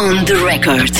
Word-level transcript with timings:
On 0.00 0.24
the 0.24 0.34
record. 0.34 0.94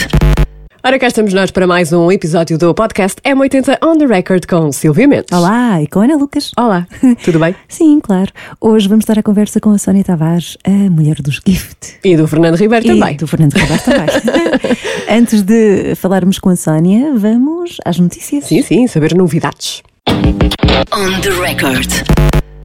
Ora, 0.84 0.98
cá 0.98 1.06
estamos 1.08 1.32
nós 1.32 1.50
para 1.50 1.66
mais 1.66 1.92
um 1.92 2.12
episódio 2.12 2.56
do 2.58 2.74
podcast 2.74 3.20
M80 3.22 3.78
On 3.82 3.96
The 3.96 4.06
Record 4.06 4.46
com 4.46 4.70
Silvia 4.72 5.08
Mendes. 5.08 5.32
Olá, 5.32 5.82
e 5.82 5.86
com 5.86 6.00
a 6.00 6.04
Ana 6.04 6.16
Lucas. 6.16 6.52
Olá, 6.56 6.86
tudo 7.24 7.38
bem? 7.38 7.54
Sim, 7.68 7.98
claro. 8.00 8.30
Hoje 8.60 8.88
vamos 8.88 9.02
estar 9.04 9.18
a 9.18 9.22
conversa 9.22 9.58
com 9.60 9.70
a 9.70 9.78
Sónia 9.78 10.04
Tavares, 10.04 10.56
a 10.64 10.70
mulher 10.70 11.16
dos 11.22 11.40
Gift. 11.46 11.98
E 12.04 12.16
do 12.16 12.28
Fernando 12.28 12.56
Ribeiro 12.56 12.86
E 12.86 12.88
também. 12.88 13.16
do 13.16 13.26
Fernando 13.26 13.54
Ribeiro 13.54 13.82
também. 13.82 14.06
Antes 15.18 15.42
de 15.42 15.94
falarmos 15.96 16.38
com 16.38 16.50
a 16.50 16.56
Sónia, 16.56 17.12
vamos 17.16 17.76
às 17.84 17.98
notícias. 17.98 18.44
Sim, 18.44 18.62
sim, 18.62 18.86
saber 18.86 19.14
novidades. 19.14 19.82
On 20.08 21.20
the 21.20 21.30
record. 21.40 21.90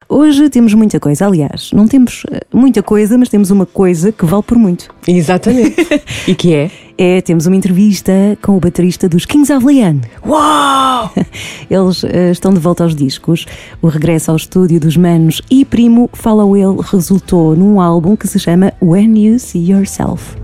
Hoje 0.07 0.49
temos 0.49 0.73
muita 0.75 0.99
coisa, 0.99 1.25
aliás, 1.25 1.71
não 1.73 1.87
temos 1.87 2.23
eh, 2.31 2.41
muita 2.53 2.83
coisa, 2.83 3.17
mas 3.17 3.27
temos 3.27 3.49
uma 3.49 3.65
coisa 3.65 4.11
que 4.11 4.23
vale 4.23 4.43
por 4.43 4.55
muito. 4.57 4.93
Exatamente. 5.07 5.75
e 6.27 6.35
que 6.35 6.53
é? 6.53 6.71
É, 6.97 7.21
temos 7.21 7.47
uma 7.47 7.55
entrevista 7.55 8.11
com 8.41 8.55
o 8.55 8.59
baterista 8.59 9.09
dos 9.09 9.25
Kings 9.25 9.51
of 9.51 9.65
Leon. 9.65 9.97
Uau! 10.25 11.11
Eles 11.69 12.03
eh, 12.03 12.31
estão 12.31 12.53
de 12.53 12.59
volta 12.59 12.83
aos 12.83 12.95
discos. 12.95 13.47
O 13.81 13.87
regresso 13.87 14.29
ao 14.29 14.37
estúdio 14.37 14.79
dos 14.79 14.95
Manos 14.95 15.41
e 15.49 15.65
Primo 15.65 16.07
Follow 16.13 16.55
Ele 16.55 16.81
resultou 16.83 17.55
num 17.55 17.81
álbum 17.81 18.15
que 18.15 18.27
se 18.27 18.39
chama 18.39 18.73
When 18.81 19.17
You 19.17 19.39
See 19.39 19.71
Yourself. 19.71 20.35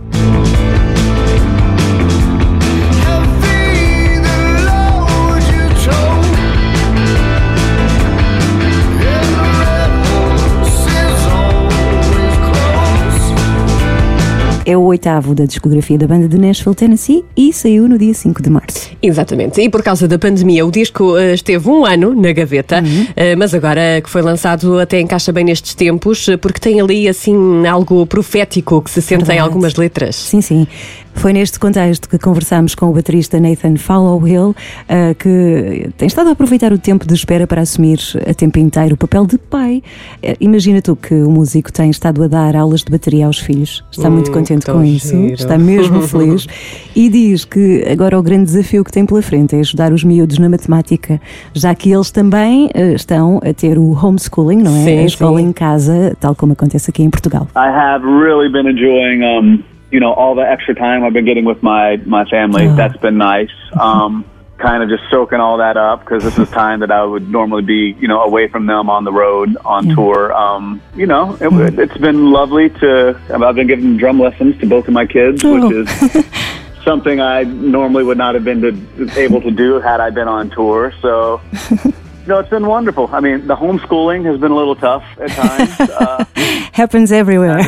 É 14.64 14.78
o 14.78 14.82
oitavo 14.82 15.34
da 15.34 15.46
discografia 15.46 15.98
da 15.98 16.06
banda 16.06 16.28
de 16.28 16.38
Nashville, 16.38 16.76
Tennessee 16.76 17.26
e 17.36 17.52
saiu 17.52 17.88
no 17.90 17.98
dia 17.98 18.14
5 18.14 18.44
de 18.44 18.50
março. 18.50 18.92
Exatamente. 19.02 19.59
E 19.59 19.68
por 19.68 19.81
causa 19.81 20.08
da 20.08 20.20
pandemia, 20.20 20.64
o 20.64 20.70
disco 20.70 21.18
eh, 21.18 21.34
esteve 21.34 21.68
um 21.68 21.84
ano 21.84 22.14
na 22.14 22.31
gaveta, 22.31 22.84
eh, 23.16 23.36
mas 23.36 23.56
agora 23.56 24.00
que 24.03 24.09
foi 24.09 24.22
lançado 24.22 24.80
até 24.80 25.02
encaixa 25.02 25.31
bem 25.31 25.44
nestes 25.45 25.73
tempos, 25.73 26.30
eh, 26.30 26.38
porque 26.38 26.59
tem 26.59 26.80
ali 26.80 27.09
assim 27.09 27.66
algo 27.66 28.06
profético 28.06 28.84
que 28.84 28.92
se 28.92 29.02
sente 29.02 29.23
em 29.23 29.26
Verdade. 29.26 29.40
algumas 29.40 29.76
letras. 29.76 30.16
Sim, 30.16 30.42
sim. 30.42 30.68
Foi 31.14 31.34
neste 31.34 31.59
contexto 31.59 32.09
que 32.09 32.17
conversámos 32.17 32.73
com 32.73 32.88
o 32.88 32.94
baterista 32.94 33.40
Nathan 33.40 33.76
Follow 33.76 34.28
Hill, 34.28 34.56
eh, 34.90 35.14
que 35.14 35.90
tem 35.95 36.08
estado 36.08 36.30
a 36.30 36.31
aproveitar 36.31 36.73
o 36.73 36.80
tempo 36.80 37.06
de 37.06 37.14
espera 37.14 37.45
para 37.45 37.62
assumir 37.62 38.00
a 38.28 38.34
tempo 38.34 38.58
inteiro 38.58 38.95
o 38.95 38.98
papel 38.98 39.28
de 39.28 39.38
pai. 39.38 39.84
Eh, 40.23 40.36
imagina 40.40 40.81
tu 40.81 40.95
que 40.95 41.14
o 41.14 41.30
músico 41.30 41.72
tem 41.72 41.92
estado 41.92 42.23
a 42.23 42.28
dar 42.28 42.56
aulas 42.56 42.84
de 42.84 42.92
bateria 42.92 43.28
aos 43.28 43.38
filhos. 43.38 43.84
Está 43.92 44.09
muito 44.09 44.31
Hum, 44.31 44.34
contente 44.34 44.66
com 44.66 44.84
isso, 44.84 45.09
giro. 45.16 45.34
está 45.36 45.58
mesmo 45.59 46.02
feliz 46.08 46.48
e 46.95 47.08
diz 47.08 47.46
que 47.46 47.86
agora 47.92 48.18
o 48.18 48.23
grande 48.23 48.46
desafio 48.46 48.84
que 48.84 48.92
tem 48.92 49.06
pela 49.06 49.22
frente 49.22 49.56
é 49.56 49.59
ajudar 49.59 49.94
os 49.94 50.03
miúdos 50.03 50.40
na 50.40 50.50
matemática, 50.50 51.22
já 51.53 51.75
que 51.75 51.92
eles 51.92 52.09
também 52.09 52.70
eh, 52.73 52.94
estão 52.94 53.40
a 53.46 53.53
ter 53.53 53.78
o 53.78 53.92
homeschooling, 53.92 54.64
não 54.64 54.75
é? 54.75 54.86
Sim, 54.86 54.98
a 55.00 55.06
escola 55.06 55.40
sim. 55.40 55.46
em 55.48 55.52
casa, 55.53 56.18
tal 56.20 56.34
como 56.34 56.53
acontece 56.53 56.90
aqui 56.90 57.03
em 57.03 57.12
Portugal. 57.12 57.48
I 57.56 57.68
have 57.70 58.03
really 58.03 58.50
been 58.52 58.68
enjoying, 58.68 59.22
um, 59.23 59.64
you 59.92 60.00
know, 60.00 60.14
all 60.14 60.36
the 60.36 60.42
extra 60.50 60.73
time 60.75 61.03
I've 61.03 61.14
been 61.14 61.25
getting 61.25 61.45
with 61.45 61.61
my 61.61 61.97
my 62.06 62.25
family. 62.25 62.67
Oh. 62.67 62.75
That's 62.75 62.97
been 62.97 63.17
nice. 63.17 63.52
Um, 63.80 64.25
kind 64.58 64.84
of 64.84 64.89
just 64.89 65.03
soaking 65.09 65.39
all 65.39 65.58
that 65.58 65.75
up 65.75 66.02
because 66.02 66.23
this 66.23 66.38
is 66.38 66.47
time 66.52 66.81
that 66.81 66.92
I 66.92 67.03
would 67.03 67.28
normally 67.30 67.64
be, 67.64 67.95
you 68.00 68.08
know, 68.08 68.22
away 68.22 68.47
from 68.47 68.67
them 68.67 68.89
on 68.92 69.03
the 69.06 69.12
road 69.12 69.58
on 69.66 69.89
tour. 69.89 70.31
Um, 70.34 70.81
you 70.95 71.08
know, 71.08 71.36
it, 71.42 71.80
it's 71.80 71.97
been 71.97 72.31
lovely 72.31 72.69
to. 72.69 73.19
I've 73.34 73.56
been 73.56 73.67
giving 73.67 73.97
drum 73.97 74.19
lessons 74.19 74.59
to 74.62 74.67
both 74.67 74.88
of 74.88 74.94
my 74.94 75.06
kids, 75.08 75.44
Oh. 75.44 75.67
which 75.67 75.88
is 75.89 76.25
something 76.86 77.19
I 77.19 77.44
normally 77.44 78.03
would 78.03 78.17
not 78.19 78.36
have 78.36 78.44
been 78.44 78.62
to, 78.62 79.19
able 79.19 79.42
to 79.42 79.52
do 79.52 79.80
had 79.80 80.00
I 80.00 80.09
been 80.12 80.28
on 80.28 80.50
tour. 80.52 80.94
So. 81.02 81.42
No, 82.28 82.38
it's 82.38 82.52
been 82.52 82.67
wonderful. 82.67 83.09
I 83.12 83.19
mean, 83.19 83.47
the 83.47 83.56
homeschooling 83.56 84.25
has 84.25 84.40
been 84.40 84.52
a 84.52 84.56
little 84.56 84.75
tough 84.75 85.03
at 85.19 85.31
times. 85.31 85.79
Uh, 85.79 86.23
Happens 86.72 87.12
everywhere. 87.12 87.62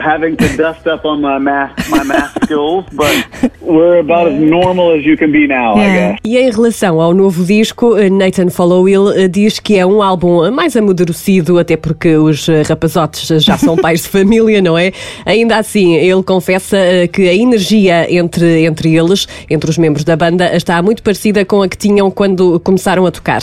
Having 0.00 0.36
to 0.36 0.44
dust 0.56 0.86
up 0.86 1.04
on 1.06 1.20
my 1.20 1.38
math 1.38 1.72
my 1.90 2.04
math 2.04 2.32
skills, 2.44 2.84
but 2.92 3.12
we're 3.60 3.98
about 4.00 4.28
as 4.28 4.40
normal 4.40 4.92
as 4.98 5.04
you 5.04 5.16
can 5.16 5.30
be 5.32 5.46
now, 5.46 5.74
I 5.76 5.78
Yeah. 5.88 6.10
guess. 6.12 6.18
E 6.24 6.36
em 6.38 6.50
relação 6.50 7.00
ao 7.00 7.14
novo 7.14 7.44
disco, 7.44 7.94
Nathan 8.10 8.50
Follow 8.50 8.82
Will 8.82 9.10
eh, 9.12 9.28
diz 9.28 9.58
que 9.58 9.76
é 9.76 9.86
um 9.86 10.02
álbum 10.02 10.44
eh, 10.44 10.50
mais 10.50 10.76
amadurecido, 10.76 11.58
até 11.58 11.76
porque 11.76 12.16
os 12.16 12.48
eh, 12.48 12.62
rapazotes 12.62 13.42
já 13.44 13.56
são 13.56 13.76
pais 13.80 14.02
de 14.02 14.08
família, 14.08 14.60
não 14.60 14.76
é? 14.76 14.92
Ainda 15.24 15.56
assim, 15.56 15.94
ele 15.94 16.22
confessa 16.22 16.76
que 17.12 17.28
a 17.28 17.34
energia 17.34 18.06
entre, 18.12 18.64
entre 18.64 18.94
eles, 18.96 19.26
entre 19.48 19.70
os 19.70 19.78
membros 19.78 20.04
da 20.04 20.16
banda, 20.16 20.54
está 20.56 20.80
muito 20.82 21.02
parecida 21.02 21.44
com 21.44 21.62
a 21.62 21.68
que 21.68 21.76
tinham 21.76 22.10
quando 22.10 22.58
começaram 22.60 23.06
a 23.06 23.10
tocar. 23.10 23.38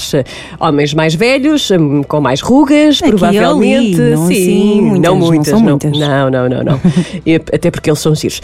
Homens 0.60 0.94
mais 0.94 1.16
velhos, 1.16 1.70
com 2.08 2.20
mais 2.20 2.42
rugas, 2.42 3.00
Aqui 3.02 3.10
provavelmente. 3.10 4.02
ali, 4.02 4.12
não 4.12 4.28
Sim, 4.28 4.34
assim 4.34 4.82
muitas, 4.82 5.02
não 5.10 5.20
não 5.20 5.28
muitas. 5.28 5.48
são 5.48 5.60
muitas. 5.60 5.92
Não, 6.00 6.30
não, 6.50 6.64
não, 6.64 6.64
não. 6.64 6.82
E 7.26 7.36
até 7.36 7.72
porque 7.72 7.90
eles 7.90 8.00
são 8.00 8.16
giros. 8.16 8.42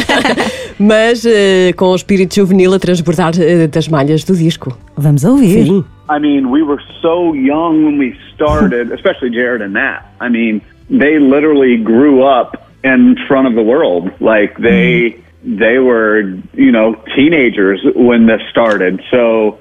Mas 0.78 1.24
eh, 1.24 1.72
com 1.76 1.86
o 1.86 1.94
espírito 1.94 2.34
juvenil 2.34 2.74
a 2.74 2.78
transbordar 2.78 3.32
eh, 3.40 3.66
das 3.66 3.88
malhas 3.88 4.24
do 4.24 4.34
disco. 4.34 4.76
Vamos 4.96 5.24
ouvir. 5.24 5.66
Sim. 5.66 5.84
I 6.10 6.18
mean, 6.18 6.50
we 6.50 6.62
were 6.62 6.82
so 7.00 7.34
young 7.34 7.84
when 7.84 7.98
we 7.98 8.16
started, 8.34 8.92
especially 8.96 9.30
Jared 9.30 9.62
and 9.62 9.74
Nat. 9.74 10.02
I 10.20 10.28
mean, 10.28 10.60
they 10.90 11.18
literally 11.18 11.76
grew 11.76 12.22
up 12.22 12.68
in 12.84 13.16
front 13.26 13.46
of 13.46 13.54
the 13.54 13.62
world. 13.62 14.10
Like 14.20 14.56
they 14.58 15.22
they 15.44 15.78
were, 15.78 16.20
you 16.54 16.70
know, 16.70 16.94
teenagers 17.16 17.80
when 17.94 18.26
this 18.26 18.40
started. 18.50 19.02
So 19.10 19.58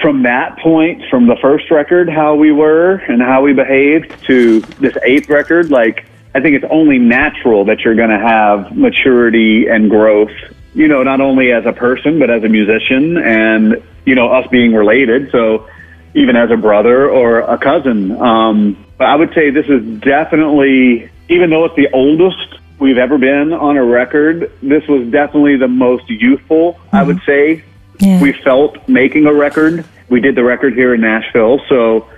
from 0.00 0.22
that 0.24 0.58
point, 0.58 1.02
from 1.10 1.26
the 1.26 1.36
first 1.40 1.70
record, 1.70 2.08
how 2.08 2.34
we 2.34 2.52
were 2.52 2.96
and 3.08 3.22
how 3.22 3.42
we 3.42 3.52
behaved 3.52 4.12
to 4.26 4.60
this 4.80 4.96
eighth 5.02 5.28
record, 5.28 5.70
like 5.70 6.06
I 6.34 6.40
think 6.40 6.56
it's 6.56 6.66
only 6.70 6.98
natural 6.98 7.64
that 7.66 7.80
you're 7.80 7.94
going 7.94 8.10
to 8.10 8.18
have 8.18 8.76
maturity 8.76 9.68
and 9.68 9.88
growth. 9.88 10.32
You 10.74 10.88
know, 10.88 11.02
not 11.02 11.20
only 11.20 11.52
as 11.52 11.64
a 11.66 11.72
person 11.72 12.18
but 12.18 12.30
as 12.30 12.42
a 12.42 12.48
musician, 12.48 13.16
and 13.16 13.82
you 14.04 14.14
know 14.14 14.28
us 14.32 14.46
being 14.48 14.74
related. 14.74 15.30
So 15.30 15.68
even 16.14 16.36
as 16.36 16.50
a 16.50 16.56
brother 16.56 17.08
or 17.10 17.40
a 17.40 17.58
cousin. 17.58 18.12
Um, 18.12 18.84
but 18.96 19.08
I 19.08 19.16
would 19.16 19.34
say 19.34 19.50
this 19.50 19.66
is 19.66 20.00
definitely, 20.00 21.10
even 21.28 21.50
though 21.50 21.64
it's 21.64 21.76
the 21.76 21.90
oldest 21.92 22.58
we've 22.78 22.98
ever 22.98 23.18
been 23.18 23.52
on 23.52 23.76
a 23.76 23.84
record, 23.84 24.52
this 24.62 24.86
was 24.88 25.06
definitely 25.08 25.56
the 25.56 25.68
most 25.68 26.08
youthful, 26.08 26.78
I 26.92 27.02
would 27.02 27.20
say. 27.26 27.64
Yeah. 27.98 28.20
We 28.20 28.32
felt 28.32 28.88
making 28.88 29.26
a 29.26 29.32
record. 29.32 29.84
We 30.08 30.20
did 30.20 30.34
the 30.34 30.44
record 30.44 30.74
here 30.74 30.94
in 30.94 31.00
Nashville, 31.00 31.60
so 31.68 32.08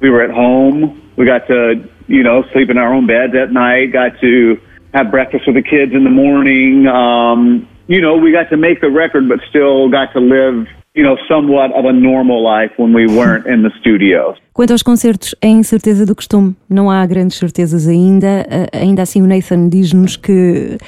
we 0.00 0.10
were 0.10 0.22
at 0.22 0.30
home. 0.30 1.10
We 1.16 1.24
got 1.24 1.46
to, 1.48 1.88
you 2.08 2.22
know, 2.22 2.44
sleep 2.52 2.70
in 2.70 2.78
our 2.78 2.92
own 2.92 3.06
beds 3.06 3.34
at 3.34 3.52
night, 3.52 3.92
got 3.92 4.18
to 4.20 4.56
have 4.94 5.10
breakfast 5.10 5.46
with 5.46 5.56
the 5.56 5.62
kids 5.62 5.92
in 5.92 6.04
the 6.04 6.10
morning. 6.10 6.86
Um, 6.86 7.66
you 7.88 8.00
know, 8.00 8.16
we 8.16 8.32
got 8.32 8.48
to 8.50 8.56
make 8.56 8.80
the 8.80 8.90
record, 8.90 9.28
but 9.28 9.38
still 9.48 9.88
got 9.90 10.12
to 10.14 10.20
live, 10.20 10.66
you 10.94 11.02
know, 11.04 11.16
somewhat 11.28 11.70
of 11.78 11.84
a 11.84 11.92
normal 11.92 12.42
life 12.42 12.72
when 12.78 12.92
we 12.94 13.06
weren't 13.06 13.46
in 13.46 13.62
the 13.62 13.70
studio. 13.80 14.34
Quanto 14.54 14.72
aos 14.72 14.82
concertos, 14.82 15.34
é 15.42 15.48
incerteza 15.48 16.06
do 16.06 16.14
costume. 16.14 16.56
Não 16.68 16.90
há 16.90 17.04
grandes 17.06 17.36
certezas 17.36 17.86
ainda. 17.86 18.46
Ah, 18.50 18.78
Ainda 18.78 19.02
assim, 19.02 19.20
o 19.20 19.26
Nathan 19.26 19.68
diz-nos 19.68 20.16
que 20.16 20.78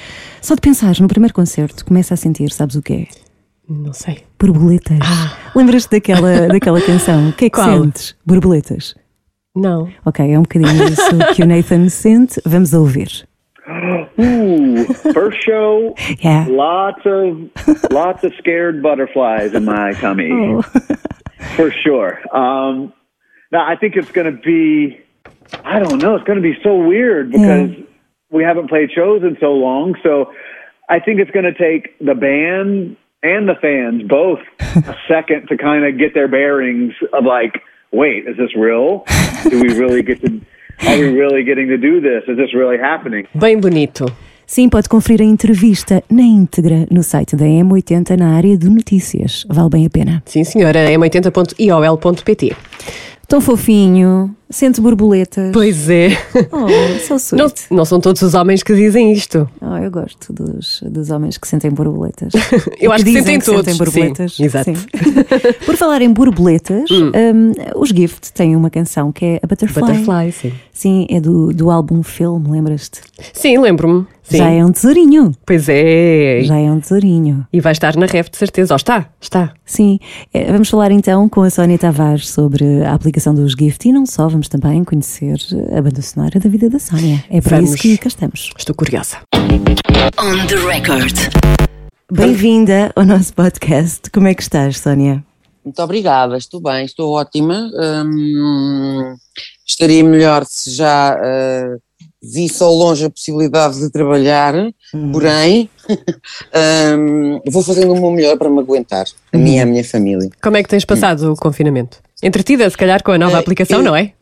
só 0.41 0.55
de 0.55 0.61
pensar 0.61 0.93
no 0.99 1.07
primeiro 1.07 1.33
concerto 1.33 1.85
começa 1.85 2.15
a 2.15 2.17
sentir, 2.17 2.49
sabes 2.49 2.75
o 2.75 2.81
que 2.81 2.93
é? 2.93 3.05
Não 3.69 3.93
sei. 3.93 4.23
Borboletas. 4.39 4.97
Lembras-te 5.55 5.91
daquela, 5.91 6.47
daquela 6.47 6.81
canção? 6.81 7.29
O 7.29 7.33
que 7.33 7.45
é 7.45 7.49
que 7.51 7.59
Ah. 7.59 7.65
Qual? 7.65 7.83
sentes? 7.83 8.15
Borboletas. 8.25 8.95
Não. 9.55 9.89
Ok, 10.05 10.31
é 10.31 10.37
um 10.37 10.43
bocadinho 10.43 10.83
isso 10.85 11.35
que 11.35 11.43
o 11.43 11.45
Nathan 11.47 11.87
sente. 11.89 12.39
Vamos 12.45 12.73
ouvir. 12.73 13.27
Ooh, 14.19 14.83
first 15.13 15.41
show, 15.43 15.95
Yeah. 16.23 16.45
lots 16.49 17.01
of 17.05 17.49
lots 17.91 18.23
of 18.23 18.33
scared 18.37 18.81
butterflies 18.81 19.53
in 19.53 19.63
my 19.65 19.93
tummy, 19.93 20.29
for 21.55 21.71
sure. 21.71 22.19
Um, 22.35 22.91
now 23.51 23.65
I 23.65 23.75
think 23.77 23.95
it's 23.95 24.11
going 24.11 24.25
to 24.25 24.37
be, 24.41 24.99
I 25.63 25.79
don't 25.79 26.01
know, 26.01 26.15
it's 26.15 26.25
going 26.25 26.41
to 26.41 26.43
be 26.43 26.57
so 26.63 26.75
weird 26.77 27.31
because 27.31 27.71
we 28.31 28.43
haven't 28.43 28.67
played 28.69 28.91
shows 28.91 29.21
in 29.23 29.37
so 29.39 29.53
long. 29.53 29.95
So 30.03 30.33
I 30.89 30.99
think 30.99 31.19
it's 31.19 31.31
going 31.31 31.45
to 31.45 31.53
take 31.53 31.97
the 31.99 32.15
band 32.15 32.97
and 33.23 33.47
the 33.47 33.55
fans 33.61 34.03
both 34.03 34.39
a 34.75 34.95
second 35.07 35.47
to 35.49 35.57
kind 35.57 35.85
of 35.85 35.97
get 35.97 36.13
their 36.13 36.27
bearings 36.27 36.93
of 37.13 37.23
like, 37.23 37.61
wait, 37.91 38.27
is 38.27 38.37
this 38.37 38.55
real? 38.55 39.03
Do 39.49 39.59
we 39.59 39.73
really 39.73 40.03
get 40.03 40.21
to? 40.21 40.41
Are 40.87 40.97
we 40.97 41.09
really 41.09 41.43
getting 41.43 41.67
to 41.67 41.77
do 41.77 41.99
this? 41.99 42.23
Is 42.27 42.37
this 42.37 42.53
really 42.53 42.77
happening? 42.77 43.27
Bem 43.35 43.59
bonito. 43.59 44.05
Sim, 44.45 44.67
pode 44.67 44.89
conferir 44.89 45.21
a 45.21 45.25
entrevista 45.25 46.03
na 46.09 46.23
íntegra 46.23 46.87
no 46.89 47.03
site 47.03 47.35
da 47.35 47.45
M80 47.45 48.17
na 48.17 48.35
área 48.35 48.57
de 48.57 48.67
notícias. 48.67 49.45
Vale 49.47 49.69
bem 49.69 49.85
a 49.85 49.89
pena. 49.89 50.23
Sim, 50.25 50.43
senhora. 50.43 50.89
M80.iol.pt. 50.89 52.55
Tão 53.27 53.39
fofinho. 53.39 54.35
Sente 54.51 54.81
borboletas. 54.81 55.51
Pois 55.53 55.89
é. 55.89 56.09
Oh, 56.51 56.67
so 56.99 57.15
sweet. 57.19 57.65
Não, 57.69 57.77
não 57.77 57.85
são 57.85 57.99
todos 57.99 58.21
os 58.23 58.33
homens 58.33 58.63
que 58.63 58.73
dizem 58.73 59.11
isto. 59.11 59.47
Oh, 59.61 59.77
eu 59.77 59.91
gosto 59.91 60.33
dos, 60.33 60.81
dos 60.89 61.11
homens 61.11 61.37
que 61.37 61.47
sentem 61.47 61.69
borboletas. 61.69 62.33
Eu 62.81 62.91
acho 62.91 63.03
que 63.05 63.11
dizem 63.11 63.39
sentem 63.39 63.41
todos, 63.41 63.65
sentem 63.65 63.77
borboletas. 63.77 64.33
sim, 64.35 64.43
exato. 64.45 64.71
Por 65.65 65.75
falar 65.77 66.01
em 66.01 66.11
borboletas, 66.11 66.89
um, 66.89 67.51
os 67.79 67.89
Gift 67.89 68.31
têm 68.33 68.55
uma 68.55 68.69
canção 68.71 69.11
que 69.11 69.23
é 69.25 69.39
a 69.43 69.45
Butterfly. 69.47 69.81
Butterfly, 69.81 70.31
sim. 70.31 70.53
Sim, 70.73 71.05
é 71.09 71.19
do, 71.19 71.53
do 71.53 71.69
álbum 71.69 72.01
Film, 72.01 72.49
lembras-te? 72.49 73.01
Sim, 73.33 73.57
lembro-me. 73.59 74.07
Sim. 74.23 74.37
Já 74.37 74.49
é 74.49 74.63
um 74.63 74.71
tesourinho. 74.71 75.31
Pois 75.43 75.67
é. 75.67 76.41
Já 76.43 76.55
é 76.57 76.71
um 76.71 76.79
tesourinho. 76.79 77.47
E 77.51 77.59
vai 77.59 77.71
estar 77.71 77.95
na 77.95 78.05
ref 78.05 78.29
de 78.29 78.37
certeza. 78.37 78.73
Oh, 78.73 78.77
está, 78.77 79.07
está. 79.19 79.53
Sim, 79.65 79.99
Eh, 80.31 80.51
vamos 80.51 80.69
falar 80.69 80.91
então 80.91 81.27
com 81.27 81.41
a 81.41 81.49
Sónia 81.49 81.77
Tavares 81.79 82.29
sobre 82.29 82.83
a 82.83 82.93
aplicação 82.93 83.33
dos 83.33 83.53
Gift 83.53 83.87
e 83.89 83.91
não 83.91 84.05
só, 84.05 84.27
vamos 84.27 84.38
também 84.47 84.83
conhecer 84.83 85.37
a 85.75 85.81
banda 85.81 86.01
sonora 86.01 86.39
da 86.39 86.49
vida 86.49 86.69
da 86.69 86.79
Sónia. 86.79 87.23
É 87.29 87.41
para 87.41 87.57
Vamos. 87.57 87.71
isso 87.71 87.81
que 87.81 87.97
cá 87.97 88.07
estamos. 88.07 88.51
Estou 88.57 88.75
curiosa. 88.75 89.17
On 89.35 90.47
the 90.47 90.55
record. 90.55 91.15
Bem-vinda 92.11 92.91
ao 92.95 93.05
nosso 93.05 93.33
podcast. 93.33 94.09
Como 94.11 94.27
é 94.27 94.33
que 94.33 94.41
estás, 94.41 94.79
Sónia? 94.79 95.23
Muito 95.63 95.81
obrigada, 95.81 96.37
estou 96.37 96.61
bem, 96.61 96.85
estou 96.85 97.11
ótima. 97.11 97.69
Hum, 98.05 99.15
estaria 99.65 100.03
melhor 100.03 100.45
se 100.45 100.71
já 100.71 101.15
uh, 101.15 101.79
visse 102.21 102.63
ao 102.63 102.73
longe 102.73 103.05
a 103.05 103.09
possibilidade 103.09 103.79
de 103.79 103.91
trabalhar, 103.91 104.53
porém 105.11 105.69
hum, 106.97 107.39
vou 107.47 107.63
fazendo 107.63 107.93
o 107.93 108.01
meu 108.01 108.11
melhor 108.11 108.37
para 108.37 108.49
me 108.49 108.59
aguentar, 108.59 109.05
a 109.31 109.37
mim 109.37 109.55
e 109.55 109.59
a 109.59 109.65
minha 109.65 109.83
família. 109.83 110.29
Como 110.41 110.57
é 110.57 110.63
que 110.63 110.69
tens 110.69 110.85
passado 110.85 111.31
o 111.31 111.35
confinamento? 111.35 112.01
Entretida, 112.21 112.69
se 112.69 112.77
calhar, 112.77 113.01
com 113.03 113.11
a 113.11 113.17
nova 113.17 113.37
Eh, 113.37 113.39
aplicação, 113.39 113.79
eu- 113.79 113.83
não 113.85 113.95
é? 113.95 114.13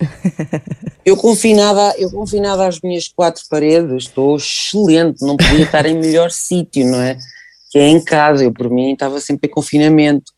Eu 1.05 1.17
confinada, 1.17 1.95
eu 1.97 2.11
confinada 2.11 2.67
às 2.67 2.79
minhas 2.81 3.07
quatro 3.07 3.41
paredes, 3.49 4.03
estou 4.03 4.35
excelente, 4.37 5.21
não 5.25 5.35
podia 5.37 5.63
estar 5.63 5.85
em 5.85 5.97
melhor 5.97 6.29
sítio, 6.31 6.85
não 6.85 7.01
é? 7.01 7.17
Que 7.71 7.79
é 7.79 7.87
em 7.87 8.03
casa, 8.03 8.43
eu 8.43 8.51
por 8.53 8.69
mim 8.69 8.93
estava 8.93 9.19
sempre 9.19 9.49
em 9.49 9.51
confinamento, 9.53 10.31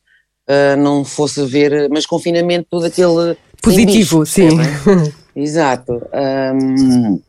ah, 0.48 0.76
não 0.78 1.04
fosse 1.04 1.42
haver, 1.42 1.90
mas 1.90 2.06
confinamento 2.06 2.68
todo 2.70 2.86
aquele 2.86 3.36
Positivo, 3.62 4.20
bicho, 4.22 4.26
sim. 4.26 4.56
percebem? 4.58 5.14
Exato. 5.36 6.02
Ahm, 6.14 7.20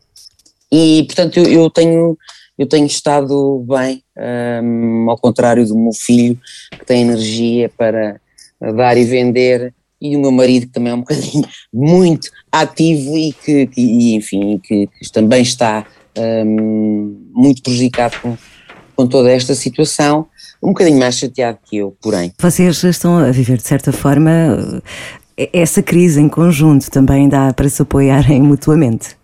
e 0.71 1.03
portanto 1.05 1.37
eu, 1.39 1.45
eu 1.63 1.69
tenho 1.69 2.17
eu 2.57 2.67
tenho 2.67 2.85
estado 2.85 3.65
bem, 3.67 4.03
ahm, 4.17 5.09
ao 5.09 5.17
contrário 5.17 5.65
do 5.65 5.75
meu 5.77 5.91
filho 5.93 6.37
que 6.79 6.85
tem 6.85 7.01
energia 7.01 7.69
para 7.77 8.19
dar 8.75 8.95
e 8.97 9.03
vender 9.03 9.73
e 10.01 10.15
o 10.15 10.19
meu 10.19 10.31
marido 10.31 10.65
que 10.67 10.71
também 10.73 10.91
é 10.91 10.95
um 10.95 10.99
bocadinho 11.05 11.45
muito 11.73 12.29
ativo 12.51 13.17
e 13.17 13.31
que, 13.33 13.67
que- 13.67 13.81
e, 13.81 14.15
enfim 14.15 14.59
que, 14.63 14.87
que 14.87 15.11
também 15.11 15.41
está 15.41 15.85
ahm, 16.17 17.15
muito 17.33 17.61
prejudicado 17.61 18.19
com, 18.21 18.37
com 18.95 19.07
toda 19.07 19.31
esta 19.31 19.53
situação, 19.55 20.27
um 20.61 20.69
bocadinho 20.69 20.99
mais 20.99 21.15
chateado 21.17 21.57
que 21.65 21.77
eu, 21.77 21.95
porém. 22.01 22.31
Vocês 22.39 22.83
estão 22.83 23.17
a 23.17 23.31
viver, 23.31 23.57
de 23.57 23.63
certa 23.63 23.91
forma, 23.91 24.81
eh, 25.37 25.49
essa 25.53 25.81
crise 25.81 26.19
em 26.21 26.29
conjunto 26.29 26.89
também 26.91 27.27
dá 27.29 27.53
para 27.53 27.69
se 27.69 27.81
apoiarem 27.81 28.41
mutuamente. 28.43 29.15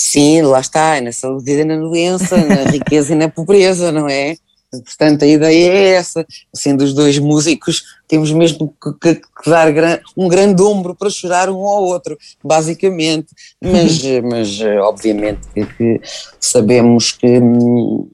Sim, 0.00 0.42
lá 0.42 0.60
está, 0.60 0.96
é 0.96 1.00
na 1.00 1.12
saúde 1.12 1.50
e 1.50 1.64
na 1.64 1.76
doença, 1.76 2.36
na 2.44 2.70
riqueza 2.70 3.12
e 3.12 3.16
na 3.16 3.28
pobreza, 3.28 3.90
não 3.90 4.08
é? 4.08 4.36
Portanto, 4.70 5.22
a 5.22 5.26
ideia 5.26 5.72
é 5.72 5.88
essa. 5.94 6.26
Sendo 6.54 6.84
os 6.84 6.92
dois 6.92 7.18
músicos, 7.18 7.82
temos 8.06 8.30
mesmo 8.32 8.74
que, 8.82 8.92
que- 9.14 9.20
que 9.42 9.50
dar 9.50 9.72
gran- 9.72 9.98
um 10.16 10.28
grande 10.28 10.62
ombro 10.62 10.94
para 10.94 11.08
chorar 11.10 11.48
um 11.48 11.66
ao 11.66 11.84
outro, 11.84 12.16
basicamente. 12.44 13.28
Mas, 13.62 14.02
mas 14.22 14.60
eh, 14.60 14.78
obviamente, 14.80 15.40
que, 15.54 15.64
que 15.64 16.00
sabemos 16.40 17.12
que. 17.12 17.38
hum, 17.38 18.08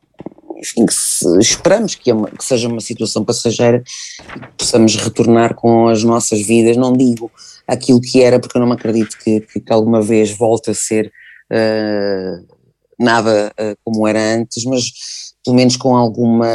Enfim, 0.56 0.86
que 0.86 0.94
se- 0.94 1.38
esperamos 1.40 1.94
que, 1.94 2.10
é 2.10 2.14
uma- 2.14 2.30
que 2.30 2.44
seja 2.44 2.68
uma 2.68 2.80
situação 2.80 3.24
passageira 3.24 3.82
e 4.36 4.40
que 4.40 4.48
possamos 4.56 4.94
retornar 4.96 5.54
com 5.54 5.88
as 5.88 6.02
nossas 6.04 6.40
vidas. 6.40 6.76
Não 6.76 6.92
digo 6.92 7.30
aquilo 7.66 8.00
que 8.00 8.22
era, 8.22 8.38
porque 8.38 8.56
eu 8.56 8.60
não 8.60 8.68
me 8.68 8.74
acredito 8.74 9.18
que, 9.22 9.40
que, 9.40 9.60
alguma 9.72 10.00
vez 10.00 10.30
volte 10.30 10.70
a 10.70 10.74
ser 10.74 11.12
eh, 11.50 12.36
nada 12.98 13.52
eh, 13.58 13.76
como 13.84 14.06
era 14.06 14.20
antes, 14.36 14.64
mas 14.64 14.84
pelo 15.44 15.56
menos 15.56 15.76
com 15.76 15.94
alguma 15.94 16.49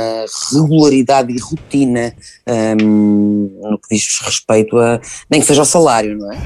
regularidade 0.52 1.32
e 1.32 1.40
rotina 1.40 2.14
ehm, 2.46 3.52
no 3.62 3.78
que 3.78 3.96
diz 3.96 4.20
respeito 4.22 4.78
a, 4.78 5.00
nem 5.30 5.40
que 5.40 5.46
seja 5.46 5.62
ao 5.62 5.66
salário, 5.66 6.18
não 6.18 6.32
é? 6.32 6.38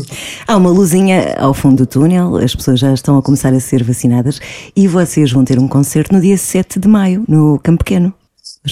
Há 0.46 0.56
uma 0.56 0.70
luzinha 0.70 1.36
ao 1.38 1.54
fundo 1.54 1.76
do 1.76 1.86
túnel, 1.86 2.36
as 2.36 2.54
pessoas 2.54 2.80
já 2.80 2.92
estão 2.92 3.16
a 3.16 3.22
começar 3.22 3.52
a 3.52 3.60
ser 3.60 3.84
vacinadas 3.84 4.40
e 4.74 4.88
vocês 4.88 5.30
vão 5.30 5.44
ter 5.44 5.58
um 5.58 5.68
concerto 5.68 6.12
no 6.12 6.20
dia 6.20 6.36
7 6.36 6.80
de 6.80 6.88
maio, 6.88 7.24
no 7.28 7.58
Campo 7.62 7.84
Pequeno. 7.84 8.12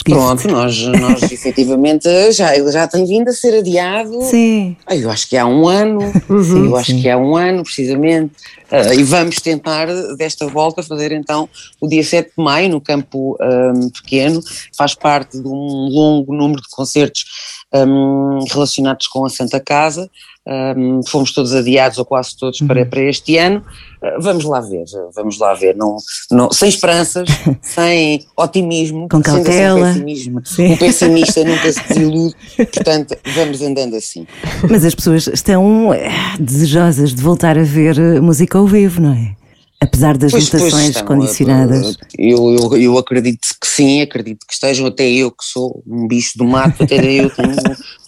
Pronto, 0.05 0.47
nós, 0.47 0.79
nós 0.87 1.23
efetivamente 1.33 2.09
já, 2.33 2.55
ele 2.57 2.71
já 2.71 2.87
tem 2.87 3.05
vindo 3.05 3.29
a 3.29 3.33
ser 3.33 3.59
adiado. 3.59 4.23
Sim. 4.23 4.77
Ah, 4.87 4.95
Eu 4.95 5.11
acho 5.11 5.29
que 5.29 5.37
há 5.37 5.45
um 5.45 5.67
ano, 5.67 6.01
eu 6.29 6.77
acho 6.77 6.95
que 7.01 7.09
há 7.09 7.19
um 7.19 7.37
ano, 7.37 7.65
precisamente, 7.65 8.33
Ah, 8.71 8.95
e 8.95 9.03
vamos 9.03 9.41
tentar 9.41 9.87
desta 10.17 10.47
volta 10.47 10.81
fazer 10.81 11.11
então 11.11 11.49
o 11.81 11.89
dia 11.89 12.05
7 12.05 12.29
de 12.37 12.43
maio 12.45 12.69
no 12.69 12.81
campo 12.81 13.37
ahm, 13.41 13.89
pequeno, 13.89 14.41
faz 14.77 14.95
parte 14.95 15.41
de 15.41 15.49
um 15.49 15.89
longo 15.91 16.33
número 16.33 16.63
de 16.63 16.69
concertos 16.71 17.25
ahm, 17.73 18.39
relacionados 18.49 19.09
com 19.09 19.25
a 19.25 19.29
Santa 19.29 19.59
Casa, 19.59 20.09
Ahm, 20.49 21.01
fomos 21.07 21.33
todos 21.33 21.55
adiados, 21.55 21.99
ou 21.99 22.05
quase 22.05 22.37
todos, 22.37 22.59
para, 22.61 22.85
para 22.87 23.03
este 23.03 23.37
ano, 23.37 23.63
Ah, 24.03 24.17
vamos 24.19 24.45
lá 24.45 24.61
ver, 24.63 24.85
vamos 25.15 25.39
lá 25.39 25.53
ver, 25.53 25.77
não, 25.77 25.99
não, 26.31 26.51
sem 26.51 26.71
esperanças, 26.71 27.29
sem 27.61 28.25
otimismo, 28.35 29.07
Com 29.11 29.19
um 29.19 29.23
cautela. 29.23 29.89
pessimismo, 29.89 30.41
Sim. 30.47 30.73
um 30.73 30.77
pessimista 30.79 31.45
nunca 31.45 31.71
se 31.71 31.87
desilude, 31.87 32.35
portanto 32.57 33.15
vamos 33.35 33.61
andando 33.61 33.95
assim. 33.97 34.27
Mas 34.69 34.83
as 34.87 34.95
pessoas 34.95 35.27
estão 35.27 35.93
eh, 35.93 36.09
desejosas 36.41 37.15
de 37.15 37.23
voltar 37.23 37.59
a 37.59 37.63
ver 37.63 37.99
eh, 37.99 38.21
música 38.21 38.57
ao 38.57 38.67
vivo, 38.67 39.03
não 39.03 39.13
é? 39.13 39.37
Apesar 39.83 40.19
das 40.19 40.31
Pois, 40.31 40.51
pois, 40.51 40.63
limitações 40.63 40.89
estão, 40.91 41.07
condicionadas. 41.07 41.97
Eu, 42.19 42.51
eu, 42.51 42.77
eu 42.77 42.99
acredito 42.99 43.49
que 43.59 43.67
sim, 43.67 44.03
acredito 44.03 44.47
que 44.47 44.53
estejam, 44.53 44.87
até 44.87 45.09
eu 45.11 45.31
que 45.31 45.43
sou 45.43 45.83
um 45.87 46.07
bicho 46.07 46.37
do 46.37 46.45
mato, 46.45 46.83
até 46.83 46.97
eu 46.97 47.31
tenho 47.31 47.57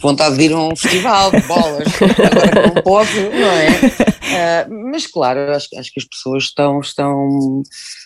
vontade 0.03 0.37
de 0.37 0.43
ir 0.45 0.53
a 0.53 0.59
um 0.59 0.77
festival 0.77 1.31
de 1.33 1.41
bolas, 1.43 1.89
agora 1.99 2.51
que 2.51 2.75
não 2.75 2.83
posso, 2.83 3.17
não 3.17 3.51
é? 3.51 3.69
Ah, 4.35 4.67
mas 4.71 5.07
claro, 5.07 5.53
acho, 5.55 5.69
acho 5.77 5.93
que 5.93 6.01
as 6.01 6.07
pessoas 6.07 6.45
estão, 6.45 6.81
estão, 6.81 7.63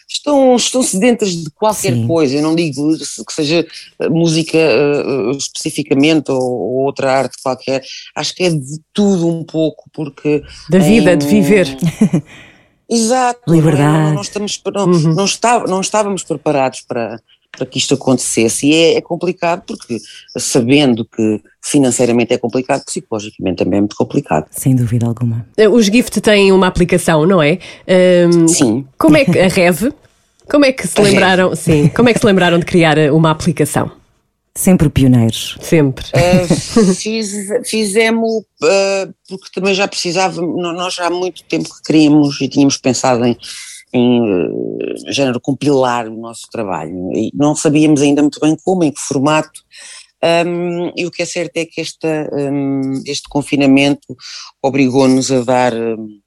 estão, 0.08 0.56
estão 0.56 0.82
sedentas 0.82 1.30
de 1.30 1.48
qualquer 1.50 1.92
Sim. 1.92 2.04
coisa, 2.04 2.34
eu 2.34 2.42
não 2.42 2.56
digo 2.56 2.96
que 2.98 3.32
seja 3.32 3.64
ah, 4.00 4.08
música 4.10 4.58
ah, 4.58 5.30
especificamente 5.36 6.32
ou, 6.32 6.40
ou 6.42 6.84
outra 6.84 7.12
arte 7.12 7.36
qualquer, 7.40 7.80
acho 8.16 8.34
que 8.34 8.42
é 8.42 8.50
de 8.50 8.80
tudo 8.92 9.28
um 9.28 9.44
pouco, 9.44 9.88
porque... 9.92 10.42
Da 10.68 10.78
vida, 10.80 11.12
em- 11.12 11.18
de 11.18 11.26
viver. 11.26 11.76
Exato. 12.88 13.40
não 13.46 13.54
é? 13.54 13.56
Liberdade. 13.58 14.04
Não, 14.08 14.14
não 14.14 14.22
estamos, 14.22 14.62
não, 14.74 14.86
não, 14.86 15.24
está- 15.24 15.64
não 15.66 15.80
estávamos 15.80 16.22
preparados 16.22 16.82
para, 16.82 17.20
para 17.56 17.66
que 17.66 17.78
isto 17.78 17.94
acontecesse 17.94 18.66
e 18.66 18.74
é, 18.74 18.94
é 18.96 19.00
complicado 19.00 19.62
porque 19.66 19.98
sabendo 20.38 21.04
que 21.04 21.40
financeiramente 21.62 22.32
é 22.32 22.38
complicado, 22.38 22.84
psicologicamente 22.84 23.56
também 23.64 23.78
é 23.78 23.80
muito 23.80 23.96
complicado. 23.96 24.46
Sem 24.50 24.74
dúvida 24.76 25.06
alguma. 25.06 25.44
Eh, 25.56 25.68
Os 25.68 25.86
Gift 25.86 26.20
têm 26.20 26.52
uma 26.52 26.66
aplicação, 26.68 27.26
não 27.26 27.42
é? 27.42 27.58
Ahm, 27.88 28.46
Sim. 28.46 28.86
Como 28.98 29.16
é 29.16 29.24
que 29.24 29.38
a 29.38 29.48
Rev? 29.48 29.92
Como 30.48 30.64
é 30.64 30.70
que 30.72 30.86
se 30.86 30.96
A 31.00 31.02
Rev. 31.02 31.12
lembraram? 31.12 31.56
Sim. 31.56 31.88
Como 31.88 32.08
é 32.08 32.12
que 32.14 32.20
se 32.20 32.26
lembraram 32.26 32.58
de 32.60 32.64
criar 32.64 32.96
eh, 32.98 33.10
uma 33.10 33.30
aplicação? 33.32 33.90
Sempre 34.56 34.88
pioneiros. 34.88 35.58
Sempre. 35.60 36.06
Uh, 36.06 36.94
fiz, 36.96 37.30
fizemos 37.68 38.38
uh, 38.62 39.14
porque 39.28 39.50
também 39.54 39.74
já 39.74 39.86
precisava, 39.86 40.40
nós 40.40 40.94
já 40.94 41.06
há 41.06 41.10
muito 41.10 41.44
tempo 41.44 41.68
que 41.68 41.82
queríamos 41.82 42.40
e 42.40 42.48
tínhamos 42.48 42.78
pensado 42.78 43.24
em, 43.26 43.36
em 43.92 44.20
uh, 44.22 45.12
género 45.12 45.38
compilar 45.40 46.08
o 46.08 46.18
nosso 46.18 46.48
trabalho 46.50 47.12
e 47.14 47.30
não 47.34 47.54
sabíamos 47.54 48.00
ainda 48.00 48.22
muito 48.22 48.40
bem 48.40 48.56
como, 48.64 48.82
em 48.82 48.90
que 48.90 49.00
formato. 49.00 49.60
Um, 50.24 50.90
e 50.96 51.06
o 51.06 51.10
que 51.10 51.22
é 51.22 51.26
certo 51.26 51.58
é 51.58 51.66
que 51.66 51.78
esta, 51.78 52.30
um, 52.32 53.02
este 53.06 53.28
confinamento 53.28 54.16
obrigou-nos 54.62 55.30
a 55.30 55.42
dar 55.42 55.74
um, 55.74 56.18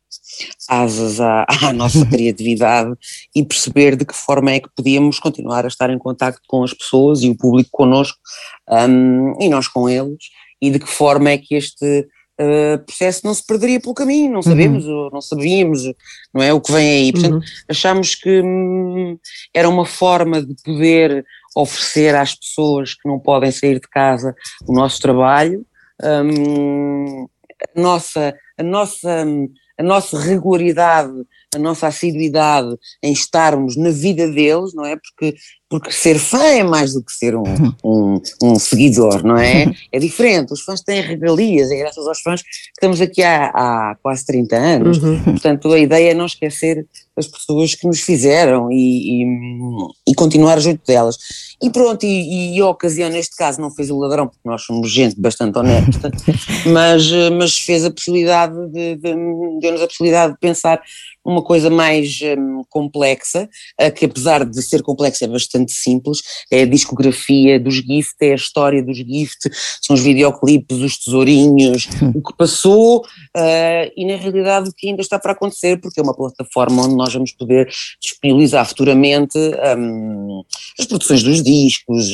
asas 0.68 1.20
à, 1.20 1.46
à 1.64 1.74
nossa 1.74 2.06
criatividade 2.10 2.94
e 3.36 3.44
perceber 3.44 3.96
de 3.96 4.06
que 4.06 4.16
forma 4.16 4.52
é 4.52 4.60
que 4.60 4.70
podíamos 4.76 5.20
continuar 5.20 5.66
a 5.66 5.68
estar 5.68 5.90
em 5.90 5.98
contacto 5.98 6.42
com 6.48 6.64
as 6.64 6.74
pessoas 6.74 7.22
e 7.24 7.30
o 7.30 7.38
público 7.38 7.70
connosco 7.72 8.18
um, 8.70 9.34
e 9.40 9.50
nós 9.50 9.68
com 9.68 9.90
eles, 9.90 10.26
e 10.62 10.70
de 10.70 10.80
que 10.80 10.88
forma 10.88 11.30
é 11.30 11.38
que 11.38 11.56
este 11.56 12.08
uh, 12.40 12.80
processo 12.86 13.26
não 13.26 13.34
se 13.34 13.46
perderia 13.46 13.80
pelo 13.80 13.94
caminho, 13.94 14.32
não 14.32 14.42
sabemos, 14.42 14.86
ou 14.88 15.12
não 15.12 15.22
sabíamos, 15.22 15.84
não 16.34 16.42
é, 16.42 16.54
o 16.54 16.62
que 16.62 16.72
vem 16.72 16.90
aí. 16.90 17.12
Portanto, 17.12 17.46
achamos 17.68 18.16
que 18.16 18.42
hum, 18.42 19.18
era 19.54 19.68
uma 19.68 19.86
forma 19.86 20.42
de 20.42 20.56
poder 20.64 21.26
oferecer 21.56 22.16
às 22.16 22.36
pessoas 22.36 22.94
que 22.94 23.08
não 23.08 23.20
podem 23.20 23.52
sair 23.52 23.76
de 23.76 23.88
casa 23.90 24.36
o 24.68 24.74
nosso 24.74 25.02
trabalho, 25.02 25.66
hum, 26.04 27.28
a 27.76 27.82
nossa, 27.82 28.36
a 28.58 28.64
nossa 28.64 29.26
hum, 29.26 29.50
a 29.80 29.84
nossa 29.84 30.20
regularidade, 30.20 31.26
a 31.56 31.58
nossa 31.58 31.88
assiduidade 31.88 32.76
em 33.02 33.14
estarmos 33.14 33.78
na 33.78 33.90
vida 33.90 34.30
deles, 34.30 34.74
não 34.74 34.86
é? 34.86 34.98
Porque, 34.98 35.36
porque 35.70 35.92
ser 35.92 36.18
fã 36.18 36.44
é 36.44 36.64
mais 36.64 36.94
do 36.94 37.04
que 37.04 37.14
ser 37.14 37.36
um, 37.36 37.44
um, 37.84 38.22
um 38.42 38.56
seguidor, 38.60 39.24
não 39.24 39.38
é? 39.38 39.72
É 39.92 40.00
diferente, 40.00 40.54
os 40.54 40.62
fãs 40.62 40.82
têm 40.82 41.02
regalias, 41.02 41.72
é 41.72 41.78
graças 41.78 42.06
aos 42.08 42.22
fãs 42.22 42.42
que 42.42 42.50
estamos 42.74 43.02
aqui 43.02 43.22
há, 43.24 43.48
há 43.48 43.96
quase 44.02 44.26
30 44.26 44.56
anos, 44.56 45.00
Uhum. 45.00 45.20
portanto 45.24 45.72
a 45.72 45.80
ideia 45.80 46.12
é 46.12 46.14
não 46.14 46.26
esquecer 46.26 46.86
as 47.20 47.28
pessoas 47.28 47.76
que 47.76 47.86
nos 47.86 48.00
fizeram 48.00 48.72
e, 48.72 49.24
e, 49.24 49.26
e 50.08 50.16
continuar 50.16 50.60
junto 50.60 50.82
delas. 50.86 51.18
E 51.62 51.70
pronto, 51.70 52.06
e, 52.06 52.56
e 52.56 52.62
a 52.62 52.68
ocasião 52.68 53.10
neste 53.10 53.36
caso 53.36 53.60
não 53.60 53.70
fez 53.70 53.92
o 53.92 54.00
ladrão, 54.00 54.28
porque 54.28 54.48
nós 54.48 54.64
somos 54.64 54.90
gente 54.90 55.20
bastante 55.20 55.58
honesta, 55.58 56.10
mas, 56.66 57.12
eh, 57.12 57.30
mas 57.30 57.60
fez 57.60 57.84
a 57.84 57.92
possibilidade 57.92 58.56
de, 58.72 58.96
de 58.96 59.14
deu-nos 59.60 59.82
a 59.82 59.88
possibilidade 59.88 60.34
de 60.34 60.40
pensar 60.40 60.82
numa 61.26 61.44
coisa 61.44 61.70
mais 61.70 62.20
hum, 62.38 62.64
complexa, 62.70 63.50
eh, 63.78 63.92
que 63.92 64.06
apesar 64.06 64.46
de 64.46 64.62
ser 64.62 64.82
complexa 64.82 65.26
é 65.26 65.28
bastante 65.28 65.59
simples, 65.68 66.22
é 66.52 66.62
a 66.64 66.66
discografia 66.66 67.60
dos 67.60 67.76
Gift, 67.76 68.16
é 68.22 68.32
a 68.32 68.36
história 68.36 68.84
dos 68.84 68.98
Gift, 68.98 69.50
são 69.82 69.96
os 69.96 70.02
videoclipes, 70.02 70.78
os 70.78 70.98
tesourinhos, 70.98 71.88
o 72.14 72.22
que 72.22 72.38
passou 72.38 73.06
eh, 73.36 73.92
e 73.96 74.06
na 74.06 74.16
realidade 74.16 74.70
o 74.70 74.74
que 74.74 74.90
ainda 74.90 75.02
está 75.02 75.20
para 75.20 75.34
acontecer, 75.34 75.80
porque 75.80 76.00
é 76.00 76.04
uma 76.04 76.16
plataforma 76.16 76.84
onde 76.84 76.96
nós 76.96 77.14
vamos 77.14 77.32
poder 77.32 77.70
disponibilizar 78.02 78.68
futuramente 78.68 79.38
hum, 79.78 80.44
as 80.78 80.86
produções 80.86 81.24
dos 81.24 81.44
discos, 81.44 82.14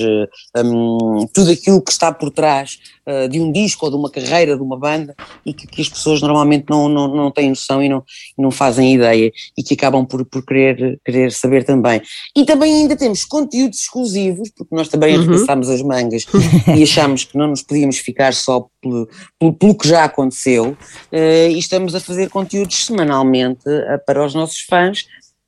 hum, 0.57 1.27
tudo 1.33 1.51
aquilo 1.51 1.81
que 1.81 1.91
está 1.91 2.11
por 2.11 2.31
trás 2.31 2.79
eh, 3.05 3.27
de 3.27 3.39
um 3.39 3.51
disco 3.51 3.85
ou 3.85 3.91
de 3.91 3.97
uma 3.97 4.09
carreira 4.09 4.55
de 4.55 4.61
uma 4.61 4.77
banda 4.77 5.15
e 5.45 5.53
que, 5.53 5.65
que 5.67 5.81
as 5.81 5.89
pessoas 5.89 6.21
normalmente 6.21 6.65
não, 6.69 6.87
não, 6.89 7.07
não 7.07 7.31
têm 7.31 7.49
noção 7.49 7.81
e 7.81 7.89
não, 7.89 8.03
não 8.37 8.51
fazem 8.51 8.93
ideia 8.93 9.31
e 9.57 9.63
que 9.63 9.73
acabam 9.73 10.05
por, 10.05 10.25
por 10.25 10.45
querer, 10.45 10.99
querer 11.03 11.31
saber 11.31 11.63
também. 11.63 12.01
E 12.35 12.45
também 12.45 12.73
ainda 12.73 12.95
temos 12.95 13.23
conteúdos 13.25 13.79
exclusivos, 13.79 14.49
porque 14.55 14.75
nós 14.75 14.87
também 14.87 15.15
Uhum. 15.15 15.21
arregaçámos 15.21 15.69
as 15.69 15.81
mangas 15.81 16.25
e 16.75 16.83
achámos 16.83 17.23
que 17.23 17.37
não 17.37 17.47
nos 17.47 17.61
podíamos 17.61 17.97
ficar 17.97 18.33
só 18.33 18.67
pelo, 18.81 19.07
pelo, 19.39 19.53
pelo 19.53 19.77
que 19.77 19.87
já 19.87 20.03
aconteceu 20.03 20.77
eh, 21.11 21.49
e 21.51 21.59
estamos 21.59 21.95
a 21.95 21.99
fazer 21.99 22.29
conteúdos 22.29 22.85
semanalmente 22.85 23.67
eh, 23.67 23.97
para 24.05 24.25
os 24.25 24.33
nossos 24.33 24.61
fãs, 24.61 25.05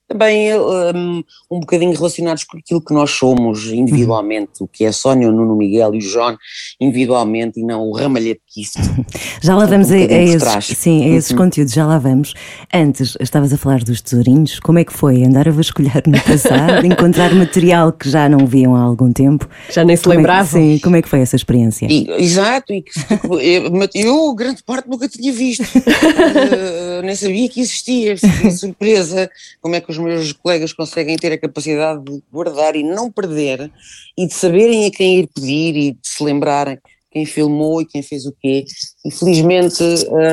também 0.07 0.55
um, 0.57 1.23
um 1.51 1.59
bocadinho 1.59 1.93
relacionados 1.93 2.43
com 2.43 2.57
aquilo 2.57 2.81
que 2.81 2.93
nós 2.93 3.11
somos 3.11 3.65
individualmente, 3.67 4.51
o 4.61 4.67
que 4.67 4.85
é 4.85 4.87
a 4.87 4.93
Sónia, 4.93 5.27
o 5.27 5.31
Nuno 5.31 5.55
Miguel 5.55 5.93
e 5.95 5.97
o 5.97 6.01
João 6.01 6.37
individualmente 6.79 7.59
e 7.59 7.63
não 7.63 7.81
o 7.83 7.91
ramalhete 7.93 8.41
que 8.47 8.61
isso. 8.61 8.77
Já 9.41 9.55
lá 9.55 9.65
vamos 9.65 9.91
a, 9.91 9.95
a 9.95 9.97
Um 9.97 10.01
bocadinho 10.01 10.39
por 10.39 10.47
esses, 10.57 10.77
sim, 10.77 11.03
a 11.13 11.17
esses 11.17 11.31
Uhum. 11.31 11.37
conteúdos, 11.37 11.73
já 11.73 11.85
lá 11.85 11.97
vamos. 11.99 12.33
Antes, 12.73 13.15
estavas 13.19 13.51
a 13.53 13.57
falar 13.57 13.83
dos 13.83 14.01
tesourinhos, 14.01 14.59
como 14.59 14.79
é 14.79 14.83
que 14.85 14.93
foi 14.93 15.23
andar 15.23 15.47
a 15.47 15.51
vasculhar 15.51 16.01
no 16.07 16.19
passado, 16.21 16.85
encontrar 16.87 17.33
material 17.35 17.91
que 17.91 18.09
já 18.09 18.27
não 18.29 18.45
viam 18.47 18.75
há 18.75 18.81
algum 18.81 19.11
tempo? 19.11 19.47
Já 19.69 19.83
nem 19.83 19.95
se 19.95 20.03
Como 20.03 20.13
é 20.13 20.15
que- 20.15 20.21
lembravam. 20.21 20.51
sim, 20.61 20.79
como 20.81 20.95
é 20.95 21.01
que 21.01 21.09
foi 21.09 21.19
essa 21.19 21.35
experiência? 21.35 21.87
E- 21.89 22.07
exato, 22.17 22.73
e 22.73 22.81
que, 22.81 22.91
eu, 23.95 24.33
grande 24.35 24.63
parte, 24.63 24.89
nunca 24.89 25.07
tinha 25.07 25.31
visto. 25.33 25.63
Eh, 25.75 27.01
nem 27.03 27.15
sabia 27.15 27.47
que 27.49 27.61
existia, 27.61 28.15
surpresa 28.51 29.29
como 29.61 29.75
é 29.75 29.81
que 29.81 29.91
os 29.91 29.96
meus 29.97 30.31
colegas 30.33 30.73
conseguem 30.73 31.17
ter 31.17 31.31
a 31.31 31.37
capacidade 31.37 32.03
de 32.03 32.23
guardar 32.31 32.75
e 32.75 32.83
não 32.83 33.11
perder 33.11 33.71
e 34.17 34.27
de 34.27 34.33
saberem 34.33 34.85
a 34.85 34.91
quem 34.91 35.19
ir 35.19 35.29
pedir 35.33 35.75
e 35.75 35.91
de 35.93 35.99
se 36.03 36.23
lembrarem 36.23 36.79
quem 37.11 37.25
filmou 37.25 37.81
e 37.81 37.85
quem 37.85 38.01
fez 38.01 38.25
o 38.25 38.33
quê. 38.39 38.65
E 39.05 39.11
felizmente 39.11 39.83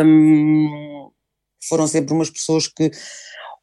hum, 0.04 1.10
foram 1.68 1.86
sempre 1.86 2.12
umas 2.12 2.30
pessoas 2.30 2.68
que 2.68 2.90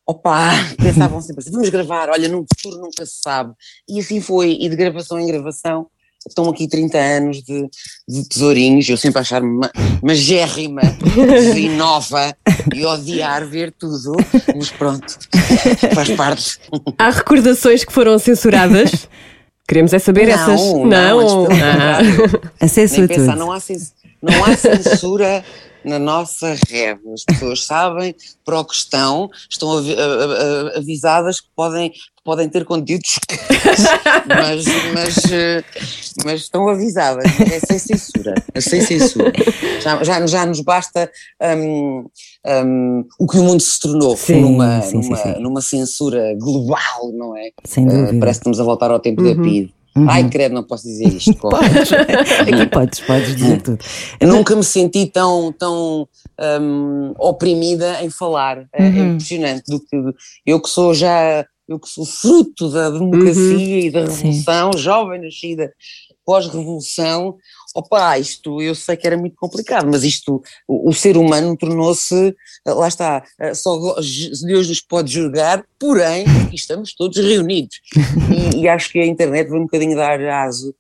opa, 0.05 0.51
pensavam 0.81 1.22
sempre 1.22 1.41
assim, 1.41 1.51
vamos 1.51 1.70
gravar, 1.70 2.10
olha, 2.10 2.27
no 2.27 2.46
futuro 2.55 2.81
nunca 2.81 3.05
se 3.05 3.20
sabe. 3.22 3.53
E 3.88 4.00
assim 4.00 4.20
foi, 4.22 4.58
e 4.60 4.70
de 4.70 4.75
gravação 4.75 5.20
em 5.20 5.27
gravação, 5.27 5.88
estão 6.28 6.50
aqui 6.50 6.68
30 6.68 6.98
anos 6.98 7.42
de, 7.44 7.68
de 8.08 8.28
tesourinhos, 8.28 8.88
eu 8.88 8.98
sempre 8.98 9.20
a 9.20 9.22
achar-me 9.22 9.50
uma, 9.50 9.72
uma 10.01 10.16
gérrima 10.16 10.82
e 11.58 11.70
nova 11.70 12.36
e 12.74 12.86
odiar 12.86 13.46
ver 13.48 13.72
tudo, 13.78 14.13
mas 14.56 14.70
pronto, 14.72 15.18
faz 15.94 16.10
parte. 16.12 16.60
Há 16.98 17.10
recordações 17.10 17.84
que 17.84 17.92
foram 17.94 18.18
censuradas? 18.20 19.08
Queremos 19.68 19.94
é 19.94 20.00
saber 20.00 20.28
Não, 20.28 20.34
essas. 20.34 20.62
não, 20.74 21.20
antes 21.20 21.34
pelo 21.34 21.48
Ah. 21.63 22.00
Acesso 22.60 22.96
Nem 22.96 23.06
a 23.06 23.08
pensar, 23.08 23.32
tudo. 23.34 23.40
não 23.40 23.51
há, 23.54 23.60
cens- 23.60 23.94
não 24.22 24.46
há 24.46 24.56
censura 24.56 25.44
na 25.84 25.98
nossa 25.98 26.54
rede. 26.70 27.00
As 27.13 27.24
pessoas 27.25 27.66
sabem 27.66 28.16
para 28.46 28.60
o 28.60 28.66
que 28.66 28.75
estão, 28.75 29.30
estão 29.50 29.78
avi- 29.80 29.96
a- 29.96 30.04
a- 30.04 30.74
a- 30.75 30.78
avisadas 30.78 31.40
que 31.42 31.48
podem, 31.56 31.90
que 31.90 31.98
podem 32.24 32.48
ter 32.48 32.63
conteúdos, 32.66 33.18
mas, 34.28 34.66
mas, 34.94 35.32
eh, 35.32 35.63
mas 36.24 36.42
estão 36.42 36.68
avisadas. 36.70 37.25
É 37.51 37.60
sem 37.60 37.80
censura. 37.80 38.36
É 38.54 38.62
sem 38.62 38.82
censura. 38.82 39.32
Já, 39.82 40.04
já, 40.04 40.28
já 40.28 40.46
nos 40.46 40.62
basta 40.62 41.10
hum, 41.58 42.06
hum, 42.46 43.06
o 43.20 43.28
que 43.28 43.40
o 43.40 43.44
mundo 43.44 43.60
se 43.62 43.80
tornou 43.80 44.16
Sim, 44.16 44.42
numa, 44.42 44.82
sim, 44.84 44.98
numa, 45.01 45.18
sim. 45.18 45.40
numa 45.40 45.62
censura 45.62 46.36
global, 46.40 47.12
não 47.13 47.36
é? 47.36 47.50
Sem 47.66 47.88
Eh, 47.88 47.90
dúvida. 47.90 48.20
parece 48.20 48.40
que 48.40 48.44
estamos 48.50 48.60
a 48.60 48.63
voltar 48.63 48.92
ao 48.92 49.00
tempo 49.00 49.24
da 49.24 49.32
PID. 49.93 50.05
Ai, 50.10 50.29
credo, 50.29 50.55
não 50.55 50.63
posso 50.63 50.83
dizer 50.83 51.07
isto. 51.07 51.33
Podes, 51.39 51.91
aqui 51.93 52.65
podes, 52.71 53.00
podes 53.01 53.36
dizer 53.36 53.62
tudo. 53.62 53.79
Eu 54.19 54.27
nunca 54.27 54.55
me 54.55 54.63
senti 54.63 55.05
tão, 55.07 55.51
tão 55.51 56.07
hum, 56.62 57.13
oprimida 57.19 58.01
em 58.03 58.10
falar. 58.10 58.60
É, 58.74 58.83
é 58.83 58.89
Uhum. 58.89 59.13
impressionante. 59.13 59.63
Do 59.67 59.79
que, 59.79 59.98
eu 60.45 60.62
que 60.62 60.69
sou 60.69 60.93
já, 60.93 61.45
eu 61.67 61.79
que 61.79 61.89
sou 61.89 62.05
fruto 62.05 62.69
da 62.69 62.89
democracia 62.89 63.79
e 63.88 63.91
da 63.91 64.01
revolução, 64.01 64.71
jovem 64.77 65.21
nascida 65.21 65.71
pós-revolução, 66.25 67.36
opa, 67.75 68.18
isto 68.18 68.62
eu 68.62 68.75
sei 68.75 68.96
que 68.96 69.08
era 69.08 69.18
muito 69.18 69.36
complicado, 69.36 69.88
mas 69.90 70.04
isto, 70.04 70.42
o, 70.68 70.90
o 70.90 70.94
ser 70.94 71.18
humano 71.18 71.56
tornou-se, 71.58 72.36
lá 72.66 72.88
está, 72.88 73.24
eh, 73.40 73.54
só 73.54 73.78
Deus 74.46 74.68
nos 74.68 74.82
pode 74.82 75.12
julgar, 75.12 75.63
porém, 75.80 76.25
aqui 76.46 76.56
estamos 76.56 76.94
todos 76.94 77.18
reunidos. 77.18 77.82
E, 78.54 78.62
e 78.62 78.68
acho 78.68 78.92
que 78.92 79.00
a 79.00 79.06
internet 79.06 79.50
vai 79.50 79.60
um 79.60 79.63
bocadinho 79.63 79.96
dar 79.96 80.20
aso 80.22 80.74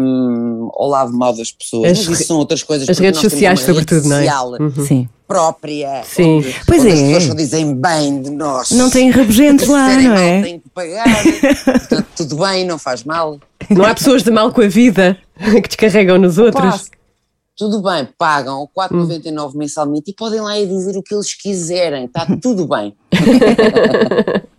hum, 0.00 0.70
ao 0.74 0.88
lado 0.88 1.12
mau 1.12 1.34
das 1.34 1.52
pessoas. 1.52 1.90
As 1.90 2.06
Mas 2.06 2.20
isso 2.20 2.28
são 2.28 2.38
outras 2.38 2.62
coisas. 2.62 2.88
As 2.88 2.98
redes 2.98 3.20
sociais, 3.20 3.60
uma 3.60 3.66
rede 3.66 3.78
sobretudo, 3.78 4.08
não 4.08 4.16
é? 4.16 4.20
social 4.20 4.50
Uhum. 4.52 4.86
Sim. 4.86 5.08
própria. 5.26 6.02
Sim. 6.04 6.38
Onde, 6.38 6.54
Pois 6.66 6.82
onde 6.82 6.90
é. 6.90 6.94
As 6.94 7.00
pessoas 7.00 7.24
só 7.24 7.34
dizem 7.34 7.74
bem 7.74 8.22
de 8.22 8.30
nós. 8.30 8.70
Não 8.70 8.90
tem 8.90 9.10
rabugentos 9.10 9.68
lá, 9.68 9.88
não 9.96 10.10
mal, 10.10 10.18
é? 10.18 10.42
Têm 10.42 10.60
que 10.60 10.68
pagar. 10.70 11.04
Portanto, 11.64 12.06
tudo 12.16 12.36
bem, 12.36 12.64
não 12.64 12.78
faz 12.78 13.04
mal. 13.04 13.38
Não 13.70 13.84
há 13.84 13.94
pessoas 13.94 14.22
de 14.22 14.30
mal 14.30 14.52
com 14.52 14.60
a 14.60 14.68
vida 14.68 15.18
que 15.62 15.68
descarregam 15.68 16.18
nos 16.18 16.38
outros. 16.38 16.90
Tudo 17.56 17.80
bem, 17.82 18.08
pagam 18.18 18.68
4,99 18.76 19.54
mensalmente 19.54 20.10
e 20.10 20.14
podem 20.14 20.40
lá 20.40 20.58
ir 20.58 20.66
dizer 20.66 20.96
o 20.96 21.02
que 21.02 21.14
eles 21.14 21.34
quiserem, 21.34 22.06
está 22.06 22.26
tudo 22.42 22.66
bem. 22.66 22.96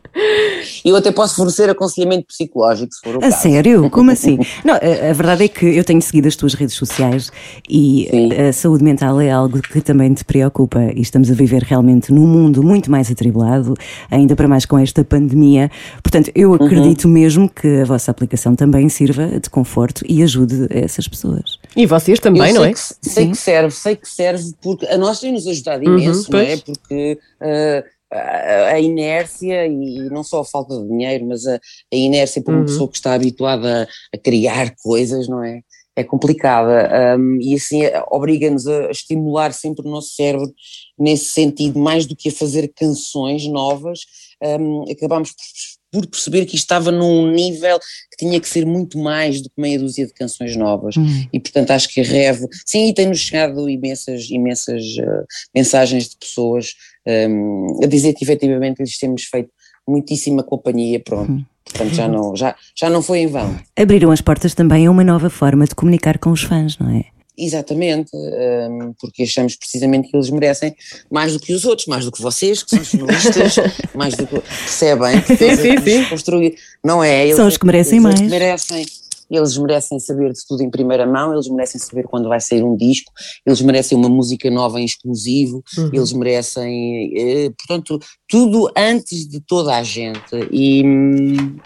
Eu 0.84 0.96
até 0.96 1.12
posso 1.12 1.36
fornecer 1.36 1.70
aconselhamento 1.70 2.28
psicológico, 2.28 2.94
se 2.94 3.00
for 3.04 3.16
o 3.16 3.18
A 3.20 3.22
caso. 3.22 3.42
sério? 3.42 3.90
Como 3.92 4.12
assim? 4.12 4.38
Não, 4.64 4.74
a, 4.76 5.10
a 5.10 5.14
verdade 5.14 5.46
é 5.46 5.48
que 5.48 5.66
eu 5.66 5.84
tenho 5.84 6.02
seguido 6.02 6.28
as 6.28 6.36
tuas 6.36 6.54
redes 6.54 6.76
sociais 6.76 7.32
e 7.70 8.08
Sim. 8.10 8.34
a 8.34 8.54
saúde 8.54 8.84
mental 8.84 9.20
é 9.20 9.32
algo 9.32 9.62
que 9.62 9.82
também 9.82 10.14
te 10.14 10.24
preocupa 10.24 10.80
e 10.96 11.02
estamos 11.02 11.30
a 11.32 11.34
viver 11.34 11.64
realmente 11.64 12.12
num 12.12 12.28
mundo 12.28 12.62
muito 12.64 12.92
mais 12.92 13.10
atribulado, 13.12 13.74
ainda 14.12 14.36
para 14.36 14.48
mais 14.48 14.66
com 14.66 14.78
esta 14.78 15.04
pandemia. 15.04 15.70
Portanto, 16.04 16.32
eu 16.36 16.50
Uhum. 16.52 16.56
acredito 16.66 17.08
mesmo 17.08 17.50
que 17.50 17.82
a 17.82 17.86
vossa 17.86 18.12
aplicação 18.12 18.56
também 18.56 18.88
sirva 18.90 19.40
de 19.40 19.50
conforto 19.50 20.04
e 20.08 20.22
ajude 20.24 20.68
essas 20.70 21.08
pessoas. 21.08 21.58
E 21.76 21.86
vocês 21.86 22.20
também, 22.20 22.42
eu 22.50 22.54
não 22.56 22.62
sei 22.62 22.70
é? 22.70 22.74
Que, 22.74 22.80
sei 22.80 23.24
Sim. 23.26 23.32
que 23.32 23.38
serve, 23.38 23.72
sei 23.72 23.96
que 23.96 24.08
serve, 24.08 24.44
porque 24.62 24.86
a 24.86 24.98
nós 24.98 25.20
tem-nos 25.20 25.48
ajudado 25.48 25.84
Uhum, 25.86 25.98
imenso, 26.00 26.32
não 26.32 26.40
é? 26.40 26.58
Porque 26.58 27.18
ah, 27.42 27.84
a, 28.16 28.80
inércia, 28.80 29.68
e 29.68 30.10
não 30.10 30.24
só 30.24 30.42
a 30.42 30.46
falta 30.46 30.76
de 30.82 30.88
dinheiro, 30.88 31.26
mas 31.28 31.46
a, 31.46 31.56
a 31.56 31.96
inércia 31.96 32.42
para 32.42 32.54
uma 32.54 32.60
Uhum. 32.60 32.66
pessoa 32.66 32.90
que 32.90 32.98
está 32.98 33.14
habituada 33.14 33.84
a, 33.84 34.16
a 34.16 34.20
criar 34.20 34.74
coisas, 34.82 35.28
não 35.28 35.44
é? 35.44 35.62
É 35.98 36.04
complicada 36.04 37.14
Ahm, 37.16 37.38
e 37.42 37.56
assim 37.56 37.84
eh, 37.84 38.04
obriga-nos 38.12 38.68
a 38.68 38.92
estimular 38.92 39.54
sempre 39.54 39.88
o 39.88 39.90
nosso 39.90 40.10
cérebro 40.10 40.52
nesse 41.00 41.26
sentido, 41.26 41.80
mais 41.80 42.06
do 42.06 42.16
que 42.16 42.28
a 42.30 42.32
fazer 42.34 42.68
canções 42.76 43.48
novas, 43.48 44.00
ahm, 44.44 44.84
acabámos 44.92 45.32
por, 45.32 45.44
por 45.92 46.06
perceber 46.08 46.46
que 46.46 46.56
isto 46.56 46.66
estava 46.66 46.92
num 46.92 47.32
nível 47.32 47.80
que 48.12 48.18
tinha 48.18 48.40
que 48.40 48.48
ser 48.48 48.66
muito 48.66 48.98
mais 48.98 49.42
do 49.42 49.50
que 49.50 49.62
meia 49.62 49.80
dúzia 49.80 50.06
de 50.06 50.14
canções 50.14 50.56
novas 50.56 50.96
e 51.32 51.40
portanto 51.40 51.72
acho 51.72 51.90
que 51.90 52.02
a 52.02 52.04
Rev, 52.04 52.42
sim, 52.66 52.90
e 52.90 52.94
tem-nos 52.94 53.20
chegado 53.20 53.70
imensas, 53.70 54.30
imensas 54.30 54.84
eh, 55.00 55.24
mensagens 55.54 56.10
de 56.10 56.18
pessoas 56.18 56.74
ehm, 57.06 57.84
a 57.84 57.88
dizer 57.88 58.14
que 58.14 58.24
efetivamente 58.24 58.80
lhes 58.80 58.98
temos 58.98 59.24
feito 59.24 59.50
muitíssima 59.88 60.44
companhia, 60.44 61.00
pronto, 61.00 61.46
portanto 61.64 61.94
já 61.94 62.08
não, 62.08 62.36
já, 62.36 62.56
já 62.76 62.90
não 62.90 63.02
foi 63.02 63.20
em 63.20 63.28
vão. 63.28 63.58
Abriram 63.76 64.12
as 64.12 64.22
portas 64.22 64.54
também 64.54 64.88
a 64.88 64.92
uma 64.92 65.04
nova 65.04 65.30
forma 65.30 65.66
de 65.66 65.76
comunicar 65.76 66.18
com 66.18 66.32
os 66.32 66.44
fãs, 66.44 66.78
não 66.78 66.90
é? 66.90 67.15
Exatamente, 67.38 68.12
um, 68.16 68.94
porque 69.00 69.24
achamos 69.24 69.56
precisamente 69.56 70.10
que 70.10 70.16
eles 70.16 70.30
merecem 70.30 70.74
mais 71.12 71.34
do 71.34 71.40
que 71.40 71.54
os 71.54 71.66
outros, 71.66 71.88
mais 71.88 72.06
do 72.06 72.12
que 72.12 72.22
vocês, 72.22 72.64
que 72.64 72.70
são 72.70 72.84
jornalistas, 72.84 73.56
mais 73.94 74.16
do 74.16 74.26
que 74.26 74.40
percebem. 74.40 75.22
Sim, 75.22 75.56
sim, 75.58 75.82
sim. 75.82 76.06
Construir, 76.06 76.56
não 76.84 77.04
é? 77.04 77.26
Eles, 77.26 77.36
São 77.36 77.48
os 77.48 77.58
que 77.58 77.66
merecem 77.66 78.00
eles 78.00 78.04
mais. 78.04 78.20
Que 78.22 78.28
merecem, 78.28 78.86
eles 79.30 79.58
merecem 79.58 80.00
saber 80.00 80.32
de 80.34 80.46
tudo 80.48 80.62
em 80.62 80.70
primeira 80.70 81.06
mão, 81.06 81.34
eles 81.34 81.48
merecem 81.50 81.80
saber 81.80 82.04
quando 82.04 82.30
vai 82.30 82.40
sair 82.40 82.64
um 82.64 82.76
disco, 82.76 83.12
eles 83.46 83.62
merecem 83.62 83.98
uma 83.98 84.10
música 84.10 84.50
nova 84.52 84.80
em 84.80 84.86
exclusivo, 84.86 85.64
eles 85.92 86.14
merecem, 86.14 87.12
eh, 87.18 87.50
portanto, 87.50 88.00
tudo 88.28 88.72
antes 88.78 89.28
de 89.28 89.40
toda 89.40 89.76
a 89.76 89.84
gente. 89.84 90.20
E, 90.52 90.84
hum, 90.86 91.58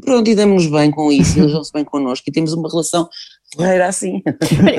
pronto, 0.00 0.28
e 0.28 0.34
damos-nos 0.34 0.70
bem 0.70 0.90
com 0.90 1.12
isso, 1.12 1.38
eles 1.38 1.52
dão-se 1.52 1.72
bem 1.72 1.84
connosco 1.84 2.28
e 2.28 2.32
temos 2.32 2.52
uma 2.52 2.68
relação 2.68 3.08
porreira 3.54 3.86
assim. 3.86 4.22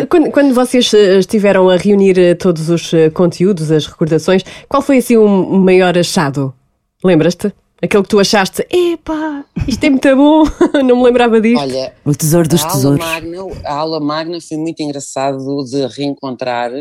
Quando, 0.09 0.31
quando 0.31 0.53
vocês 0.53 0.93
eh, 0.93 1.19
estiveram 1.19 1.69
a 1.69 1.77
reunir 1.77 2.17
eh, 2.19 2.36
todos 2.36 2.69
os 2.69 2.93
eh, 2.93 3.09
conteúdos, 3.09 3.71
as 3.71 3.86
recordações, 3.86 4.43
qual 4.67 4.81
foi 4.81 4.97
assim 4.97 5.17
o 5.17 5.25
um 5.25 5.59
maior 5.59 5.97
achado? 5.97 6.53
Lembras-te? 7.03 7.53
Aquele 7.79 8.01
que 8.01 8.09
tu 8.09 8.19
achaste, 8.19 8.65
epá, 8.71 9.45
isto 9.67 9.83
é 9.83 9.89
muito 9.91 10.15
bom, 10.15 10.43
não 10.83 10.97
me 10.97 11.03
lembrava 11.03 11.39
disto. 11.39 11.62
Olha, 11.62 11.93
O 12.03 12.12
tesouro 12.15 12.50
dos 12.50 12.63
a 12.63 12.65
aula, 12.65 12.75
tesouros. 12.75 13.05
magna, 13.05 13.38
a 13.65 13.74
aula 13.74 14.00
magna 14.00 14.39
foi 14.41 14.57
muito 14.57 14.81
engraçado 14.81 15.63
de 15.63 15.86
reencontrar 15.86 16.71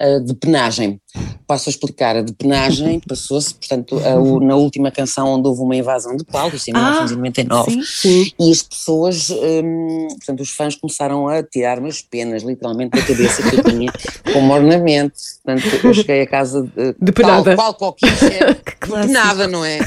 a 0.00 0.18
depenagem. 0.18 1.00
Passo 1.46 1.68
a 1.68 1.72
explicar, 1.72 2.16
a 2.16 2.22
depenagem 2.22 3.00
passou-se, 3.06 3.52
portanto, 3.54 3.98
a- 4.04 4.18
o- 4.18 4.40
na 4.40 4.54
última 4.56 4.90
canção 4.90 5.28
onde 5.34 5.46
houve 5.48 5.60
uma 5.62 5.74
invasão 5.76 6.16
de 6.16 6.24
palco, 6.24 6.56
isso 6.56 6.70
em 6.70 6.74
Ah, 6.74 6.90
1999, 6.90 7.70
sim. 7.72 7.82
Sim. 7.82 8.32
e 8.40 8.50
as 8.52 8.62
pessoas, 8.62 9.28
hum, 9.30 10.08
portanto, 10.12 10.40
os 10.40 10.50
fãs 10.50 10.76
começaram 10.76 11.28
a 11.28 11.42
tirar-me 11.42 11.88
as 11.88 12.00
penas, 12.00 12.42
literalmente, 12.42 12.92
da 12.98 13.04
cabeça 13.06 13.42
que 13.48 13.56
eu 13.56 13.62
tinha 13.64 13.92
como 14.32 14.52
ornamento. 14.54 15.14
Portanto, 15.44 15.86
eu 15.86 15.94
cheguei 15.94 16.22
a 16.22 16.26
casa 16.26 16.62
de, 16.62 16.94
Depenada. 17.00 17.56
Tal, 17.56 17.74
qual 17.74 17.74
qualquer 17.74 18.62
clássico. 18.80 18.96
depenada, 19.08 19.46
não 19.48 19.64
é? 19.64 19.80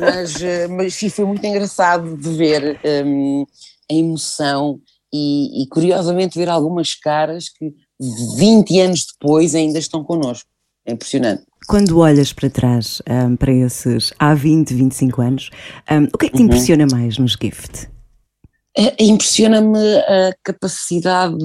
Mas, 0.00 0.42
eh, 0.42 0.68
mas 0.68 0.94
sim, 0.94 1.08
foi 1.10 1.24
muito 1.26 1.44
engraçado 1.46 2.16
de 2.16 2.30
ver 2.30 2.80
hum, 3.04 3.44
a 3.90 3.94
emoção 3.94 4.80
e, 5.12 5.62
e, 5.62 5.66
curiosamente, 5.68 6.36
ver 6.38 6.48
algumas 6.48 6.94
caras 6.94 7.48
que 7.48 7.72
20 8.00 8.80
anos 8.80 9.06
depois 9.12 9.54
ainda 9.54 9.78
estão 9.78 10.02
connosco. 10.04 10.48
É 10.86 10.92
impressionante. 10.92 11.44
Quando 11.66 11.98
olhas 11.98 12.32
para 12.32 12.50
trás, 12.50 13.00
ahm, 13.08 13.36
para 13.36 13.52
esses 13.52 14.12
há 14.18 14.34
20, 14.34 14.74
25 14.74 15.22
anos, 15.22 15.50
ahm, 15.88 16.08
o 16.12 16.18
que 16.18 16.26
é 16.26 16.28
que 16.28 16.36
te 16.36 16.40
Uhum. 16.40 16.46
impressiona 16.46 16.86
mais 16.90 17.16
nos 17.18 17.32
Gift? 17.40 17.88
É- 18.76 19.04
Impressiona-me 19.04 19.78
a 19.78 20.34
capacidade, 20.42 21.36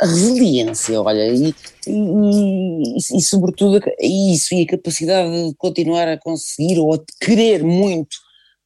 a 0.00 0.06
resiliência, 0.06 1.00
olha, 1.00 1.28
e, 1.32 1.54
e, 1.86 2.98
e- 3.16 3.22
sobretudo 3.22 3.80
isso, 4.00 4.54
e 4.54 4.62
a 4.62 4.66
capacidade 4.66 5.30
de 5.48 5.54
continuar 5.56 6.08
a 6.08 6.18
conseguir 6.18 6.78
ou 6.78 6.92
a 6.94 6.98
querer 7.24 7.62
muito 7.62 8.16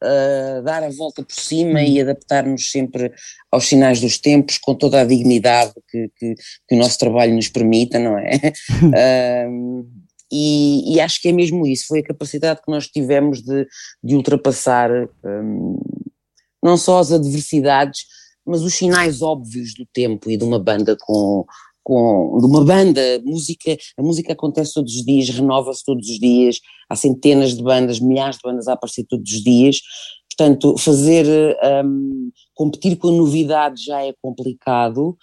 ah, 0.04 0.61
dar 0.62 0.82
a 0.82 0.90
volta 0.90 1.23
por 1.23 1.34
cima 1.34 1.82
e 1.82 2.00
adaptar-nos 2.00 2.70
sempre 2.70 3.11
aos 3.50 3.66
sinais 3.66 4.00
dos 4.00 4.18
tempos 4.18 4.58
com 4.58 4.75
toda 4.75 5.00
a 5.00 5.04
dignidade 5.04 5.73
que, 5.90 6.11
que- 6.16 6.34
que 6.68 6.75
o 6.75 6.78
nosso 6.78 6.99
trabalho 6.99 7.34
nos 7.34 7.49
permita, 7.49 7.99
não 7.99 8.18
é? 8.18 8.38
Ahm, 9.46 9.84
e, 10.30 10.94
e 10.94 11.00
acho 11.00 11.20
que 11.20 11.28
é 11.28 11.32
mesmo 11.32 11.66
isso, 11.66 11.87
foi 11.88 12.00
a 12.00 12.04
capacidade 12.04 12.61
que 12.62 12.70
nós 12.70 12.87
tivemos 12.88 13.42
de, 13.42 13.66
de 14.02 14.14
ultrapassar 14.14 14.90
ahm, 15.25 15.76
não 16.62 16.76
só 16.76 16.99
as 16.99 17.12
adversidades, 17.12 18.04
mas 18.46 18.62
os 18.62 18.75
sinais 18.75 19.23
óbvios 19.23 19.75
do 19.75 19.87
tempo 19.92 20.30
e 20.30 20.37
de 20.37 20.44
uma 20.44 20.58
banda 20.58 20.96
com, 21.00 21.44
com 21.85 22.38
de 22.41 22.47
uma 22.47 22.64
banda, 22.64 23.00
música, 23.25 23.76
a 23.97 24.03
música 24.03 24.33
acontece 24.33 24.73
todos 24.75 24.97
os 24.97 25.05
dias, 25.05 25.29
renova-se 25.29 25.85
todos 25.85 26.09
os 26.09 26.19
dias, 26.19 26.59
há 26.88 26.97
centenas 26.97 27.55
de 27.55 27.62
bandas, 27.62 28.00
milhares 28.00 28.37
de 28.37 28.43
bandas 28.43 28.67
a 28.67 28.73
aparecer 28.73 29.05
todos 29.05 29.31
os 29.31 29.45
dias, 29.45 29.81
portanto 30.37 30.76
fazer, 30.79 31.26
hum, 31.85 32.31
competir 32.55 32.97
com 32.97 33.09
a 33.09 33.12
novidade 33.12 33.85
já 33.85 34.03
é 34.03 34.12
complicado, 34.21 35.17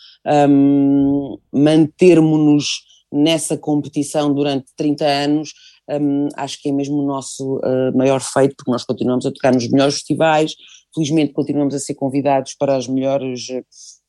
hum, 0.49 1.37
mantermos-nos 1.51 2.83
nessa 3.11 3.57
competição 3.57 4.33
durante 4.33 4.67
30 4.77 5.05
anos, 5.05 5.49
hum, 5.89 6.29
acho 6.35 6.61
que 6.61 6.69
é 6.69 6.71
mesmo 6.71 6.97
o 6.97 7.05
nosso 7.05 7.57
uh, 7.57 7.95
maior 7.97 8.21
feito, 8.21 8.55
porque 8.55 8.71
nós 8.71 8.85
continuamos 8.85 9.25
a 9.25 9.31
tocar 9.31 9.53
nos 9.53 9.67
melhores 9.69 9.95
festivais, 9.95 10.55
felizmente 10.93 11.33
continuamos 11.33 11.73
a 11.75 11.79
ser 11.79 11.95
convidados 11.95 12.53
para, 12.57 12.75
as 12.75 12.87
melhores, 12.87 13.49
melhor- 13.49 14.00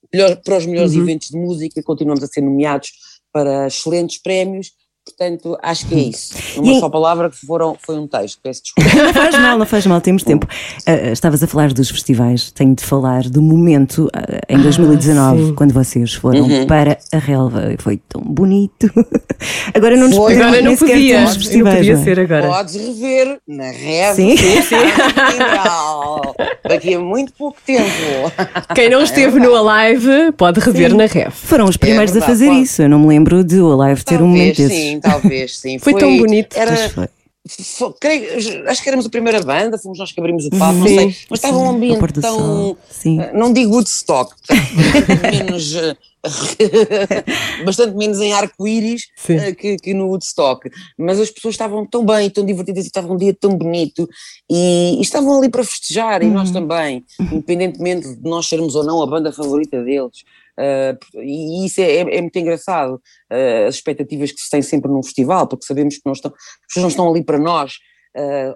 para 0.44 0.58
os 0.58 0.66
melhores 0.66 0.94
Uhum. 0.94 1.02
eventos 1.02 1.28
de 1.28 1.36
música, 1.36 1.82
continuamos 1.82 2.22
a 2.22 2.26
ser 2.26 2.42
nomeados 2.42 2.92
para 3.32 3.66
excelentes 3.66 4.20
prémios, 4.20 4.72
portanto 5.04 5.56
acho 5.62 5.86
que 5.86 5.94
é 5.94 5.98
isso. 5.98 6.34
Numa 6.60 6.72
E- 6.72 6.80
só 6.80 6.88
palavra 6.88 7.30
que 7.30 7.36
foram, 7.46 7.76
foi 7.80 7.98
um 7.98 8.06
texto, 8.06 8.38
peço 8.42 8.62
desculpa. 8.62 8.90
Não 9.02 9.12
faz 9.14 9.38
mal, 9.38 9.58
não 9.58 9.66
faz 9.66 9.86
mal, 9.86 10.00
temos 10.00 10.22
tempo. 10.22 10.46
Ah, 10.86 10.92
ah, 10.92 11.12
estavas 11.12 11.42
a 11.42 11.46
falar 11.46 11.72
dos 11.72 11.90
festivais, 11.90 12.50
tenho 12.52 12.74
de 12.74 12.84
falar 12.84 13.22
do 13.24 13.42
momento 13.42 14.08
ah, 14.14 14.40
em 14.48 14.58
2019, 14.60 15.46
sim. 15.46 15.54
quando 15.54 15.72
vocês 15.72 16.14
foram 16.14 16.42
Uhum. 16.42 16.66
para 16.66 16.98
a 17.12 17.18
relva. 17.18 17.74
Foi 17.78 18.00
tão 18.08 18.20
bonito. 18.22 18.90
Agora 19.74 19.96
não 19.96 20.08
nos 20.08 20.16
Foi. 20.16 20.32
podemos 20.34 20.46
Agora 20.46 20.62
nem 20.62 20.70
não 20.70 20.76
sequer 20.78 20.92
podia, 20.94 21.20
não 21.20 21.26
podia 21.76 21.94
não 21.94 22.00
é? 22.00 22.04
ser 22.04 22.20
agora. 22.20 22.48
Podes 22.48 22.74
rever 22.76 23.38
na 23.48 23.70
rede 23.70 24.16
Sim. 24.16 24.36
daqui 26.68 26.94
a 26.94 27.00
muito 27.00 27.32
pouco 27.32 27.56
tempo. 27.64 27.82
Quem 28.74 28.88
não 28.90 29.02
esteve 29.02 29.38
no 29.40 29.54
Alive 29.54 30.32
pode 30.36 30.60
rever 30.60 30.94
na 30.94 31.06
ref. 31.06 31.32
Foram 31.34 31.64
os 31.66 31.76
primeiros 31.76 32.10
a 32.10 32.14
verdade, 32.14 32.32
fazer 32.32 32.46
pode. 32.48 32.62
isso. 32.62 32.82
Eu 32.82 32.88
não 32.88 32.98
me 33.00 33.06
lembro 33.08 33.42
de 33.44 33.60
o 33.60 33.74
Live 33.76 34.04
ter 34.04 34.20
um 34.22 34.26
momento 34.28 34.56
Talvez 34.56 34.70
desses. 34.70 34.91
Sim, 34.94 35.00
talvez 35.00 35.58
sim. 35.58 35.78
Foi 35.78 35.94
tão 35.94 36.16
bonito. 36.16 36.56
Era, 36.56 36.88
foi. 36.90 37.08
Fo- 37.48 37.92
creio- 38.00 38.68
acho 38.68 38.80
que 38.82 38.88
éramos 38.88 39.04
a 39.06 39.10
primeira 39.10 39.40
banda, 39.42 39.76
fomos 39.76 39.98
nós 39.98 40.12
que 40.12 40.20
abrimos 40.20 40.46
o 40.46 40.50
palco, 40.50 40.78
não 40.78 40.86
sei, 40.86 41.06
mas 41.28 41.38
estava 41.40 41.58
um 41.58 41.70
ambiente 41.70 42.12
tão, 42.20 42.38
sol, 42.38 42.78
sim. 42.88 43.20
eh, 43.20 43.32
não 43.34 43.52
digo 43.52 43.72
Woodstock, 43.74 44.32
menos, 45.28 45.74
eh, 45.74 45.96
bastante 47.64 47.96
menos 47.96 48.20
em 48.20 48.32
arco-íris 48.32 49.08
eh, 49.28 49.52
que, 49.54 49.76
que 49.76 49.92
no 49.94 50.06
Woodstock, 50.08 50.70
mas 50.96 51.18
as 51.18 51.30
pessoas 51.30 51.54
estavam 51.54 51.84
tão 51.86 52.04
bem, 52.04 52.30
tão 52.30 52.44
divertidas 52.44 52.84
e 52.84 52.86
estava 52.88 53.12
um 53.12 53.16
dia 53.16 53.34
tão 53.34 53.56
bonito 53.56 54.08
e, 54.48 54.98
e 54.98 55.02
estavam 55.02 55.36
ali 55.38 55.48
para 55.48 55.64
festejar 55.64 56.22
e 56.22 56.26
nós 56.30 56.48
Uhum. 56.48 56.54
também, 56.54 57.04
independentemente 57.32 58.14
de 58.14 58.28
nós 58.28 58.46
sermos 58.48 58.74
ou 58.74 58.84
não 58.84 59.02
a 59.02 59.06
banda 59.06 59.32
favorita 59.32 59.82
deles. 59.82 60.22
Eh, 60.58 60.96
e 61.16 61.66
isso 61.66 61.80
é, 61.80 61.84
é- 61.96 62.16
é 62.18 62.20
muito 62.20 62.38
engraçado, 62.38 63.00
eh, 63.30 63.66
as 63.66 63.76
expectativas 63.76 64.32
que 64.32 64.40
se 64.40 64.50
tem 64.50 64.62
sempre 64.62 64.90
num 64.90 65.02
festival, 65.02 65.46
porque 65.48 65.64
sabemos 65.66 65.96
que 65.96 66.02
não 66.04 66.12
estão, 66.12 66.30
as 66.32 66.66
pessoas 66.68 66.82
não 66.82 66.88
estão 66.88 67.08
ali 67.10 67.24
para 67.24 67.38
nós, 67.38 67.74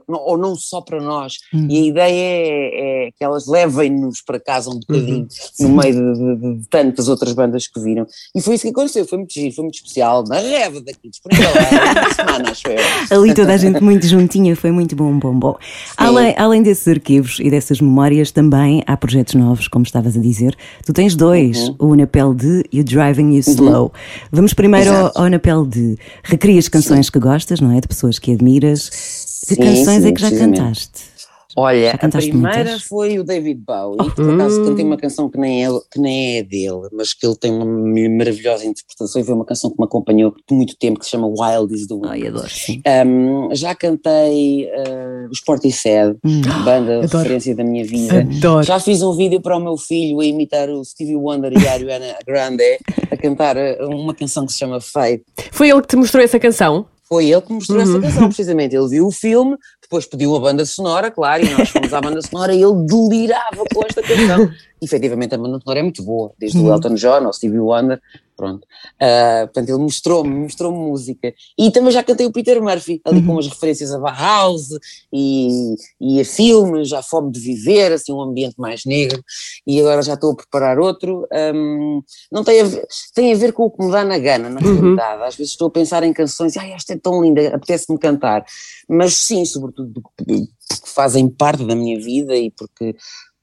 não- 0.09 0.21
ou 0.21 0.37
não 0.37 0.55
só 0.55 0.81
para 0.81 1.01
nós, 1.01 1.35
Hum. 1.55 1.66
e 1.71 1.79
a 1.79 1.83
ideia 1.87 2.12
é, 2.14 3.07
é 3.07 3.11
que 3.16 3.25
elas 3.25 3.47
levem-nos 3.47 4.21
para 4.23 4.38
casa 4.40 4.71
um 4.71 4.79
bocadinho, 4.81 5.27
Uhum. 5.61 5.69
no 5.69 5.77
meio 5.77 5.95
de, 5.95 6.37
de- 6.40 6.59
de 6.61 6.69
tantas 6.69 7.09
outras 7.09 7.33
bandas 7.33 7.66
que 7.66 7.81
viram. 7.81 8.07
E 8.35 8.40
foi 8.40 8.55
isso 8.55 8.64
que 8.64 8.71
aconteceu, 8.71 9.07
foi 9.07 9.19
muito 9.19 9.33
giro, 9.33 9.55
foi 9.55 9.62
muito 9.64 9.77
especial, 9.77 10.25
na 10.27 10.38
reva 10.38 10.81
daqui, 10.81 11.09
disponível 11.09 11.49
há 11.49 11.53
uma 12.01 12.14
semana, 12.14 12.51
acho 12.51 12.69
eu. 12.69 13.19
Ali 13.19 13.35
toda 13.35 13.55
a 13.55 13.57
gente 13.57 13.81
muito 13.83 14.07
juntinha, 14.07 14.55
foi 14.57 14.71
muito 14.71 14.95
bom, 14.97 15.19
bom, 15.19 15.35
bom. 15.38 15.57
Além, 15.97 16.35
além 16.37 16.62
desses 16.62 16.87
arquivos 16.88 17.38
e 17.40 17.51
dessas 17.51 17.81
memórias, 17.81 18.31
também 18.31 18.83
há 18.87 18.97
projetos 18.97 19.35
novos, 19.35 19.69
como 19.69 19.85
estavas 19.85 20.16
a 20.16 20.21
dizer. 20.21 20.55
Tu 20.85 20.92
tens 20.92 21.14
dois, 21.14 21.69
Uhum. 21.69 21.77
o 21.79 21.95
Napel 21.95 22.35
de 22.35 22.64
e 22.73 22.81
o 22.81 22.85
Driving 22.85 23.33
You 23.35 23.40
Slow. 23.40 23.92
Vamos 24.31 24.53
primeiro 24.55 24.90
ao, 24.90 24.97
Exato. 25.03 25.19
ao 25.23 25.29
Napel 25.31 25.64
de. 25.66 25.97
Recrias 26.23 26.69
canções 26.69 27.09
que 27.11 27.19
gostas, 27.19 27.61
não 27.61 27.73
é? 27.77 27.81
De 27.81 27.88
pessoas 27.88 28.19
que 28.19 28.33
admiras. 28.33 29.16
Que 29.40 29.55
Sim, 29.55 29.62
canções 29.62 30.03
sim, 30.03 30.09
é 30.09 30.12
que 30.12 30.20
já 30.20 30.31
cantaste? 30.31 31.16
Olha, 31.59 31.87
Já 31.88 31.94
a 31.94 31.99
cantaste 31.99 32.29
primeira 32.31 32.64
muitas? 32.64 32.83
foi 32.83 33.18
o 33.18 33.25
David 33.25 33.62
Bowie, 33.66 33.96
por 34.14 34.35
acaso 34.35 34.62
cantei 34.62 34.85
uma 34.85 34.99
canção 34.99 35.31
que 35.31 35.38
nem, 35.38 35.64
é, 35.64 35.68
que 35.90 35.99
nem 35.99 36.37
é 36.37 36.42
dele, 36.42 36.87
mas 36.92 37.14
que 37.14 37.27
ele 37.27 37.35
tem 37.35 37.51
uma 37.51 37.64
maravilhosa 37.64 38.66
interpretação 38.66 39.22
e 39.22 39.25
foi 39.25 39.35
uma 39.35 39.44
canção 39.46 39.70
que 39.70 39.77
me 39.79 39.87
acompanhou 39.87 40.33
por 40.46 40.55
muito 40.55 40.77
tempo, 40.77 40.99
que 40.99 41.07
se 41.07 41.12
chama 41.12 41.27
Wild 41.29 41.75
is 41.75 41.87
the 41.87 41.94
Wind. 41.94 42.07
Ai, 42.11 42.27
adoro, 42.27 42.51
sim. 42.51 42.83
Um, 43.07 43.55
já 43.55 43.75
cantei 43.75 44.66
uh, 44.66 45.31
os 45.31 45.40
Portishead, 45.40 46.18
Hum. 46.22 46.42
banda 46.62 46.99
Adoro. 47.05 47.18
referência 47.20 47.57
da 47.57 47.64
minha 47.64 47.87
vida. 47.87 48.20
Adoro. 48.20 48.62
Já 48.62 48.79
fiz 48.79 49.03
um 49.03 49.16
vídeo 49.16 49.40
para 49.40 49.57
o 49.57 49.61
meu 49.61 49.79
filho 49.79 50.20
a 50.20 50.27
imitar 50.27 50.68
o 50.68 50.85
Stevie 50.85 51.16
Wonder 51.16 51.55
e 51.55 51.66
a 51.66 51.72
Ariana 51.72 52.16
Grande 52.27 52.79
a 53.11 53.16
cantar 53.16 53.57
uh, 53.57 53.88
uma 53.88 54.12
canção 54.14 54.44
que 54.44 54.53
se 54.53 54.59
chama 54.59 54.79
Fate. 54.79 55.25
Foi 55.53 55.70
ele 55.70 55.81
que 55.81 55.88
te 55.88 55.96
mostrou 55.96 56.22
essa 56.22 56.38
canção? 56.38 56.85
Foi 57.09 57.27
ele 57.31 57.40
que 57.40 57.53
mostrou 57.53 57.79
Uhum. 57.79 57.85
essa 57.85 58.01
canção, 58.01 58.27
precisamente. 58.29 58.75
Ele 58.75 58.88
viu 58.88 59.07
o 59.07 59.12
filme, 59.12 59.57
depois 59.81 60.05
pediu 60.07 60.35
a 60.35 60.40
banda 60.40 60.64
sonora, 60.64 61.11
claro, 61.11 61.45
e 61.45 61.51
nós 61.51 61.69
fomos 61.69 61.92
à 61.95 62.01
banda 62.01 62.21
sonora 62.21 62.53
e 62.53 62.62
ele 62.62 62.75
delirava 62.85 63.64
com 63.73 63.85
esta 63.87 64.03
canção. 64.03 64.51
Efetivamente, 64.83 65.35
a 65.35 65.38
banda 65.38 65.61
sonora 65.61 65.79
é 65.81 65.83
muito 65.83 66.03
boa, 66.03 66.33
desde 66.38 66.59
Uhum. 66.59 66.66
o 66.66 66.73
Elton 66.73 66.95
John 66.95 67.25
ao 67.27 67.33
Stevie 67.33 67.61
Wonder, 67.61 68.01
pronto. 68.37 68.64
Uh, 68.96 69.46
portanto, 69.46 69.68
ele 69.68 69.79
mostrou-me, 69.79 70.35
mostrou-me 70.35 70.79
música. 70.79 71.35
E 71.59 71.70
também 71.70 71.90
já 71.90 72.03
cantei 72.03 72.27
o 72.27 72.33
Peter 72.33 72.62
Murphy, 72.62 73.01
ali 73.05 73.25
com 73.25 73.33
umas 73.33 73.49
referências 73.49 73.92
a 73.92 73.99
Bauhaus 73.99 74.68
e, 75.12 75.75
e 76.01 76.20
a 76.20 76.25
filmes, 76.25 76.92
a 76.92 77.03
fome 77.03 77.33
de 77.33 77.40
viver, 77.40 77.92
assim, 77.92 78.12
um 78.12 78.20
ambiente 78.20 78.57
mais 78.59 78.85
negro. 78.85 79.22
E 79.66 79.81
agora 79.81 80.03
já 80.03 80.14
estou 80.14 80.33
a 80.33 80.37
preparar 80.37 80.79
outro. 80.79 81.27
Um, 81.33 82.03
não 82.31 82.44
tem 82.44 82.61
a, 82.61 82.64
ver, 82.64 82.87
tem 83.14 83.33
a 83.33 83.37
ver 83.37 83.53
com 83.53 83.64
o 83.64 83.70
que 83.70 83.85
me 83.85 83.90
dá 83.90 84.05
na 84.05 84.18
gana, 84.18 84.51
na 84.51 84.61
realidade. 84.61 85.22
Às 85.22 85.37
vezes 85.37 85.53
estou 85.53 85.68
a 85.68 85.70
pensar 85.70 86.03
em 86.03 86.12
canções, 86.12 86.57
ai, 86.57 86.72
esta 86.72 86.92
é 86.92 86.96
tão 86.96 87.22
linda, 87.22 87.55
apetece-me 87.55 87.99
cantar. 87.99 88.44
Mas 88.88 89.14
sim, 89.14 89.44
sobretudo 89.44 90.03
porque 90.03 90.46
fazem 90.85 91.29
parte 91.29 91.64
da 91.64 91.75
minha 91.75 91.99
vida 92.01 92.35
e 92.37 92.51
porque 92.51 92.96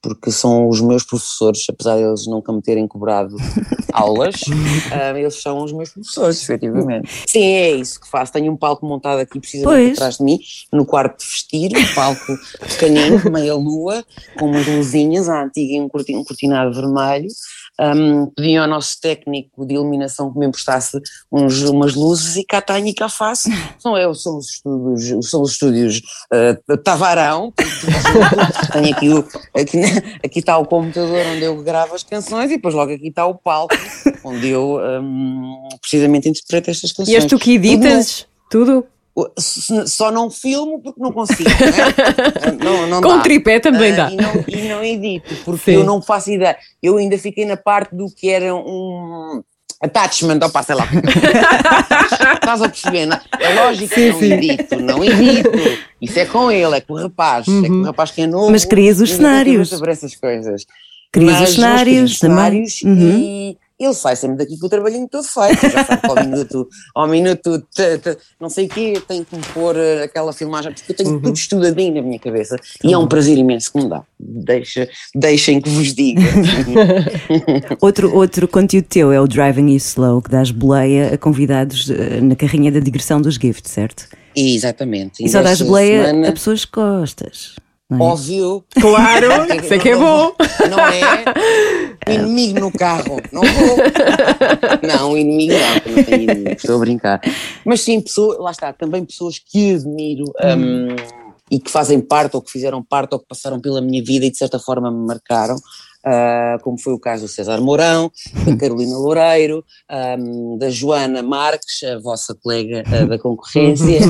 porque 0.04 0.30
são 0.30 0.68
os 0.68 0.82
meus 0.82 1.02
professores, 1.02 1.64
apesar 1.70 1.96
de 1.96 2.02
eles 2.02 2.26
nunca 2.26 2.52
me 2.52 2.60
terem 2.60 2.86
cobrado 2.86 3.34
aulas, 3.90 4.34
uh, 4.42 5.16
eles 5.16 5.40
são 5.40 5.64
os 5.64 5.72
meus 5.72 5.88
professores, 5.88 6.42
efetivamente. 6.42 7.08
Sim, 7.26 7.42
é 7.42 7.70
isso 7.70 7.98
que 7.98 8.08
faço. 8.08 8.32
Tenho 8.32 8.52
um 8.52 8.56
palco 8.56 8.84
montado 8.84 9.20
aqui 9.20 9.40
precisamente 9.40 9.86
pois. 9.86 9.92
atrás 9.96 10.18
de 10.18 10.24
mim, 10.24 10.38
no 10.70 10.84
quarto 10.84 11.18
de 11.18 11.24
vestir, 11.24 11.72
um 11.74 11.94
palco 11.94 12.38
pequenino, 12.60 13.30
meia 13.32 13.54
lua, 13.54 14.04
com 14.38 14.46
umas 14.46 14.66
luzinhas, 14.66 15.28
a 15.30 15.42
antiga 15.42 15.72
e 15.72 15.80
um 15.80 15.88
cortinado 16.24 16.74
vermelho, 16.74 17.28
um, 17.80 18.26
pedi 18.26 18.56
ao 18.56 18.68
nosso 18.68 19.00
técnico 19.00 19.66
de 19.66 19.74
iluminação 19.74 20.32
que 20.32 20.38
me 20.38 20.46
emprestasse 20.46 21.00
uns, 21.30 21.62
umas 21.62 21.94
luzes 21.94 22.36
e 22.36 22.44
cá 22.44 22.60
tenho 22.60 22.86
e 22.86 22.94
cá 22.94 23.08
faço. 23.08 23.48
São, 23.78 23.98
eu, 23.98 24.14
são 24.14 24.38
os 24.38 24.48
estúdios, 24.48 25.30
são 25.30 25.42
os 25.42 25.52
estúdios 25.52 26.00
uh, 26.32 26.76
Tavarão, 26.78 27.52
tenho 28.72 28.94
aqui, 28.94 29.08
o, 29.10 29.18
aqui, 29.54 29.80
aqui 30.24 30.38
está 30.38 30.56
o 30.56 30.64
computador 30.64 31.26
onde 31.26 31.42
eu 31.42 31.62
gravo 31.62 31.94
as 31.94 32.02
canções 32.02 32.50
e 32.50 32.56
depois 32.56 32.74
logo 32.74 32.92
aqui 32.92 33.08
está 33.08 33.26
o 33.26 33.34
palco 33.34 33.74
onde 34.24 34.48
eu 34.48 34.78
um, 34.78 35.68
precisamente 35.80 36.28
interpreto 36.28 36.70
estas 36.70 36.92
canções. 36.92 37.08
E 37.08 37.16
és 37.16 37.26
tu 37.26 37.38
que 37.38 37.54
editas 37.54 38.26
tudo? 38.50 38.86
Só 39.38 40.10
não 40.10 40.30
filmo 40.30 40.80
porque 40.82 41.00
não 41.00 41.12
consigo. 41.12 41.48
Não, 42.62 42.74
é? 42.74 42.82
não, 42.82 42.86
não 42.88 43.00
Com 43.00 43.16
dá. 43.16 43.22
tripé 43.22 43.60
também 43.60 43.92
uh, 43.92 43.96
dá. 43.96 44.10
E 44.10 44.16
não, 44.16 44.44
e 44.48 44.68
não 44.68 44.84
edito, 44.84 45.34
porque 45.44 45.72
Sim. 45.72 45.78
eu 45.78 45.84
não 45.84 46.02
faço 46.02 46.30
ideia. 46.30 46.56
Eu 46.82 46.96
ainda 46.96 47.16
fiquei 47.16 47.44
na 47.44 47.56
parte 47.56 47.94
do 47.94 48.10
que 48.10 48.28
era 48.28 48.54
um 48.54 49.42
attachment, 49.80 50.40
ou 50.42 50.62
sei 50.62 50.74
lá. 50.74 50.88
Estás 52.34 52.62
a 52.62 52.68
perceber? 52.68 53.06
Não? 53.06 53.20
É 53.38 53.54
lógico 53.54 53.94
sim, 53.94 53.94
que 53.94 54.10
não 54.10 54.18
sim. 54.18 54.32
edito, 54.32 54.80
não 54.80 55.04
edito. 55.04 55.50
Isso 56.00 56.18
é 56.18 56.24
com 56.24 56.50
ele, 56.50 56.76
é 56.76 56.80
com 56.80 56.94
o 56.94 56.96
rapaz. 56.96 57.46
Uhum. 57.46 57.64
É 57.64 57.68
com 57.68 57.74
o 57.74 57.84
rapaz 57.84 58.10
que 58.10 58.22
é 58.22 58.26
novo. 58.26 58.50
Mas 58.50 58.64
crias 58.64 59.00
os 59.00 59.10
cenários. 59.12 59.68
sobre 59.68 59.92
essas 59.92 60.16
coisas. 60.16 60.66
Crias 61.12 61.40
os 61.40 61.54
cenários, 61.54 62.18
cenários 62.18 62.80
também. 62.80 63.08
Uhum. 63.12 63.18
E, 63.20 63.58
ele 63.78 63.94
sai 63.94 64.14
sempre 64.14 64.38
daqui 64.38 64.58
com 64.58 64.66
o 64.66 64.68
trabalhinho 64.68 65.08
todo 65.08 65.24
feito, 65.24 65.68
já 65.68 65.84
sabe 65.84 66.00
que 66.00 66.06
ao 66.06 66.24
minuto, 66.24 66.68
ao 66.94 67.08
minuto 67.08 67.60
t, 67.74 67.98
t, 67.98 68.16
não 68.40 68.48
sei 68.48 68.66
o 68.66 68.68
quê, 68.68 69.02
tem 69.06 69.24
que 69.24 69.34
me 69.34 69.42
pôr 69.52 69.76
eh, 69.76 70.04
aquela 70.04 70.32
filmagem, 70.32 70.72
porque 70.72 70.92
eu 70.92 70.96
tenho 70.96 71.10
uhum. 71.10 71.20
tudo 71.20 71.36
estudadinho 71.36 71.94
na 71.94 72.02
minha 72.02 72.18
cabeça 72.18 72.56
e 72.84 72.92
é 72.92 72.98
um 72.98 73.08
prazer 73.08 73.36
imenso 73.36 73.72
que 73.72 73.78
me 73.78 73.88
dá. 73.88 74.02
Deixa, 74.18 74.88
deixem 75.14 75.60
que 75.60 75.68
vos 75.68 75.92
diga. 75.92 76.22
outro, 77.80 78.14
outro 78.14 78.46
conteúdo 78.46 78.86
teu 78.86 79.12
é 79.12 79.20
o 79.20 79.26
Driving 79.26 79.70
You 79.70 79.76
Slow, 79.76 80.22
que 80.22 80.30
dás 80.30 80.50
boleia 80.50 81.14
a 81.14 81.18
convidados 81.18 81.90
eh, 81.90 82.20
na 82.20 82.36
carrinha 82.36 82.70
da 82.70 82.80
digressão 82.80 83.20
dos 83.20 83.34
gifts, 83.34 83.72
certo? 83.72 84.06
Exatamente. 84.36 85.24
E 85.24 85.28
só 85.28 85.42
dás 85.42 85.60
boleia 85.60 86.06
semana... 86.06 86.28
a 86.28 86.32
pessoas 86.32 86.64
costas. 86.64 87.56
É? 87.92 87.96
Óbvio. 87.96 88.64
Claro, 88.80 89.28
sei 89.68 89.78
que 89.78 89.90
é 89.90 89.96
bom. 89.96 90.32
Não 90.70 90.78
é? 90.78 91.24
O 92.08 92.10
inimigo 92.12 92.60
no 92.60 92.72
carro, 92.72 93.20
não 93.30 93.42
vou. 93.42 93.76
Não, 94.82 95.16
inimigo 95.16 95.54
não, 95.54 95.94
não 95.94 96.04
tenho 96.04 96.22
inimigo, 96.22 96.56
estou 96.56 96.76
a 96.76 96.78
brincar. 96.78 97.20
Mas 97.64 97.80
sim, 97.80 98.00
pessoas, 98.00 98.38
lá 98.38 98.50
está, 98.50 98.72
também 98.72 99.04
pessoas 99.04 99.38
que 99.38 99.74
admiro 99.74 100.24
hum. 100.24 100.92
um, 100.92 100.96
e 101.50 101.58
que 101.58 101.70
fazem 101.70 102.00
parte, 102.00 102.36
ou 102.36 102.42
que 102.42 102.50
fizeram 102.50 102.82
parte, 102.82 103.14
ou 103.14 103.18
que 103.18 103.26
passaram 103.26 103.60
pela 103.60 103.80
minha 103.80 104.02
vida 104.02 104.26
e 104.26 104.30
de 104.30 104.36
certa 104.36 104.58
forma 104.58 104.90
me 104.90 105.06
marcaram. 105.06 105.56
Uh, 106.06 106.62
como 106.62 106.78
foi 106.78 106.92
o 106.92 106.98
caso 106.98 107.22
do 107.22 107.28
César 107.28 107.62
Mourão, 107.62 108.12
da 108.44 108.54
Carolina 108.56 108.94
Loureiro, 108.94 109.64
um, 110.18 110.58
da 110.58 110.68
Joana 110.68 111.22
Marques, 111.22 111.82
a 111.82 111.98
vossa 111.98 112.34
colega 112.34 112.82
uh, 112.86 113.08
da 113.08 113.18
concorrência, 113.18 114.00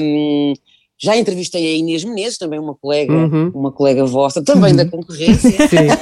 um, 0.00 0.54
Já 1.02 1.16
entrevistei 1.16 1.66
a 1.66 1.76
Inês 1.78 2.04
Menezes, 2.04 2.36
também 2.36 2.58
uma 2.58 2.74
colega, 2.74 3.12
uhum. 3.12 3.50
uma 3.54 3.72
colega 3.72 4.04
vossa, 4.04 4.42
também 4.42 4.72
uhum. 4.72 4.76
da 4.76 4.84
concorrência. 4.84 5.50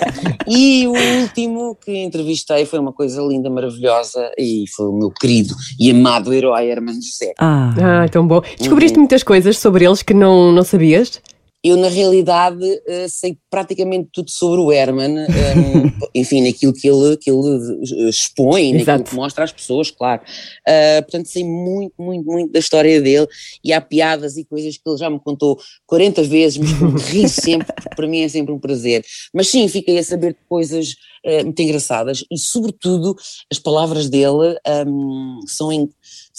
e 0.49 0.87
o 0.89 0.93
último 1.21 1.77
que 1.77 1.97
entrevistei 1.97 2.67
foi 2.67 2.81
uma 2.81 2.93
coisa 2.93 3.23
linda, 3.23 3.49
maravilhosa, 3.49 4.33
e 4.37 4.65
foi 4.75 4.87
o 4.87 4.93
meu 4.93 5.11
querido 5.11 5.55
e 5.79 5.91
amado 5.91 6.33
herói 6.35 6.69
Hermano 6.69 7.01
José. 7.01 7.33
Ah, 7.39 7.75
ah 8.03 8.09
tão 8.09 8.27
bom. 8.27 8.43
Descobriste 8.59 8.97
uhum. 8.97 9.03
muitas 9.03 9.23
coisas 9.23 9.57
sobre 9.59 9.85
eles 9.85 10.03
que 10.03 10.13
não, 10.13 10.51
não 10.51 10.65
sabias? 10.65 11.21
Eu, 11.63 11.77
na 11.77 11.89
realidade, 11.89 12.65
uh, 12.65 13.09
sei 13.09 13.37
praticamente 13.51 14.11
tudo 14.13 14.31
sobre 14.31 14.61
o 14.61 14.71
Herman, 14.71 15.19
ehm, 15.19 15.93
enfim, 16.15 16.41
naquilo 16.47 16.73
que 16.73 16.89
ele, 16.89 17.17
que 17.17 17.29
ele 17.29 17.77
eh, 18.07 18.09
expõe, 18.09 18.77
Exato. 18.77 18.87
naquilo 18.87 19.05
que 19.05 19.15
mostra 19.17 19.43
às 19.43 19.53
pessoas, 19.53 19.91
claro. 19.91 20.23
Uh, 20.69 21.03
portanto, 21.03 21.27
sei 21.27 21.45
muito, 21.45 21.95
muito, 21.99 22.25
muito 22.25 22.53
da 22.53 22.61
história 22.61 23.01
dele 23.01 23.27
e 23.65 23.73
há 23.73 23.81
piadas 23.81 24.37
e 24.37 24.45
coisas 24.45 24.77
que 24.77 24.89
ele 24.89 24.99
já 24.99 25.11
me 25.11 25.19
contou 25.19 25.59
40 25.87 26.23
vezes, 26.23 26.59
mas 26.59 27.09
ri 27.09 27.27
sempre, 27.29 27.67
porque 27.75 27.97
para 27.97 28.07
mim 28.07 28.21
é 28.21 28.29
sempre 28.29 28.53
um 28.53 28.59
prazer. 28.61 29.05
Mas 29.35 29.49
sim, 29.49 29.67
fiquei 29.67 29.99
a 29.99 30.05
saber 30.05 30.37
coisas 30.49 30.95
uh, 31.27 31.45
muito 31.45 31.61
engraçadas 31.61 32.25
e, 32.31 32.39
sobretudo, 32.39 33.17
as 33.51 33.59
palavras 33.59 34.09
dele 34.09 34.57
um, 34.87 35.41
ehm, 35.41 35.47
são, 35.47 35.89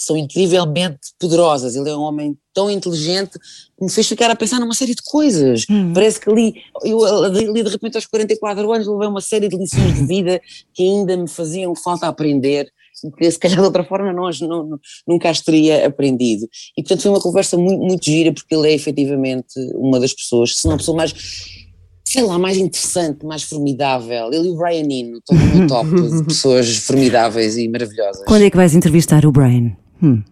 são 0.02 0.16
incrivelmente 0.16 0.98
poderosas. 1.18 1.76
Ele 1.76 1.90
é 1.90 1.96
um 1.96 2.00
homem 2.00 2.36
tão 2.54 2.70
inteligente 2.70 3.38
que 3.38 3.84
me 3.84 3.90
fez 3.90 4.08
ficar 4.08 4.30
a 4.30 4.36
pensar 4.36 4.58
numa 4.58 4.74
série 4.74 4.94
de 4.94 5.02
coisas. 5.02 5.64
Hum. 5.68 5.92
Parece 5.92 6.18
que 6.18 6.30
ali, 6.30 6.54
eu 6.82 7.04
ali 7.04 7.62
de 7.62 7.68
repente 7.68 7.96
aos 7.96 8.06
44 8.06 8.72
anos 8.72 8.86
levei 8.86 9.08
uma 9.08 9.20
série 9.20 9.48
de 9.48 9.56
lições 9.56 9.94
de 9.94 10.06
vida 10.06 10.40
que 10.72 10.82
ainda 10.82 11.16
me 11.16 11.28
faziam 11.28 11.74
falta 11.74 12.06
aprender 12.08 12.70
que 13.16 13.30
se 13.30 13.38
calhar 13.38 13.58
de 13.58 13.64
outra 13.64 13.82
forma 13.82 14.12
nós 14.12 14.40
não, 14.40 14.66
não, 14.66 14.80
nunca 15.06 15.30
as 15.30 15.40
teria 15.40 15.86
aprendido. 15.86 16.46
E 16.76 16.82
portanto 16.82 17.02
foi 17.02 17.10
uma 17.10 17.20
conversa 17.20 17.56
muito, 17.56 17.80
muito 17.80 18.04
gira 18.04 18.32
porque 18.32 18.54
ele 18.54 18.68
é 18.68 18.74
efetivamente 18.74 19.54
uma 19.74 19.98
das 19.98 20.12
pessoas, 20.12 20.56
se 20.56 20.66
não 20.66 20.74
a 20.74 20.78
pessoa 20.78 20.96
mais 20.96 21.14
sei 22.04 22.22
lá, 22.24 22.36
mais 22.38 22.56
interessante, 22.56 23.24
mais 23.24 23.44
formidável. 23.44 24.32
Ele 24.32 24.48
e 24.48 24.50
o 24.50 24.56
Brian 24.56 24.82
Eno 24.90 25.18
estão 25.18 25.36
no 25.36 25.66
top 25.68 25.88
de 25.88 26.24
pessoas 26.26 26.76
formidáveis 26.78 27.56
e 27.56 27.68
maravilhosas. 27.68 28.24
Quando 28.26 28.42
é 28.42 28.50
que 28.50 28.56
vais 28.56 28.74
entrevistar 28.74 29.24
o 29.24 29.30
Brian? 29.30 29.76
Hum. 30.00 30.24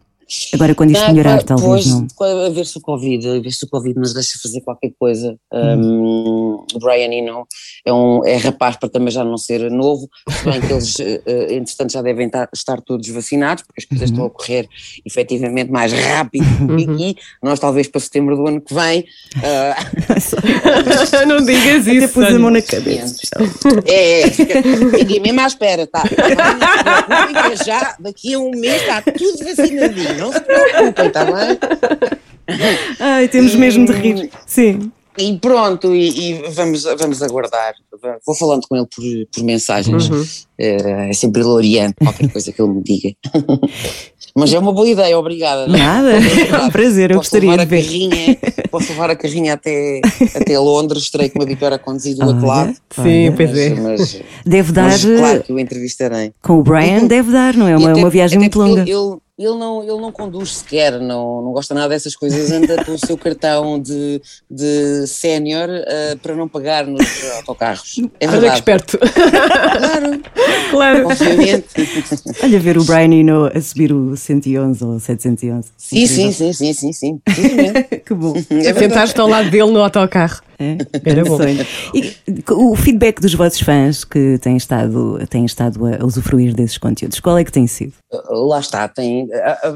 Agora, 0.52 0.74
quando 0.74 0.90
isto 0.90 1.08
melhorar, 1.08 1.42
talvez 1.42 1.86
não. 1.86 2.06
A 2.46 2.50
ver 2.50 2.66
se 2.66 2.76
o 2.76 2.80
Covid, 2.82 3.28
a 3.28 3.40
ver 3.40 3.52
se 3.52 3.64
o 3.64 3.68
Covid 3.68 3.98
nos 3.98 4.12
deixa 4.12 4.38
fazer 4.42 4.60
qualquer 4.60 4.92
coisa. 4.98 5.38
Hum. 5.52 5.78
Um, 5.78 6.66
o 6.74 6.78
Brian 6.78 7.10
Eno 7.10 7.46
é, 7.86 7.92
um, 7.92 8.24
é 8.26 8.36
rapaz 8.36 8.76
para 8.76 8.90
também 8.90 9.10
já 9.10 9.24
não 9.24 9.38
ser 9.38 9.70
novo, 9.70 10.08
se 10.28 10.44
bem 10.44 10.60
que 10.60 10.72
eles, 10.72 10.94
uh, 10.96 11.22
entretanto, 11.50 11.92
já 11.92 12.02
devem 12.02 12.26
estar, 12.26 12.48
estar 12.52 12.80
todos 12.82 13.08
vacinados, 13.08 13.64
porque 13.64 13.80
as 13.80 13.84
coisas 13.86 14.10
uhum. 14.10 14.14
estão 14.14 14.26
a 14.26 14.30
correr 14.30 14.68
efetivamente 15.06 15.70
mais 15.70 15.92
rápido 15.92 16.44
uhum. 16.60 16.94
aqui. 16.94 17.16
Nós, 17.42 17.58
talvez 17.58 17.88
para 17.88 18.00
setembro 18.00 18.36
do 18.36 18.46
ano 18.46 18.60
que 18.60 18.74
vem. 18.74 19.06
Uh, 19.36 21.24
não 21.26 21.38
digas 21.38 21.86
isso. 21.86 22.04
Até 22.04 22.08
pus 22.08 22.24
a 22.24 22.38
mão 22.38 22.50
na 22.50 22.60
cabeça. 22.60 23.16
É, 23.86 24.20
é 24.22 24.30
fiquei 24.30 25.20
mesmo 25.20 25.40
à 25.40 25.46
espera, 25.46 25.86
tá? 25.86 26.02
já 27.64 27.96
daqui 27.98 28.34
a 28.34 28.38
um 28.38 28.50
mês 28.50 28.82
está 28.82 29.02
tudo 29.02 29.44
vacinadinho 29.44 30.17
não 30.18 30.32
se 30.32 30.40
preocupem, 30.40 31.06
está 31.06 31.24
bem? 31.24 31.58
Ai, 32.98 33.28
temos 33.28 33.54
e, 33.54 33.56
mesmo 33.56 33.86
de 33.86 33.92
rir. 33.92 34.30
Sim. 34.46 34.90
E 35.18 35.36
pronto, 35.36 35.94
e, 35.94 36.30
e, 36.30 36.50
vamos, 36.50 36.84
vamos 36.84 37.22
aguardar. 37.22 37.74
Vou 38.24 38.36
falando 38.36 38.66
com 38.68 38.76
ele 38.76 38.86
por, 38.86 39.04
por 39.34 39.44
mensagens. 39.44 40.08
Uhum. 40.08 40.24
É, 40.56 41.10
é 41.10 41.12
sempre 41.12 41.42
gloriante 41.42 41.94
qualquer 42.00 42.30
coisa 42.30 42.52
que 42.52 42.62
ele 42.62 42.70
me 42.70 42.82
diga. 42.82 43.12
Mas 44.34 44.52
é 44.52 44.58
uma 44.58 44.72
boa 44.72 44.88
ideia, 44.88 45.18
obrigada. 45.18 45.66
Nada, 45.66 46.12
é 46.12 46.62
um 46.62 46.70
prazer, 46.70 47.10
eu 47.10 47.16
gostaria 47.16 47.56
de 47.56 47.64
ver. 47.64 47.80
A 47.80 47.82
carrinha, 47.82 48.38
posso 48.70 48.92
levar 48.92 49.10
a 49.10 49.16
carrinha 49.16 49.54
até, 49.54 50.00
até 50.32 50.56
Londres, 50.56 51.10
terei 51.10 51.28
que 51.28 51.36
me 51.36 51.44
habituar 51.44 51.72
a 51.72 51.78
conduzir 51.78 52.16
do 52.16 52.24
outro 52.24 52.46
lado. 52.46 52.72
Sim, 52.90 53.32
pois 53.36 53.56
é. 53.56 53.74
Mas, 53.74 54.22
deve 54.46 54.70
dar. 54.70 54.84
Mas, 54.84 55.04
claro 55.04 55.42
que 55.42 55.52
o 55.52 55.58
entrevistarei. 55.58 56.32
Com 56.40 56.60
o 56.60 56.62
Brian 56.62 57.06
deve 57.06 57.32
dar, 57.32 57.56
não 57.56 57.66
é? 57.66 57.76
Uma, 57.76 57.90
até, 57.90 57.98
uma 57.98 58.10
viagem 58.10 58.38
muito 58.38 58.58
longa. 58.60 58.82
Ele, 58.82 58.92
ele, 58.92 59.16
ele 59.38 59.54
não, 59.54 59.82
ele 59.82 60.00
não 60.00 60.10
conduz 60.10 60.56
sequer, 60.56 60.98
não, 61.00 61.40
não 61.42 61.52
gosta 61.52 61.72
nada 61.72 61.90
dessas 61.90 62.16
coisas, 62.16 62.50
anda 62.50 62.84
com 62.84 62.92
o 62.92 62.98
seu 62.98 63.16
cartão 63.16 63.80
de, 63.80 64.20
de 64.50 65.06
sénior 65.06 65.68
uh, 65.68 66.18
para 66.18 66.34
não 66.34 66.48
pagar 66.48 66.84
nos 66.86 67.06
autocarros. 67.36 68.00
É 68.18 68.26
verdade. 68.26 68.36
Olha 68.36 68.50
que 68.50 68.58
esperto. 68.58 68.98
Claro, 68.98 70.20
claro. 70.70 71.06
Obviamente. 71.08 71.66
Olha 72.42 72.58
ver 72.58 72.78
o 72.78 72.84
Brian 72.84 73.14
Eno 73.14 73.46
a 73.46 73.60
subir 73.60 73.92
o 73.92 74.16
111 74.16 74.84
ou 74.84 74.98
711. 74.98 75.68
Sim, 75.76 76.06
sim, 76.06 76.32
sim, 76.32 76.52
sim, 76.52 76.72
sim, 76.72 76.92
sim. 76.92 77.20
que 78.04 78.14
bom. 78.14 78.34
É 78.50 78.74
Sentaste 78.74 79.20
ao 79.20 79.28
lado 79.28 79.50
dele 79.50 79.70
no 79.70 79.80
autocarro. 79.80 80.47
É, 80.58 80.76
Era 81.04 81.24
bom. 81.24 81.38
E 81.94 82.14
o 82.52 82.74
feedback 82.74 83.20
dos 83.20 83.34
vossos 83.34 83.60
fãs 83.60 84.04
que 84.04 84.38
têm 84.38 84.56
estado, 84.56 85.18
têm 85.28 85.44
estado 85.44 85.80
a 85.86 86.04
usufruir 86.04 86.54
desses 86.54 86.78
conteúdos, 86.78 87.20
qual 87.20 87.38
é 87.38 87.44
que 87.44 87.52
tem 87.52 87.66
sido? 87.66 87.92
Lá 88.28 88.58
está, 88.58 88.88
tem, 88.88 89.28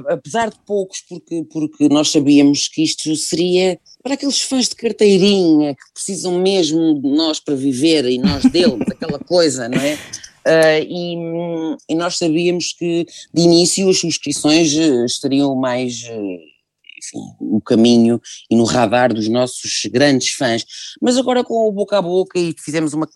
apesar 0.09 0.51
de 0.51 0.57
poucos, 0.67 1.03
porque, 1.09 1.45
porque 1.53 1.89
nós 1.89 2.11
sabíamos 2.11 2.69
que 2.69 2.83
isto 2.83 3.15
seria 3.17 3.79
para 4.03 4.15
aqueles 4.15 4.41
fãs 4.43 4.69
de 4.69 4.75
carteirinha 4.75 5.75
que 5.75 5.93
precisam 5.95 6.39
mesmo 6.41 7.01
de 7.01 7.09
nós 7.09 7.39
para 7.39 7.55
viver 7.55 8.05
e 8.07 8.19
nós 8.19 8.43
deles, 8.45 8.81
aquela 8.91 9.19
coisa, 9.19 9.69
não 9.69 9.79
é? 9.79 9.97
Ah, 10.45 10.81
e, 10.81 11.15
e 11.89 11.95
nós 11.95 12.19
sabíamos 12.19 12.73
que 12.73 13.07
de 13.33 13.43
início 13.43 13.89
as 13.89 13.99
subscrições 13.99 14.77
eh, 14.77 15.05
estariam 15.05 15.55
mais 15.55 16.03
eh, 16.09 16.39
enfim, 17.03 17.21
no 17.41 17.61
caminho 17.61 18.21
e 18.51 18.57
no 18.57 18.65
radar 18.65 19.13
dos 19.13 19.29
nossos 19.29 19.83
grandes 19.91 20.31
fãs. 20.31 20.65
Mas 21.01 21.17
agora 21.17 21.43
com 21.43 21.69
o 21.69 21.73
boca 21.73 21.99
a 21.99 22.03
boca 22.03 22.39
e 22.39 22.55
fizemos 22.59 22.93
uma 22.93 23.09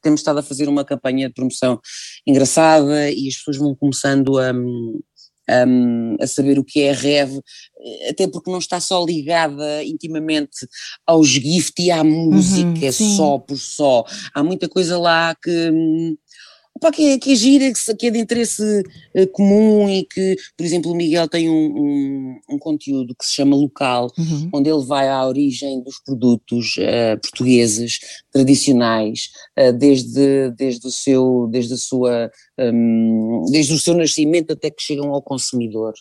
temos 0.00 0.20
estado 0.20 0.38
a 0.38 0.42
fazer 0.42 0.68
uma 0.68 0.84
campanha 0.84 1.28
de 1.28 1.34
promoção 1.34 1.78
engraçada 2.26 3.10
e 3.10 3.28
as 3.28 3.36
pessoas 3.36 3.58
vão 3.58 3.74
começando 3.74 4.38
a, 4.38 4.52
a, 4.52 6.24
a 6.24 6.26
saber 6.26 6.58
o 6.58 6.64
que 6.64 6.80
é 6.80 6.90
a 6.90 6.94
Rev, 6.94 7.38
até 8.08 8.26
porque 8.26 8.50
não 8.50 8.58
está 8.58 8.80
só 8.80 9.04
ligada 9.04 9.84
intimamente 9.84 10.66
aos 11.06 11.28
gift 11.28 11.78
e 11.82 11.90
à 11.90 12.02
música 12.02 12.90
sim. 12.92 13.16
só 13.16 13.38
por 13.38 13.58
só. 13.58 14.04
Há 14.34 14.42
muita 14.42 14.68
coisa 14.68 14.98
lá 14.98 15.34
que. 15.34 15.70
Opa, 16.80 16.90
que, 16.90 17.10
é, 17.10 17.18
que 17.18 17.32
é 17.32 17.34
gira, 17.34 17.72
que, 17.98 18.06
é 18.06 18.10
de 18.10 18.18
interesse 18.18 18.82
eh, 19.12 19.26
comum 19.26 19.86
e 19.90 20.02
que, 20.02 20.34
por 20.56 20.64
exemplo, 20.64 20.90
o 20.90 20.94
Miguel 20.96 21.28
tem 21.28 21.46
um, 21.46 21.52
um, 21.52 22.40
um 22.54 22.58
conteúdo 22.58 23.14
que 23.14 23.26
se 23.26 23.34
chama 23.34 23.54
Local, 23.54 24.10
onde 24.50 24.70
ele 24.70 24.82
vai 24.86 25.06
à 25.06 25.26
origem 25.26 25.82
dos 25.82 26.00
produtos 26.02 26.76
eh, 26.78 27.16
portugueses 27.16 27.98
tradicionais, 28.32 29.28
eh, 29.54 29.72
desde, 29.72 30.52
desde, 30.52 30.86
o 30.86 30.90
seu, 30.90 31.48
desde, 31.50 31.74
a 31.74 31.76
sua, 31.76 32.30
hum, 32.60 33.44
desde 33.50 33.72
o 33.74 33.78
seu 33.78 33.94
nascimento 33.94 34.52
até 34.52 34.70
que 34.70 34.82
chegam 34.82 35.12
ao 35.12 35.22
consumidor. 35.22 35.92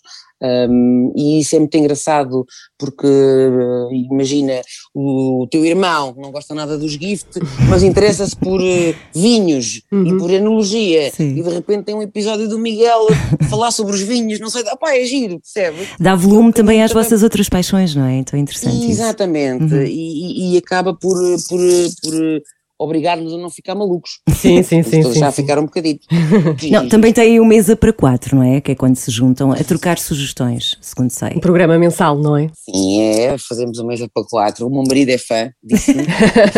Um, 0.41 1.11
e 1.17 1.41
isso 1.41 1.53
é 1.57 1.59
muito 1.59 1.75
engraçado 1.75 2.45
porque 2.77 3.05
eh, 3.05 3.93
imagina 4.09 4.61
o 4.95 5.45
teu 5.51 5.65
irmão 5.65 6.13
que 6.13 6.21
não 6.21 6.31
gosta 6.31 6.55
nada 6.55 6.77
dos 6.77 6.93
gift, 6.93 7.39
mas 7.69 7.83
interessa-se 7.83 8.37
por 8.37 8.61
eh, 8.61 8.95
vinhos 9.13 9.81
e 9.91 10.17
por 10.17 10.31
enologia 10.31 11.11
Sim. 11.11 11.35
e 11.37 11.43
de 11.43 11.49
repente 11.49 11.83
tem 11.83 11.95
um 11.95 12.01
episódio 12.01 12.47
do 12.47 12.57
Miguel 12.57 13.07
falar 13.49 13.71
sobre 13.71 13.93
os 13.95 14.01
vinhos, 14.01 14.39
não 14.39 14.49
sei, 14.49 14.61
opá, 14.71 14.95
é 14.95 15.03
giro, 15.03 15.41
percebe? 15.41 15.85
Dá 15.99 16.15
volume 16.15 16.53
também 16.53 16.81
às 16.81 16.93
vossas 16.93 17.21
outras 17.21 17.49
paixões, 17.49 17.93
não 17.93 18.05
é? 18.05 18.19
Então 18.19 18.39
é 18.39 18.41
interessante. 18.41 18.89
Exatamente, 18.89 19.73
Uhum. 19.73 19.83
e, 19.83 20.53
e- 20.53 20.53
e 20.53 20.57
acaba 20.57 20.93
por, 20.93 21.15
por, 21.49 21.59
por 22.01 22.41
obrigar-nos 22.79 23.33
a 23.33 23.37
não 23.37 23.49
ficar 23.49 23.75
malucos. 23.75 24.21
Sim, 24.29 24.63
sim, 24.63 24.81
sim. 24.83 25.03
Sim, 25.03 25.19
já 25.19 25.27
a 25.27 25.31
sim. 25.31 25.41
ficar 25.41 25.59
um 25.59 25.65
bocadinho. 25.65 25.99
Não, 26.71 26.87
também 26.87 27.11
tem 27.11 27.39
o 27.39 27.45
mesa 27.45 27.75
para 27.75 27.91
quatro, 27.91 28.35
não 28.35 28.43
é? 28.43 28.61
Que 28.61 28.71
é 28.71 28.75
quando 28.75 28.95
se 28.95 29.11
juntam 29.11 29.51
a 29.51 29.63
trocar 29.63 29.97
sugestões, 29.97 30.77
segundo 30.79 31.09
sei. 31.09 31.31
Um 31.35 31.39
programa 31.39 31.77
mensal, 31.77 32.17
não 32.17 32.37
é? 32.37 32.49
Sim, 32.53 33.01
é, 33.01 33.37
fazemos 33.37 33.79
uma 33.79 33.87
mesa 33.87 34.07
para 34.13 34.23
quatro. 34.23 34.67
O 34.67 34.69
meu 34.69 34.83
marido 34.83 35.09
é 35.09 35.17
fã, 35.17 35.51
disse-me, 35.63 36.03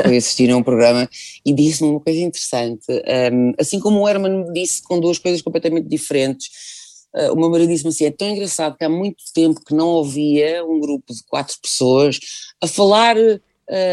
foi 0.03 0.17
assistir 0.17 0.51
a 0.51 0.57
um 0.57 0.63
programa 0.63 1.10
e 1.45 1.53
disse-me 1.53 1.89
uma 1.89 1.99
coisa 1.99 2.19
interessante. 2.19 2.86
Um, 2.89 3.53
assim 3.60 3.79
como 3.79 3.99
o 3.99 4.07
Herman 4.07 4.45
me 4.45 4.53
disse 4.53 4.84
com 4.84 4.99
duas 4.99 5.17
coisas 5.17 5.41
completamente 5.41 5.88
diferentes, 5.88 6.47
uh, 7.15 7.34
o 7.34 7.36
meu 7.39 7.49
marido 7.49 7.69
disse-me 7.69 7.89
assim: 7.89 8.05
é 8.05 8.12
tão 8.12 8.29
engraçado 8.29 8.77
que 8.77 8.84
há 8.84 8.89
muito 8.89 9.23
tempo 9.34 9.62
que 9.65 9.73
não 9.73 9.88
ouvia 9.88 10.63
um 10.65 10.79
grupo 10.79 11.13
de 11.13 11.23
quatro 11.23 11.55
pessoas 11.62 12.19
a 12.62 12.67
falar 12.67 13.15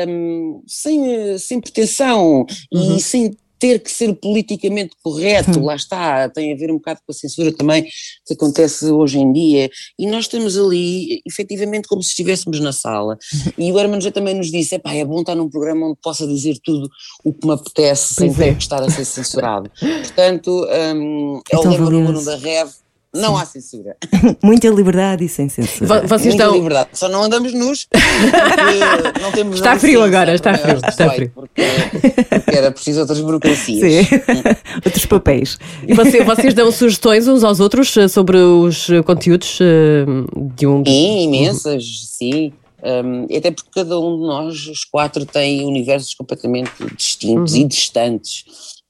um, 0.09 0.63
sem, 0.67 1.39
sem 1.39 1.61
pretensão 1.61 2.47
e 2.73 3.01
sem 3.01 3.37
ter 3.59 3.81
que 3.81 3.91
ser 3.91 4.15
politicamente 4.15 4.95
correto, 5.03 5.61
lá 5.61 5.75
está, 5.75 6.29
tem 6.29 6.53
a 6.53 6.57
ver 6.57 6.71
um 6.71 6.77
bocado 6.77 7.01
com 7.05 7.11
a 7.11 7.15
censura 7.15 7.53
também 7.53 7.83
que 8.25 8.35
acontece 8.35 8.87
hoje 8.87 9.19
em 9.19 9.33
dia, 9.33 9.69
e 9.99 10.07
nós 10.07 10.25
estamos 10.25 10.57
ali 10.57 11.21
efetivamente 11.27 11.89
como 11.89 12.03
se 12.03 12.11
estivéssemos 12.11 12.61
na 12.61 12.73
sala, 12.73 13.19
e 13.57 13.73
o 13.73 13.79
Herman 13.79 14.01
já 14.01 14.13
também 14.13 14.35
nos 14.35 14.51
disse, 14.51 14.77
"Epá, 14.77 14.95
é 14.95 15.05
bom 15.05 15.21
estar 15.21 15.35
num 15.35 15.51
programa 15.51 15.89
onde 15.89 15.99
possa 16.01 16.27
dizer 16.27 16.57
tudo 16.63 16.89
o 17.25 17.33
que 17.33 17.47
me 17.47 17.53
apetece 17.53 18.15
sem 18.15 18.29
Pois 18.29 18.41
é. 18.41 18.45
ter 18.45 18.57
que 18.57 18.63
estar 18.63 18.83
a 18.83 18.91
ser 18.91 19.05
censurado, 19.05 19.71
portanto 19.81 20.51
um, 20.95 21.41
é, 21.51 21.57
É 21.57 21.59
o 21.59 21.63
tão 21.63 21.73
lema 21.73 21.91
número 21.91 22.25
da 22.25 22.37
Rev, 22.37 22.71
não 23.21 23.37
há 23.37 23.45
censura. 23.45 23.97
Muita 24.43 24.69
liberdade 24.69 25.25
e 25.25 25.29
sem 25.29 25.49
censura. 25.49 26.01
Vo- 26.01 26.09
Vocês 26.09 26.35
Muita 26.35 26.45
estão. 26.45 26.55
liberdade. 26.55 26.89
Só 26.93 27.09
não 27.09 27.23
andamos 27.23 27.53
nus 27.53 27.87
porque 27.91 29.21
não 29.21 29.33
temos 29.33 29.57
Está 29.57 29.79
frio 29.79 30.01
assim, 30.03 30.09
agora, 30.15 30.35
está 30.35 30.55
frio, 30.57 30.77
está 30.77 30.91
18, 30.91 31.15
frio. 31.15 31.33
Porque, 31.35 31.63
porque 32.31 32.57
era 32.57 32.71
preciso 32.73 33.01
outras 33.01 33.21
burocracias. 33.21 34.07
Sim. 34.07 34.17
Outros 34.85 35.07
papéis. 35.07 35.59
E 35.87 35.95
você- 35.95 36.23
vocês 36.25 36.55
dão 36.55 36.71
sugestões 36.73 37.27
uns 37.29 37.43
aos 37.45 37.61
outros 37.61 37.97
eh, 37.97 38.09
sobre 38.09 38.37
os 38.39 38.89
eh, 38.91 39.03
conteúdos 39.03 39.59
eh, 39.61 40.05
de 40.55 40.67
um. 40.67 40.85
Sim, 40.85 41.25
imensas, 41.25 41.85
sim. 42.17 42.53
Um, 42.81 43.25
até 43.37 43.51
porque 43.51 43.71
cada 43.75 43.99
um 43.99 44.21
de 44.21 44.27
nós, 44.27 44.67
os 44.69 44.85
quatro, 44.85 45.27
tem 45.27 45.65
universos 45.67 46.15
completamente 46.15 46.71
distintos 46.97 47.55
e 47.57 47.65
distantes. 47.65 48.45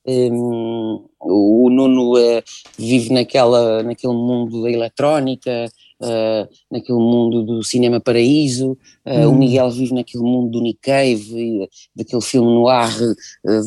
Um, 0.07 1.05
o 1.21 1.69
Nuno 1.71 2.17
eh, 2.19 2.43
vive 2.79 3.13
naquela, 3.13 3.83
naquele 3.83 4.13
mundo 4.13 4.63
da 4.63 4.71
eletrónica, 4.71 5.71
eh, 6.01 6.49
naquele 6.71 6.99
mundo 6.99 7.43
do 7.43 7.63
cinema 7.65 8.01
paraíso, 8.01 8.79
eh, 9.05 9.27
o 9.27 9.35
Miguel 9.35 9.69
vive 9.71 9.95
naquele 9.95 10.23
mundo 10.23 10.53
do 10.53 10.61
Nick 10.61 10.79
Cave, 10.81 11.69
daquele 11.95 12.23
filme 12.23 12.53
no 12.53 12.69
ar 12.69 12.93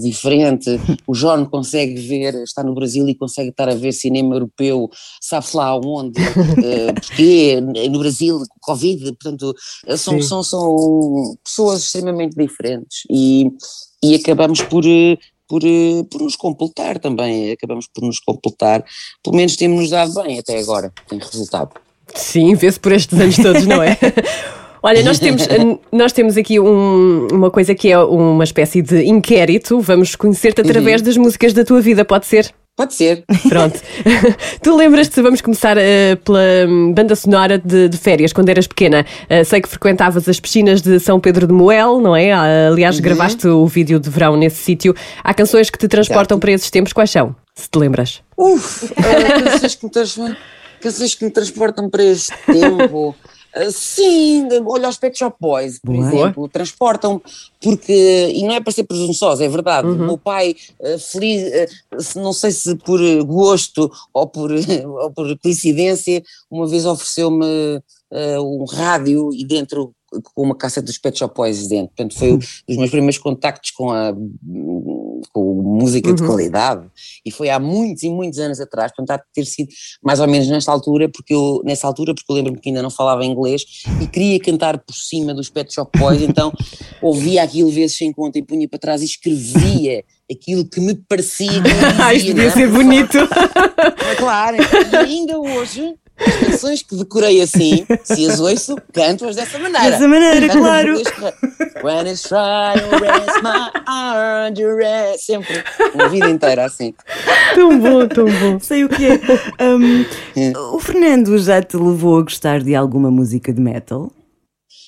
diferente, 0.01 0.69
o 1.05 1.13
John 1.13 1.45
consegue 1.45 1.99
ver, 1.99 2.35
está 2.35 2.63
no 2.63 2.73
Brasil 2.73 3.07
e 3.09 3.15
consegue 3.15 3.49
estar 3.49 3.67
a 3.67 3.75
ver 3.75 3.91
cinema 3.91 4.35
europeu, 4.35 4.89
sabe-se 5.19 5.57
lá 5.57 5.75
onde, 5.75 6.21
porque 7.05 7.59
no 7.59 7.99
Brasil, 7.99 8.39
Covid, 8.61 9.13
portanto, 9.13 9.53
são, 9.97 10.21
são, 10.21 10.41
são 10.43 11.35
pessoas 11.43 11.81
extremamente 11.81 12.35
diferentes. 12.35 13.03
E, 13.09 13.51
e 14.03 14.15
acabamos 14.15 14.61
por, 14.61 14.83
por, 15.51 15.61
eh, 15.65 16.03
por 16.09 16.21
nos 16.21 16.37
completar 16.37 16.97
também, 16.97 17.51
acabamos 17.51 17.85
por 17.93 18.05
nos 18.05 18.21
completar, 18.21 18.85
pelo 19.21 19.35
menos 19.35 19.57
temos-nos 19.57 19.89
dado 19.89 20.13
bem 20.23 20.39
até 20.39 20.57
agora, 20.59 20.93
tem 21.09 21.19
resultado. 21.19 21.71
Sim, 22.15 22.55
vê-se 22.55 22.79
por 22.79 22.93
estes 22.93 23.19
anos 23.19 23.35
todos, 23.35 23.65
não 23.67 23.83
é? 23.83 23.97
Olha, 24.81 25.03
nós 25.03 25.19
temos, 25.19 25.45
nós 25.91 26.11
temos 26.13 26.37
aqui 26.37 26.57
um- 26.57 27.27
uma 27.31 27.51
coisa 27.51 27.75
que 27.75 27.91
é 27.91 27.99
uma 27.99 28.43
espécie 28.45 28.81
de 28.81 29.03
inquérito. 29.05 29.79
Vamos 29.81 30.15
conhecer-te 30.15 30.61
através 30.61 31.01
das 31.03 31.17
músicas 31.17 31.53
da 31.53 31.63
tua 31.65 31.81
vida, 31.81 32.03
pode 32.05 32.25
ser? 32.25 32.51
Pode 32.75 32.93
ser. 32.93 33.23
Pronto. 33.49 33.79
tu 34.61 34.75
lembras-te, 34.75 35.21
vamos 35.21 35.41
começar 35.41 35.77
eh, 35.77 36.15
pela 36.15 36.39
hum, 36.67 36.93
banda 36.93 37.15
sonora 37.15 37.57
de, 37.57 37.89
de 37.89 37.97
férias, 37.97 38.33
quando 38.33 38.49
eras 38.49 38.65
pequena. 38.65 39.05
Eh, 39.29 39.43
sei 39.43 39.61
que 39.61 39.69
frequentavas 39.69 40.27
as 40.27 40.39
piscinas 40.39 40.81
de 40.81 40.99
São 40.99 41.19
Pedro 41.19 41.45
de 41.47 41.53
Moel, 41.53 41.99
não 41.99 42.15
é? 42.15 42.31
Ah, 42.31 42.69
Aliás, 42.69 42.99
gravaste 42.99 43.47
o 43.47 43.67
vídeo 43.67 43.99
de 43.99 44.09
verão 44.09 44.35
nesse 44.35 44.63
sítio. 44.63 44.95
Há 45.23 45.33
canções 45.33 45.69
que 45.69 45.77
te 45.77 45.87
transportam 45.87 46.35
Exato. 46.35 46.39
para 46.39 46.51
esses 46.53 46.71
tempos, 46.71 46.93
quais 46.93 47.11
são? 47.11 47.35
Se 47.53 47.69
te 47.69 47.77
lembras? 47.77 48.21
Uf, 48.37 48.89
canções, 48.95 49.75
que 49.75 49.85
me 49.85 49.91
canções 50.81 51.15
que 51.15 51.25
me 51.25 51.31
transportam 51.31 51.89
para 51.89 52.03
este 52.03 52.33
tempo. 52.45 53.15
Ah, 53.53 53.69
sim, 53.71 54.47
olha 54.65 54.87
os 54.89 54.97
Pet 54.97 55.17
Shop 55.17 55.35
Boys, 55.39 55.79
por 55.79 55.95
Boa. 55.95 56.07
exemplo, 56.07 56.47
transportam 56.49 57.21
porque, 57.61 58.31
e 58.33 58.43
não 58.43 58.53
é 58.53 58.61
para 58.61 58.71
ser 58.71 58.83
presunçosa, 58.85 59.43
é 59.43 59.47
verdade, 59.49 59.87
Uhum. 59.87 59.95
o 59.95 60.05
meu 60.05 60.17
pai, 60.17 60.55
ah, 60.81 60.97
feliz, 60.97 61.43
ah, 61.53 62.19
não 62.19 62.33
sei 62.33 62.51
se 62.51 62.75
por 62.75 62.99
gosto 63.25 63.91
ou 64.13 64.27
por, 64.27 64.51
ou 65.03 65.11
por 65.11 65.37
coincidência, 65.39 66.23
uma 66.49 66.65
vez 66.67 66.85
ofereceu-me 66.85 67.45
ah, 68.13 68.41
um 68.41 68.63
rádio 68.65 69.29
e 69.33 69.45
dentro 69.45 69.93
com 70.33 70.43
uma 70.43 70.55
cassete 70.55 70.85
dos 70.87 70.97
Pet 70.97 71.17
Shop 71.17 71.33
Boys 71.33 71.67
dentro, 71.69 71.87
portanto 71.95 72.17
foi 72.17 72.33
um 72.33 72.37
dos 72.37 72.77
meus 72.77 72.89
primeiros 72.89 73.17
contactos 73.17 73.71
com 73.71 73.91
a 73.91 74.13
com 75.31 75.61
música 75.61 76.13
de 76.13 76.21
Uhum. 76.21 76.27
qualidade 76.27 76.85
e 77.25 77.31
foi 77.31 77.49
há 77.49 77.59
muitos 77.59 78.03
e 78.03 78.09
muitos 78.09 78.39
anos 78.39 78.59
atrás, 78.59 78.91
portanto 78.91 79.11
há 79.11 79.17
de 79.17 79.23
ter 79.33 79.45
sido 79.45 79.69
mais 80.03 80.19
ou 80.19 80.27
menos 80.27 80.47
nesta 80.47 80.71
altura, 80.71 81.09
porque 81.09 81.33
eu, 81.33 81.61
nessa 81.63 81.87
altura, 81.87 82.13
porque 82.13 82.31
eu 82.31 82.35
lembro-me 82.35 82.59
que 82.59 82.69
ainda 82.69 82.81
não 82.81 82.89
falava 82.89 83.23
inglês 83.25 83.63
e 84.01 84.07
queria 84.07 84.39
cantar 84.39 84.77
por 84.79 84.93
cima 84.93 85.33
dos 85.33 85.49
Pet 85.49 85.73
Shop 85.73 85.97
Boys, 85.97 86.21
então 86.21 86.51
ouvia 87.01 87.43
aquilo 87.43 87.69
vezes 87.71 87.97
sem 87.97 88.11
conta 88.11 88.37
e 88.39 88.43
punha 88.43 88.67
para 88.67 88.79
trás 88.79 89.01
e 89.01 89.05
escrevia 89.05 90.03
aquilo 90.31 90.65
que 90.65 90.79
me 90.79 90.95
parecia 90.95 91.49
que 91.61 91.69
Ah, 92.01 92.13
isto 92.13 92.27
devia 92.27 92.43
não 92.43 92.49
é? 92.49 92.53
ser 92.53 92.69
bonito. 92.69 93.17
É 93.17 94.15
claro, 94.15 94.57
e 94.57 94.95
ainda 94.95 95.37
hoje 95.39 95.95
as 96.25 96.35
canções 96.37 96.81
que 96.81 96.95
decorei 96.95 97.41
assim, 97.41 97.85
se 98.03 98.27
as 98.29 98.39
ouço, 98.39 98.75
canto-as 98.93 99.35
dessa 99.35 99.57
maneira. 99.59 99.91
Dessa 99.91 100.07
maneira, 100.07 100.47
Canto 100.47 100.59
claro. 100.59 100.93
When 101.83 102.07
it's 102.07 102.21
try 102.23 102.79
to 102.79 102.97
rest 102.99 103.41
my 103.43 103.71
arm, 103.87 104.53
you 104.57 104.75
rest. 104.75 105.25
Sempre, 105.25 105.63
uma 105.93 106.09
vida 106.09 106.29
inteira 106.29 106.65
assim. 106.65 106.93
tão 107.55 107.79
bom, 107.79 108.07
tão 108.07 108.25
bom. 108.25 108.59
Sei 108.61 108.83
o 108.83 108.89
que 108.89 109.05
é. 109.05 109.19
Um, 109.63 110.05
o 110.75 110.79
Fernando 110.79 111.37
já 111.39 111.61
te 111.61 111.75
levou 111.77 112.19
a 112.19 112.21
gostar 112.23 112.61
de 112.61 112.75
alguma 112.75 113.09
música 113.09 113.51
de 113.53 113.59
metal? 113.61 114.11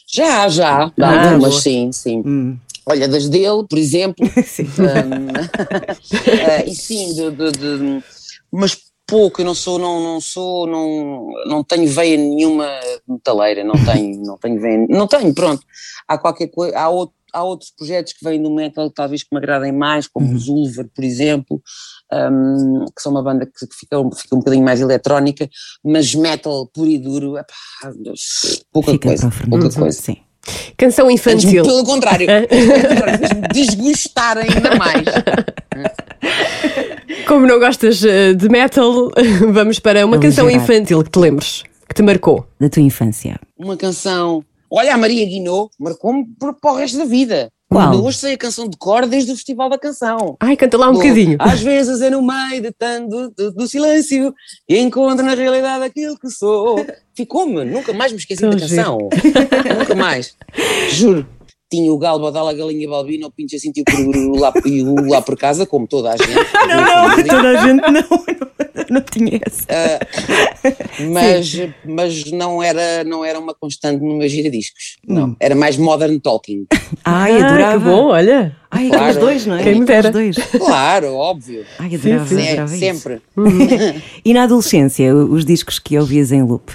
Já, 0.08 0.48
já, 0.48 0.92
Ah, 1.02 1.32
algumas 1.32 1.62
sim, 1.64 1.92
sim. 1.92 2.22
Hum. 2.26 2.58
Olha, 2.86 3.08
das 3.08 3.30
dele, 3.30 3.66
por 3.68 3.80
exemplo. 3.80 4.28
Sim. 4.46 4.68
Ah, 4.78 6.64
e 6.68 6.76
sim, 6.76 7.14
de, 7.16 7.32
de- 7.32 7.52
de- 7.52 8.04
mas 8.52 8.78
pouco, 9.08 9.42
eu 9.42 9.46
não 9.46 9.54
sou, 9.56 9.78
não, 9.80 10.00
não 10.02 10.22
sou, 10.22 10.66
não, 10.68 11.28
não 11.46 11.64
tenho 11.64 11.88
veia 11.88 12.18
nenhuma 12.18 12.68
metaleira, 13.08 13.64
não 13.64 13.76
tenho, 13.86 14.22
não 14.24 14.38
tenho 14.38 14.60
veia, 14.62 14.86
não 14.90 15.08
tenho, 15.08 15.34
pronto. 15.34 15.64
Há 16.08 16.18
qualquer 16.18 16.48
coisa, 16.48 16.78
há, 16.78 16.90
outro- 16.90 17.16
há 17.34 17.44
outros 17.44 17.72
projetos 17.72 18.14
que 18.14 18.24
vêm 18.24 18.42
do 18.42 18.52
metal 18.52 18.90
talvez 18.92 19.24
que 19.24 19.30
me 19.32 19.38
agradem 19.40 19.72
mais, 19.72 20.08
como 20.08 20.34
os 20.36 20.48
Ulver, 20.48 20.90
por 20.94 21.04
exemplo, 21.04 21.62
hum, 22.12 22.86
que 22.96 23.02
são 23.02 23.12
uma 23.12 23.24
banda 23.24 23.46
que, 23.46 23.68
que 23.68 23.76
fica, 23.76 24.00
um- 24.00 24.12
fica 24.12 24.36
um 24.36 24.40
bocadinho 24.40 24.64
mais 24.64 24.80
eletrónica, 24.82 25.50
mas 25.84 26.14
metal 26.16 26.68
puro 26.68 26.90
e 26.90 26.98
duro, 26.98 27.38
epá, 27.38 27.54
pouca 28.72 28.92
Fica 28.92 29.08
coisa, 29.10 29.30
pouca 29.50 29.70
coisa. 29.72 30.02
Sim. 30.02 30.18
Canção 30.78 31.10
infantil. 31.10 31.64
Pelo 31.64 31.84
contrário, 31.86 32.28
fez-me 32.50 33.48
desgostar 33.54 34.38
ainda 34.38 34.76
mais. 34.76 35.06
Como 37.28 37.46
não 37.48 37.60
gostas 37.60 38.04
eh, 38.04 38.34
de 38.34 38.50
metal, 38.50 39.12
vamos 39.52 39.80
para 39.80 40.06
uma 40.06 40.18
canção 40.20 40.46
Aligerar. 40.48 40.64
infantil 40.78 41.04
que 41.04 41.10
te 41.10 41.20
lembres, 41.20 41.64
que 41.88 41.96
te 41.96 42.02
marcou. 42.02 42.46
Da 42.60 42.70
tua 42.70 42.82
infância. 42.82 43.40
uma 43.58 43.78
canção. 43.78 44.44
Olha, 44.70 44.94
a 44.96 44.98
Maria 44.98 45.26
Guinot 45.26 45.70
marcou-me 45.80 46.26
por- 46.40 46.56
para 46.60 46.72
o 46.74 46.76
resto 46.76 46.98
da 46.98 47.06
vida. 47.06 47.50
Qual? 47.74 48.04
Hoje 48.04 48.18
sei 48.18 48.34
a 48.34 48.38
canção 48.38 48.68
de 48.68 48.78
cor 48.78 49.06
desde 49.06 49.32
o 49.32 49.36
Festival 49.36 49.70
da 49.70 49.78
Canção. 49.78 50.38
Ai, 50.40 50.56
canta 50.56 50.78
lá 50.78 50.90
um 50.90 50.94
bocadinho. 50.94 51.38
Às 51.40 51.62
vezes 51.62 52.02
é 52.02 52.10
no 52.10 52.22
meio 52.22 52.62
de 52.62 52.72
tanto 52.72 53.30
do, 53.30 53.52
do 53.52 53.68
silêncio 53.68 54.34
que 54.68 54.78
encontro 54.80 55.26
na 55.26 55.34
realidade 55.34 55.84
aquilo 55.84 56.18
que 56.18 56.30
sou. 56.30 56.86
Ficou-me, 57.16 57.64
nunca 57.64 57.94
mais 57.94 58.12
me 58.12 58.18
esqueci 58.18 58.42
Tão 58.42 58.50
da 58.52 58.60
canção. 58.60 58.98
nunca 59.80 59.96
mais. 59.96 60.36
Juro. 60.92 61.28
Tinha 61.74 61.92
o 61.92 61.98
galo, 61.98 62.20
badala, 62.22 62.52
a 62.52 62.54
galinha 62.54 62.88
balbina, 62.88 63.26
o 63.26 63.32
pinche 63.32 63.56
assim, 63.56 63.72
o 63.72 63.84
cururu 63.92 64.36
lá, 64.40 64.54
e 64.64 64.84
o 64.84 64.94
lá 65.10 65.24
por 65.24 65.36
casa, 65.36 65.66
como 65.66 65.88
toda 65.88 66.12
a 66.12 66.18
gente. 66.18 66.30
Toda 67.28 67.50
a 67.50 67.68
gente 67.68 67.82
não, 67.82 67.92
não, 67.92 68.04
não 68.92 69.02
tinha 69.02 69.40
essa. 69.44 70.00
mas, 71.12 71.60
mas 71.84 72.32
não, 72.32 72.62
era, 72.62 73.04
não 73.04 73.26
era 73.26 73.40
uma 73.40 73.56
constante 73.56 74.04
no 74.04 74.18
meu 74.18 74.30
giradiscos. 74.30 74.98
Hum. 75.08 75.14
Não. 75.16 75.36
Era 75.40 75.56
mais 75.56 75.78
modern 75.78 76.20
talking. 76.20 76.66
Ai, 77.04 77.42
Ah, 77.42 77.46
adorava. 77.48 77.80
que 77.80 77.86
bom, 77.90 78.06
olha. 78.08 78.56
Ai, 78.70 78.88
Claro. 78.90 79.04
aqueles 79.04 79.18
dois, 79.22 79.46
não 79.48 79.56
é? 79.56 79.64
Quem 79.64 79.80
me 79.80 79.86
dera. 79.86 80.12
dois. 80.12 80.36
Claro, 80.36 81.14
óbvio. 81.16 81.66
Ai, 81.80 81.96
adorava, 81.96 82.28
sim. 82.28 82.42
É, 82.42 82.48
adorava 82.52 82.72
isso. 82.76 82.80
sempre. 82.80 83.22
E 84.24 84.34
na 84.34 84.44
adolescência, 84.44 85.16
os 85.16 85.44
discos 85.46 85.80
que 85.80 85.98
ouvias 85.98 86.32
em 86.32 86.44
loop? 86.44 86.72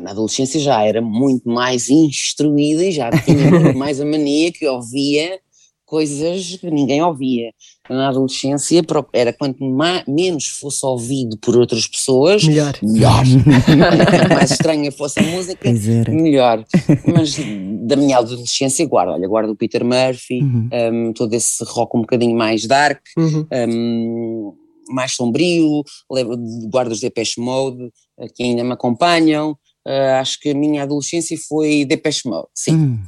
Na 0.00 0.10
adolescência 0.10 0.60
já 0.60 0.82
era 0.84 1.00
muito 1.00 1.48
mais 1.48 1.88
instruída 1.88 2.84
e 2.84 2.92
já 2.92 3.10
tinha 3.10 3.50
muito 3.50 3.76
mais 3.78 4.00
a 4.00 4.04
mania 4.04 4.50
que 4.52 4.66
ouvia 4.66 5.38
coisas 5.86 6.56
que 6.56 6.70
ninguém 6.70 7.02
ouvia. 7.02 7.52
Na 7.88 8.08
adolescência 8.08 8.82
era 9.12 9.32
quanto 9.32 9.62
ma- 9.64 10.02
menos 10.08 10.46
fosse 10.48 10.84
ouvido 10.84 11.36
por 11.38 11.56
outras 11.56 11.86
pessoas, 11.86 12.42
Melhor. 12.44 12.74
melhor. 12.82 13.22
Quanto 14.10 14.34
mais 14.34 14.50
estranha 14.50 14.90
fosse 14.90 15.20
a 15.20 15.22
música, 15.22 15.70
melhor. 16.08 16.64
Mas 17.06 17.36
da 17.86 17.94
minha 17.96 18.18
adolescência 18.18 18.86
guardo, 18.86 19.10
olha, 19.10 19.28
guardo 19.28 19.50
o 19.50 19.56
Peter 19.56 19.84
Murphy, 19.84 20.42
Uhum. 20.42 20.68
um, 21.08 21.12
todo 21.12 21.32
esse 21.34 21.62
rock 21.64 21.96
um 21.96 22.00
bocadinho 22.00 22.34
mais 22.36 22.66
dark, 22.66 23.00
Uhum. 23.16 23.46
um, 23.68 24.54
mais 24.88 25.12
sombrio, 25.12 25.82
levo- 26.10 26.36
guardo 26.70 26.92
os 26.92 27.00
Depeche 27.00 27.40
Mode, 27.40 27.84
uh, 28.18 28.26
que 28.34 28.42
ainda 28.42 28.64
me 28.64 28.72
acompanham. 28.72 29.56
Uh, 29.86 30.20
acho 30.20 30.40
que 30.40 30.50
a 30.50 30.54
minha 30.54 30.82
adolescência 30.82 31.36
foi 31.48 31.84
Depeche 31.84 32.28
Mode, 32.28 32.48
sim. 32.54 32.74
Hum. 32.74 32.98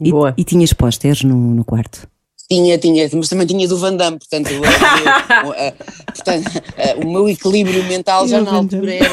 E, 0.00 0.10
Boa. 0.10 0.32
e 0.36 0.44
tinhas 0.44 0.72
pósteres 0.72 1.24
no, 1.24 1.36
no 1.36 1.64
quarto? 1.64 2.08
Tinha, 2.50 2.78
tinha, 2.78 3.08
mas 3.12 3.28
também 3.28 3.46
tinha 3.46 3.68
do 3.68 3.76
Van 3.76 3.94
Damme, 3.94 4.18
portanto, 4.18 4.50
uh, 4.50 5.46
uh, 5.46 5.50
uh, 5.50 5.74
portanto, 6.06 6.48
uh, 6.56 7.06
o 7.06 7.12
meu 7.12 7.28
equilíbrio 7.28 7.84
mental 7.84 8.26
já 8.26 8.40
na 8.40 8.52
altura 8.52 8.94
era. 8.94 9.10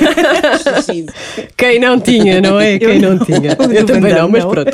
Quem 1.56 1.80
não 1.80 2.00
tinha, 2.00 2.42
não 2.42 2.60
é? 2.60 2.80
Quem 2.80 3.00
não 3.00 3.20
tinha. 3.20 3.56
Eu 3.76 3.86
também 3.86 4.14
não, 4.14 4.28
mas 4.28 4.44
pronto. 4.44 4.72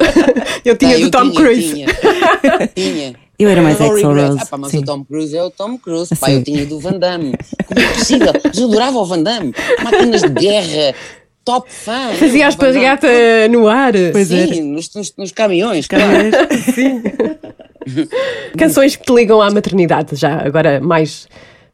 Eu 0.64 0.78
tinha 0.78 0.94
Não, 0.94 1.00
do 1.00 1.06
eu 1.06 1.12
Tom 1.12 1.32
Cruise. 1.34 1.74
Tinha, 1.74 1.88
tinha. 2.74 3.16
Eu 3.38 3.50
era 3.50 3.62
mais 3.62 3.78
regrets. 3.78 4.04
Rose. 4.04 4.38
Ah, 4.40 4.46
pá, 4.46 4.58
mas 4.58 4.72
sim. 4.72 4.78
o 4.78 4.86
Tom 4.86 5.04
Cruise 5.04 5.36
é 5.36 5.44
o 5.44 5.50
Tom 5.50 5.78
Cruise. 5.78 6.14
Ah, 6.14 6.16
Pá, 6.16 6.32
eu 6.32 6.44
tinha 6.44 6.66
do 6.66 6.80
Van 6.80 6.98
Damme. 6.98 7.34
Como 7.68 7.80
é 7.80 7.94
possível? 7.94 8.32
Mas 8.44 8.58
eu 8.58 8.68
adorava 8.68 8.98
o 8.98 9.06
Van 9.06 9.22
Damme. 9.22 9.54
Máquinas 9.84 10.22
de 10.22 10.30
guerra, 10.30 10.96
top 11.44 11.68
fã. 11.72 12.14
Fazia 12.14 12.48
a 12.48 12.50
Van 12.50 12.58
Damme. 12.58 12.70
esparregata 12.78 13.08
no 13.52 13.68
ar. 13.68 13.94
Pois 14.12 14.32
é. 14.32 14.48
Sim, 14.48 14.62
nos, 14.74 14.94
nos, 14.94 15.14
nos 15.18 15.32
caminhões, 15.32 15.88
claro. 15.88 16.06
Canções 18.58 18.96
que 18.96 19.04
te 19.06 19.14
ligam 19.14 19.42
à 19.42 19.50
maternidade, 19.52 20.16
já 20.16 20.38
agora 20.46 20.80
mais, 20.80 21.28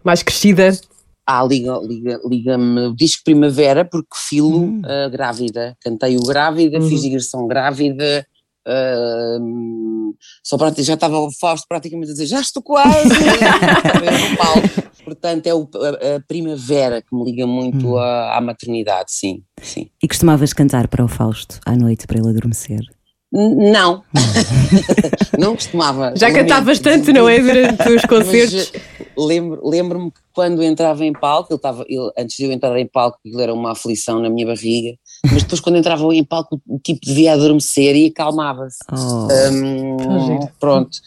mais 0.04 0.24
crescida. 0.24 0.72
Ah, 1.26 1.44
liga, 1.44 1.78
liga, 1.84 2.20
liga-me 2.26 2.88
o 2.88 2.96
disco 2.96 3.24
Primavera, 3.24 3.86
porque 3.86 4.08
filo 4.16 4.64
Hum. 4.64 4.82
ah, 4.84 5.10
grávida. 5.10 5.78
Cantei-o 5.84 6.24
grávida, 6.24 6.80
Uhum. 6.80 6.90
fiz 6.90 7.02
digressão 7.02 7.48
grávida. 7.48 8.26
Só 10.44 10.58
já 10.84 10.94
estava 10.96 11.18
o 11.20 11.30
Fausto 11.40 11.66
praticamente 11.68 12.10
a 12.12 12.14
dizer 12.14 12.26
já 12.28 12.42
estou 12.42 12.62
quase 12.64 13.10
no 14.30 14.38
palco. 14.38 14.90
Portanto, 15.04 15.48
é 15.48 15.54
o- 15.56 15.68
a, 15.76 16.16
a 16.18 16.20
primavera 16.28 17.02
que 17.02 17.16
me 17.16 17.24
liga 17.26 17.48
muito 17.48 17.96
Hum. 17.96 17.98
à, 17.98 18.38
à 18.38 18.42
maternidade, 18.42 19.12
sim, 19.12 19.44
sim. 19.62 19.90
E 20.04 20.08
costumavas 20.08 20.54
cantar 20.54 20.88
para 20.88 21.04
o 21.04 21.08
Fausto 21.08 21.60
à 21.66 21.76
noite 21.76 22.06
para 22.06 22.20
ele 22.20 22.30
adormecer? 22.30 22.82
Não, 23.32 24.04
não 25.38 25.56
costumava. 25.56 26.14
Já 26.16 26.32
cantavas 26.34 26.80
tanto, 26.80 27.14
não 27.14 27.30
é? 27.30 27.40
Durante 27.40 27.90
os 27.90 28.02
concertos. 28.06 28.72
Eh, 28.74 28.82
lembro- 29.18 29.62
Lembro-me 29.68 30.10
que 30.12 30.20
quando 30.34 30.64
entrava 30.64 31.06
em 31.06 31.14
palco, 31.14 31.52
ele 31.52 31.58
estava, 31.58 31.86
ele, 31.88 32.10
antes 32.18 32.36
de 32.38 32.46
eu 32.46 32.52
entrar 32.52 32.78
em 32.80 32.88
palco, 32.88 33.20
aquilo 33.24 33.40
era 33.42 33.54
uma 33.54 33.74
aflição 33.74 34.20
na 34.20 34.30
minha 34.30 34.48
barriga, 34.48 34.98
mas 35.32 35.44
depois 35.44 35.60
quando 35.62 35.78
entrava 35.78 36.04
em 36.16 36.24
palco, 36.24 36.60
o 36.68 36.80
tipo 36.80 37.02
devia 37.06 37.34
adormecer 37.34 37.96
e 37.96 38.08
acalmava-se. 38.08 38.80
Oh. 38.92 39.28
Giro. 40.26 40.50
pronto. 40.60 40.98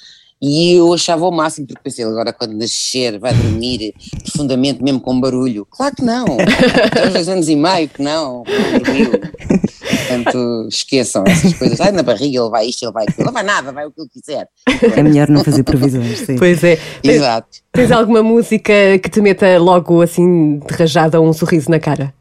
E 0.44 0.74
eu 0.74 0.92
achava 0.92 1.24
o 1.24 1.31
máximo, 1.31 1.68
porque 1.68 1.83
pensei, 1.85 2.05
agora 2.05 2.33
quando 2.33 2.55
nascer 2.55 3.16
vai 3.20 3.33
dormir 3.33 3.94
profundamente, 4.26 4.83
mesmo 4.83 5.00
com 5.00 5.20
barulho. 5.20 5.64
Claro 5.70 5.94
que 5.94 6.02
não. 6.02 6.26
Aos 7.00 7.12
dois 7.12 7.28
anos 7.28 7.48
e 7.48 7.55
meio 7.55 7.88
que 7.88 8.02
não, 8.02 8.42
não 8.44 8.78
dormiu. 8.81 9.11
Portanto, 9.12 10.66
esqueçam 10.68 11.22
essas 11.26 11.55
coisas. 11.55 11.81
Ai, 11.81 11.92
na 11.92 12.02
barriga 12.02 12.40
ele 12.40 12.50
vai 12.50 12.66
isto, 12.66 12.83
ele 12.85 12.92
vai 12.92 13.05
aquilo. 13.05 13.26
Ele 13.28 13.33
vai 13.33 13.42
nada, 13.44 13.70
vai 13.70 13.87
o 13.87 13.92
que 13.92 14.00
ele 14.00 14.09
quiser. 14.11 14.48
É 14.96 15.02
melhor 15.02 15.28
não 15.28 15.44
fazer 15.44 15.62
previsões, 15.62 16.18
sim. 16.18 16.37
Pois 16.37 16.64
é. 16.64 16.76
Tens, 17.02 17.14
Exato. 17.16 17.48
tens 17.72 17.90
alguma 17.92 18.22
música 18.22 18.72
que 19.00 19.09
te 19.09 19.20
meta 19.20 19.59
logo 19.59 20.02
assim 20.02 20.59
de 20.59 20.74
rajada 20.74 21.20
um 21.20 21.33
sorriso 21.33 21.70
na 21.70 21.78
cara? 21.78 22.12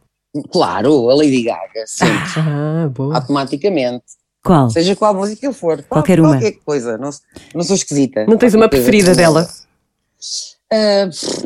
Claro, 0.52 1.10
a 1.10 1.16
Lady 1.16 1.42
Gaga, 1.44 1.86
sempre, 1.86 2.16
Ah, 2.38 2.88
boa. 2.94 3.16
automaticamente. 3.16 4.04
Qual? 4.44 4.70
Seja 4.70 4.96
qual 4.96 5.14
música 5.14 5.52
for. 5.54 5.78
Qual- 5.84 6.02
Qualquer 6.02 6.20
uma. 6.20 6.32
Qualquer 6.32 6.54
coisa. 6.66 6.98
Não, 6.98 7.10
não 7.54 7.64
sou 7.64 7.76
esquisita. 7.76 8.26
Não 8.26 8.38
tens 8.38 8.54
uma 8.54 8.68
preferida 8.70 9.14
dela? 9.16 9.48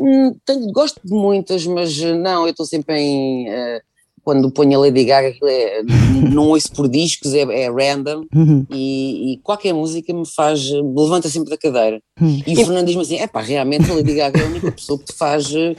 Hum, 0.00 0.36
tenho, 0.44 0.70
gosto 0.72 1.00
de 1.04 1.12
muitas, 1.12 1.66
mas 1.66 1.96
não, 2.00 2.44
eu 2.44 2.50
estou 2.50 2.64
sempre 2.64 2.96
em. 2.98 3.48
eh, 3.48 3.80
quando 4.26 4.50
ponho 4.50 4.76
a 4.76 4.80
Lady 4.82 5.04
Gaga, 5.04 5.32
é, 5.44 5.82
não 6.32 6.48
ouço 6.48 6.72
por 6.72 6.88
discos, 6.88 7.32
é, 7.32 7.42
é 7.42 7.70
random 7.70 8.24
Uhum. 8.34 8.66
e, 8.72 9.34
e 9.34 9.36
qualquer 9.38 9.72
música 9.72 10.12
me 10.12 10.26
faz. 10.26 10.68
me 10.68 10.92
levanta 11.00 11.28
sempre 11.28 11.48
da 11.50 11.56
cadeira. 11.56 12.00
Hum. 12.20 12.40
E 12.44 12.52
o 12.54 12.56
Fernando 12.56 12.86
diz-me 12.86 13.02
assim: 13.02 13.18
é 13.18 13.28
pá, 13.28 13.40
realmente 13.40 13.88
a 13.88 13.94
Lady 13.94 14.14
Gaga 14.14 14.40
é 14.40 14.42
a 14.44 14.48
única 14.48 14.72
pessoa 14.72 14.98
que 14.98 15.04
te 15.04 15.12
faz. 15.14 15.46
eh, 15.54 15.76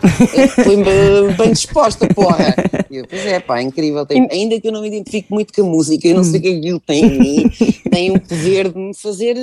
põe-me 0.63 1.33
bem 1.37 1.51
disposta, 1.51 2.07
porra. 2.13 2.55
E 2.89 2.97
eu, 2.97 3.05
pois 3.09 3.25
é, 3.25 3.39
pá, 3.41 3.59
é 3.59 3.63
incrível. 3.63 4.05
Tem- 4.05 4.27
ainda 4.31 4.59
que 4.61 4.67
eu 4.67 4.71
não 4.71 4.81
me 4.81 4.87
identifique 4.87 5.27
muito 5.29 5.51
com 5.53 5.61
a 5.63 5.65
música, 5.65 6.07
eu 6.07 6.15
não 6.15 6.23
sei 6.23 6.39
o 6.39 6.43
que 6.43 6.57
aquilo 6.57 6.79
tem 6.79 7.03
em 7.05 7.19
mim, 7.19 7.51
tem 7.91 8.11
o 8.11 8.19
poder 8.21 8.71
de 8.71 8.79
me 8.79 8.95
fazer 8.95 9.35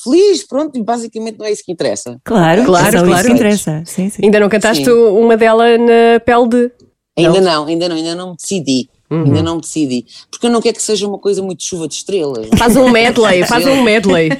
feliz, 0.00 0.46
pronto, 0.46 0.78
e 0.78 0.82
basicamente 0.82 1.38
não 1.38 1.46
é 1.46 1.50
isso 1.50 1.62
que 1.64 1.72
interessa. 1.72 2.18
Claro, 2.24 2.64
Claro, 2.64 2.86
é 2.86 2.90
claro. 3.00 3.12
isso 3.14 3.24
que 3.26 3.32
interessa. 3.32 3.82
Sim, 3.84 4.08
sim. 4.10 4.22
Ainda 4.24 4.38
não 4.38 4.48
cantaste 4.48 4.84
Sim. 4.84 4.90
uma 4.92 5.36
dela 5.36 5.76
na 5.76 6.20
pele 6.24 6.48
de. 6.48 6.70
Ainda 7.16 7.40
não, 7.40 7.66
ainda 7.66 7.88
não, 7.88 7.96
ainda 7.96 8.14
não 8.14 8.30
me 8.30 8.36
decidi. 8.36 8.88
Uhum. 9.10 9.24
Ainda 9.24 9.42
não 9.42 9.54
me 9.56 9.60
decidi. 9.60 10.04
Porque 10.30 10.46
eu 10.46 10.50
não 10.50 10.60
quero 10.60 10.76
que 10.76 10.82
seja 10.82 11.06
uma 11.06 11.18
coisa 11.18 11.42
muito 11.42 11.62
chuva 11.62 11.86
de 11.86 11.94
estrelas. 11.94 12.48
Faz 12.58 12.76
um 12.76 12.88
medley, 12.88 13.44
faz 13.46 13.66
um 13.66 13.82
medley. 13.82 14.30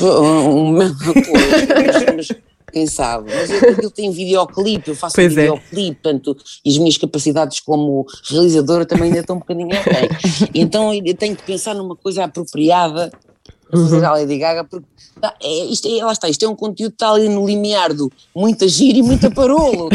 Um- 0.00 0.76
um- 0.78 0.94
pois, 1.14 2.16
mas 2.16 2.28
quem 2.72 2.86
sabe? 2.86 3.32
Mas 3.34 3.50
eu, 3.50 3.70
aquilo 3.70 3.90
tem 3.90 4.10
videoclipe, 4.10 4.90
eu 4.90 4.96
faço 4.96 5.14
Pois 5.16 5.34
um 5.36 5.38
é. 5.38 5.42
videoclipe, 5.42 5.94
portanto, 6.02 6.36
e 6.64 6.70
as 6.70 6.78
minhas 6.78 6.98
capacidades 6.98 7.60
como 7.60 8.06
realizadora 8.28 8.84
também 8.84 9.06
ainda 9.08 9.20
estão 9.20 9.36
um 9.36 9.40
bocadinho 9.40 9.70
aquém. 9.74 10.08
Então 10.54 10.92
eu 10.92 11.14
tenho 11.14 11.34
que 11.36 11.42
pensar 11.42 11.74
numa 11.74 11.96
coisa 11.96 12.24
apropriada. 12.24 13.10
Fazer 13.70 14.04
a 14.04 14.12
Lady 14.12 14.38
Gaga, 14.38 14.64
porque 14.64 14.86
tá, 15.20 15.34
é, 15.42 15.64
isto 15.66 15.88
é, 15.88 16.04
lá 16.04 16.12
está, 16.12 16.28
isto 16.28 16.44
é 16.44 16.48
um 16.48 16.56
conteúdo 16.56 16.90
que 16.90 16.96
está 16.96 17.10
ali 17.10 17.28
no 17.28 17.46
limiar 17.46 17.92
do 17.92 18.10
muita 18.34 18.68
gira 18.68 18.98
e 18.98 19.02
muita 19.02 19.30
parolo? 19.30 19.88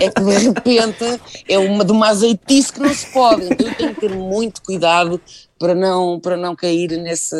É 0.00 0.10
que 0.10 0.20
de 0.20 0.38
repente 0.38 1.20
é 1.48 1.58
uma 1.58 1.84
de 1.84 1.92
uma 1.92 2.08
azeitice 2.08 2.72
que 2.72 2.80
não 2.80 2.92
se 2.92 3.12
pode, 3.12 3.44
então 3.44 3.66
eu 3.66 3.74
tenho 3.74 3.94
que 3.94 4.00
ter 4.00 4.10
muito 4.10 4.62
cuidado 4.62 5.20
para 5.58 5.74
não, 5.74 6.20
para 6.20 6.36
não 6.36 6.54
cair 6.54 6.90
nesse, 6.98 7.36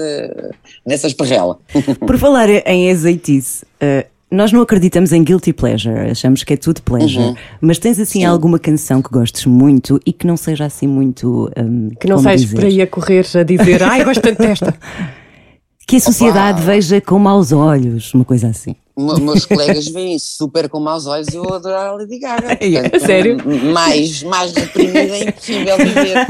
nessa 0.86 1.06
esparrela. 1.06 1.58
Por 2.06 2.16
falar 2.18 2.48
em 2.48 2.90
azeitice, 2.90 3.64
uh, 3.64 4.06
nós 4.34 4.52
não 4.52 4.60
acreditamos 4.60 5.12
em 5.12 5.22
guilty 5.22 5.52
pleasure, 5.52 6.10
achamos 6.10 6.42
que 6.42 6.52
é 6.52 6.56
tudo 6.56 6.82
pleasure, 6.82 7.24
uhum. 7.24 7.36
mas 7.60 7.78
tens 7.78 8.00
assim 8.00 8.20
Sim. 8.20 8.24
alguma 8.24 8.58
canção 8.58 9.00
que 9.00 9.10
gostes 9.10 9.46
muito 9.46 10.00
e 10.04 10.12
que 10.12 10.26
não 10.26 10.36
seja 10.36 10.64
assim 10.64 10.86
muito. 10.86 11.50
Um, 11.56 11.90
que 11.90 12.08
não 12.08 12.18
saias 12.18 12.44
por 12.46 12.64
aí 12.64 12.82
a 12.82 12.86
correr 12.86 13.26
a 13.34 13.42
dizer, 13.42 13.82
ai, 13.82 14.04
gosto 14.04 14.20
tanto 14.20 14.38
desta. 14.38 14.74
Que 15.86 15.96
a 15.96 16.00
sociedade 16.00 16.60
Opa. 16.60 16.72
veja 16.72 17.00
com 17.00 17.18
maus 17.18 17.52
olhos, 17.52 18.12
uma 18.14 18.24
coisa 18.24 18.48
assim. 18.48 18.74
meus 18.96 19.44
colegas 19.44 19.86
veem 19.88 20.18
super 20.18 20.68
com 20.68 20.80
maus 20.80 21.06
olhos 21.06 21.28
e 21.28 21.36
eu 21.36 21.52
adoro 21.52 21.74
a 21.74 21.92
Lady 21.92 22.18
Gaga. 22.18 22.56
Portanto, 22.56 23.00
Sério? 23.00 23.36
Mais, 23.72 24.22
mais 24.22 24.52
reprimida 24.52 24.98
é 24.98 25.28
impossível 25.28 25.76
viver. 25.76 26.26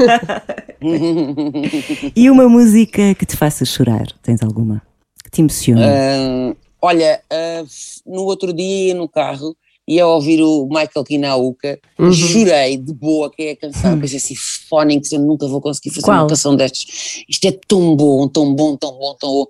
e 2.15 2.29
uma 2.29 2.49
música 2.49 3.15
que 3.15 3.25
te 3.25 3.37
faça 3.37 3.63
chorar? 3.63 4.07
Tens 4.21 4.41
alguma? 4.43 4.81
Que 5.23 5.31
te 5.31 5.41
emocione? 5.41 5.81
Uh, 5.81 6.55
olha, 6.81 7.21
uh, 7.31 7.67
no 8.05 8.23
outro 8.23 8.51
dia 8.51 8.93
no 8.93 9.07
carro 9.07 9.55
ia 9.87 10.07
ouvir 10.07 10.41
o 10.41 10.67
Michael 10.67 11.03
Kinauka 11.05 11.79
uhum. 11.99 12.11
chorei 12.11 12.77
de 12.77 12.93
boa 12.93 13.29
que 13.29 13.43
é 13.43 13.51
a 13.51 13.55
canção, 13.55 13.93
uhum. 13.93 13.99
pensei 13.99 14.17
assim, 14.17 14.35
Phonics, 14.69 15.11
eu 15.11 15.19
nunca 15.19 15.47
vou 15.47 15.61
conseguir 15.61 15.91
fazer 15.91 16.05
Qual? 16.05 16.17
uma 16.17 16.27
canção 16.27 16.55
destas, 16.55 17.23
isto 17.29 17.45
é 17.47 17.57
tão 17.67 17.95
bom, 17.95 18.27
tão 18.27 18.53
bom, 18.53 18.75
tão 18.75 18.91
bom, 18.91 19.15
tão 19.19 19.29
bom. 19.29 19.47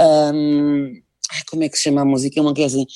Um, 0.00 0.92
como 1.50 1.62
é 1.62 1.68
que 1.68 1.76
se 1.76 1.84
chama 1.84 2.00
a 2.00 2.04
música? 2.04 2.40
É 2.40 2.42
uma 2.42 2.54
que 2.54 2.62
é 2.62 2.64
assim. 2.64 2.86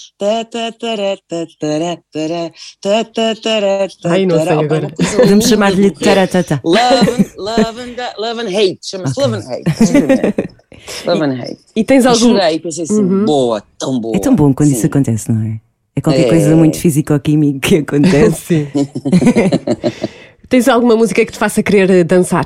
Ai, 4.05 4.26
não 4.26 4.43
sei 4.43 4.53
agora. 4.53 4.90
Podemos 5.16 5.45
chamar-lhe 5.49 5.90
taratata. 5.90 6.61
Love, 6.64 7.32
love, 7.36 7.80
and, 7.80 7.97
love 8.18 8.40
and 8.40 8.49
hate. 8.49 8.78
Chama-se 8.82 9.20
Love 9.20 9.36
and 9.36 9.45
hate. 9.47 10.53
Love 11.07 11.22
and 11.24 11.40
hate. 11.40 11.59
E 11.76 11.84
tens 11.84 12.07
algum. 12.07 12.32
Chorei, 12.32 12.59
pensei 12.59 12.84
assim, 12.84 13.03
uhum. 13.03 13.24
boa, 13.24 13.62
tão 13.78 14.01
boa. 14.01 14.16
É 14.16 14.18
tão 14.18 14.34
bom 14.34 14.53
quando 14.53 14.70
Sim. 14.70 14.76
isso 14.76 14.86
acontece, 14.86 15.30
não 15.30 15.43
é? 15.43 15.61
É 15.95 16.01
qualquer 16.01 16.26
é... 16.26 16.28
coisa 16.28 16.57
muito 16.57 16.78
físico-químico 16.78 17.61
que 17.61 17.76
acontece. 17.76 18.68
Tens 20.49 20.68
alguma 20.68 20.97
música 20.97 21.24
que 21.24 21.32
te 21.32 21.38
faça 21.38 21.62
querer 21.62 22.05
dançar? 22.05 22.45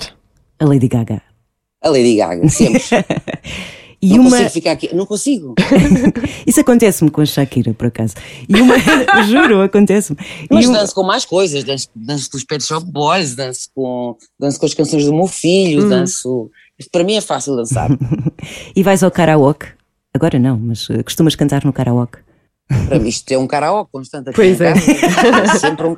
A 0.58 0.64
Lady 0.64 0.88
Gaga. 0.88 1.22
A 1.82 1.88
Lady 1.88 2.16
Gaga, 2.16 2.48
sempre. 2.48 2.82
E 4.02 4.10
não 4.10 4.20
uma... 4.20 4.30
consigo 4.30 4.50
ficar 4.50 4.72
aqui, 4.72 4.94
não 4.94 5.06
consigo. 5.06 5.54
Isso 6.46 6.60
acontece-me 6.60 7.10
com 7.10 7.22
a 7.22 7.26
Shakira, 7.26 7.72
por 7.72 7.86
acaso. 7.86 8.14
E 8.46 8.60
uma, 8.60 8.76
juro, 9.24 9.62
acontece-me. 9.62 10.18
Mas 10.50 10.66
uma... 10.66 10.78
danço 10.78 10.94
com 10.94 11.02
mais 11.02 11.24
coisas, 11.24 11.64
danço, 11.64 11.88
danço 11.96 12.30
com 12.30 12.36
os 12.36 12.44
Pet 12.44 12.62
Shop 12.62 12.86
Boys, 12.88 13.34
danço 13.34 13.70
com, 13.74 14.14
danço 14.38 14.60
com 14.60 14.66
as 14.66 14.74
canções 14.74 15.06
do 15.06 15.14
meu 15.14 15.26
filho, 15.26 15.86
hum. 15.86 15.88
danço. 15.88 16.50
Para 16.92 17.04
mim 17.04 17.14
é 17.14 17.22
fácil 17.22 17.56
dançar. 17.56 17.88
e 18.76 18.82
vais 18.82 19.02
ao 19.02 19.10
karaoke? 19.10 19.66
Agora 20.14 20.38
não, 20.38 20.58
mas 20.58 20.88
eh, 20.90 21.02
costumas 21.02 21.34
cantar 21.34 21.64
no 21.64 21.72
karaoke? 21.72 22.18
Para 22.68 22.98
mim, 22.98 23.08
isto 23.08 23.30
é 23.30 23.38
um 23.38 23.46
karaoke 23.46 23.92
constante. 23.92 24.30
Aqui 24.30 24.36
pois 24.36 24.60
é. 24.60 24.72
é 24.72 25.58
sempre 25.58 25.86
um, 25.86 25.96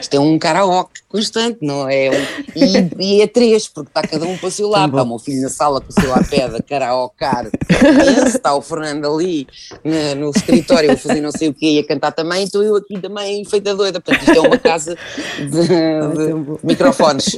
isto 0.00 0.14
é 0.14 0.18
um 0.18 0.38
karaoke 0.38 1.02
constante, 1.06 1.58
não 1.60 1.86
é? 1.86 2.08
Um, 2.08 2.14
e, 2.56 3.18
e, 3.18 3.22
é 3.22 3.26
três, 3.26 3.68
porque 3.68 3.90
está 3.90 4.00
cada 4.00 4.24
um 4.24 4.38
para 4.38 4.48
o 4.48 4.50
seu 4.50 4.68
lado. 4.68 4.88
Está 4.88 5.02
o 5.02 5.06
meu 5.06 5.18
filho 5.18 5.42
na 5.42 5.50
sala 5.50 5.82
com 5.82 5.88
o 5.88 5.92
seu 5.92 6.10
iPad 6.16 6.54
a 6.54 6.62
karaokear. 6.62 7.50
Está 8.26 8.54
o 8.54 8.62
Fernando 8.62 9.06
ali 9.06 9.46
no, 9.84 10.14
no 10.14 10.30
escritório 10.30 10.92
a 10.92 10.96
fazer 10.96 11.20
não 11.20 11.30
sei 11.30 11.48
o 11.48 11.54
quê 11.54 11.72
e 11.72 11.78
a 11.80 11.86
cantar 11.86 12.12
também. 12.12 12.44
Estou 12.44 12.62
eu 12.62 12.76
aqui 12.76 12.98
também 12.98 13.44
feita 13.44 13.74
doida. 13.74 14.00
Portanto, 14.00 14.26
isto 14.26 14.38
é 14.38 14.48
uma 14.48 14.58
casa 14.58 14.96
de, 15.38 15.68
de 15.68 16.66
microfones. 16.66 17.36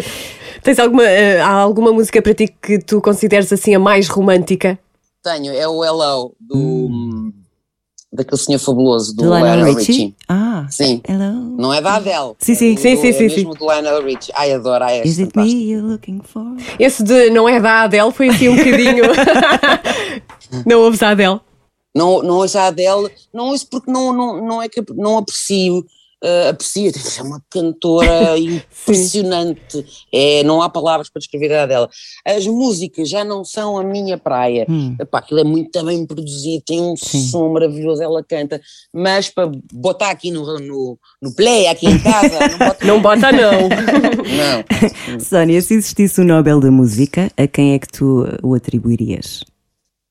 Tens 0.64 0.78
alguma, 0.78 1.02
uh, 1.02 1.42
há 1.42 1.52
alguma 1.52 1.92
música 1.92 2.22
para 2.22 2.32
ti 2.32 2.48
que 2.48 2.78
tu 2.78 3.00
consideres 3.02 3.52
assim 3.52 3.74
a 3.74 3.78
mais 3.78 4.08
romântica? 4.08 4.78
Tenho, 5.22 5.52
é 5.52 5.68
o 5.68 5.84
Hello 5.84 6.34
do. 6.40 6.56
Hum 6.56 7.17
daquele 8.12 8.40
senhor 8.40 8.58
fabuloso 8.58 9.14
do 9.14 9.24
Lionel 9.24 9.64
Richie? 9.64 9.92
Richie? 9.92 10.14
Ah, 10.28 10.66
sim. 10.70 11.00
Hello. 11.06 11.56
Não 11.56 11.72
é 11.72 11.80
da 11.80 11.94
Adele. 11.94 12.34
Sim, 12.38 12.54
sim, 12.54 12.74
é 12.74 12.76
sim, 12.76 12.94
do, 12.94 13.00
sim, 13.00 13.08
é 13.08 13.12
sim, 13.12 13.22
mesmo 13.22 13.52
sim. 13.52 13.58
do 13.58 13.70
Lionel 13.70 14.02
Richie. 14.02 14.32
Ai, 14.34 14.52
adoro, 14.52 14.84
ai, 14.84 15.00
é 15.00 15.06
Is 15.06 15.18
it 15.18 15.36
me 15.38 15.70
you're 15.70 15.86
looking 15.86 16.20
for? 16.22 16.56
Esse 16.78 17.02
de 17.02 17.30
não 17.30 17.48
é 17.48 17.60
da 17.60 17.82
Adele 17.82 18.12
foi 18.12 18.28
assim 18.28 18.48
um 18.48 18.56
bocadinho. 18.56 19.04
não 20.66 20.80
ouves 20.80 21.02
a 21.02 21.10
Adele? 21.10 21.40
Não, 21.94 22.22
não 22.22 22.36
ouço 22.36 22.58
a 22.58 22.66
Adele, 22.66 23.10
não 23.32 23.46
ouço 23.48 23.66
porque 23.68 23.90
não, 23.90 24.12
não, 24.12 24.46
não 24.46 24.62
é 24.62 24.68
que 24.68 24.84
não 24.94 25.18
aprecio 25.18 25.84
uh, 26.24 26.48
aprecia, 26.50 26.90
é 27.18 27.22
uma 27.22 27.42
cantora 27.50 28.38
impressionante, 28.38 29.84
é, 30.12 30.42
não 30.44 30.62
há 30.62 30.68
palavras 30.68 31.08
para 31.08 31.20
descrever 31.20 31.54
a 31.54 31.66
dela. 31.66 31.88
As 32.26 32.46
músicas 32.46 33.08
já 33.08 33.24
não 33.24 33.44
são 33.44 33.78
a 33.78 33.84
minha 33.84 34.18
praia, 34.18 34.66
hum. 34.68 34.96
Epá, 35.00 35.18
aquilo 35.18 35.40
é 35.40 35.44
muito 35.44 35.84
bem 35.84 36.06
produzido, 36.06 36.62
tem 36.66 36.80
um 36.80 36.96
Sim. 36.96 37.26
som 37.28 37.52
maravilhoso, 37.52 38.02
ela 38.02 38.22
canta, 38.22 38.60
mas 38.92 39.28
para 39.28 39.50
botar 39.72 40.10
aqui 40.10 40.30
no, 40.30 40.58
no, 40.58 40.98
no 41.22 41.34
play, 41.34 41.66
aqui 41.66 41.86
em 41.86 41.98
casa, 41.98 42.38
não 42.84 43.00
bota 43.00 43.32
não. 43.32 43.68
Bota, 43.68 43.92
não. 43.92 44.68
não. 45.18 45.20
Sónia, 45.20 45.60
se 45.62 45.74
existisse 45.74 46.20
o 46.20 46.24
Nobel 46.24 46.60
da 46.60 46.70
Música, 46.70 47.30
a 47.36 47.46
quem 47.46 47.74
é 47.74 47.78
que 47.78 47.88
tu 47.88 48.26
o 48.42 48.54
atribuirias? 48.54 49.44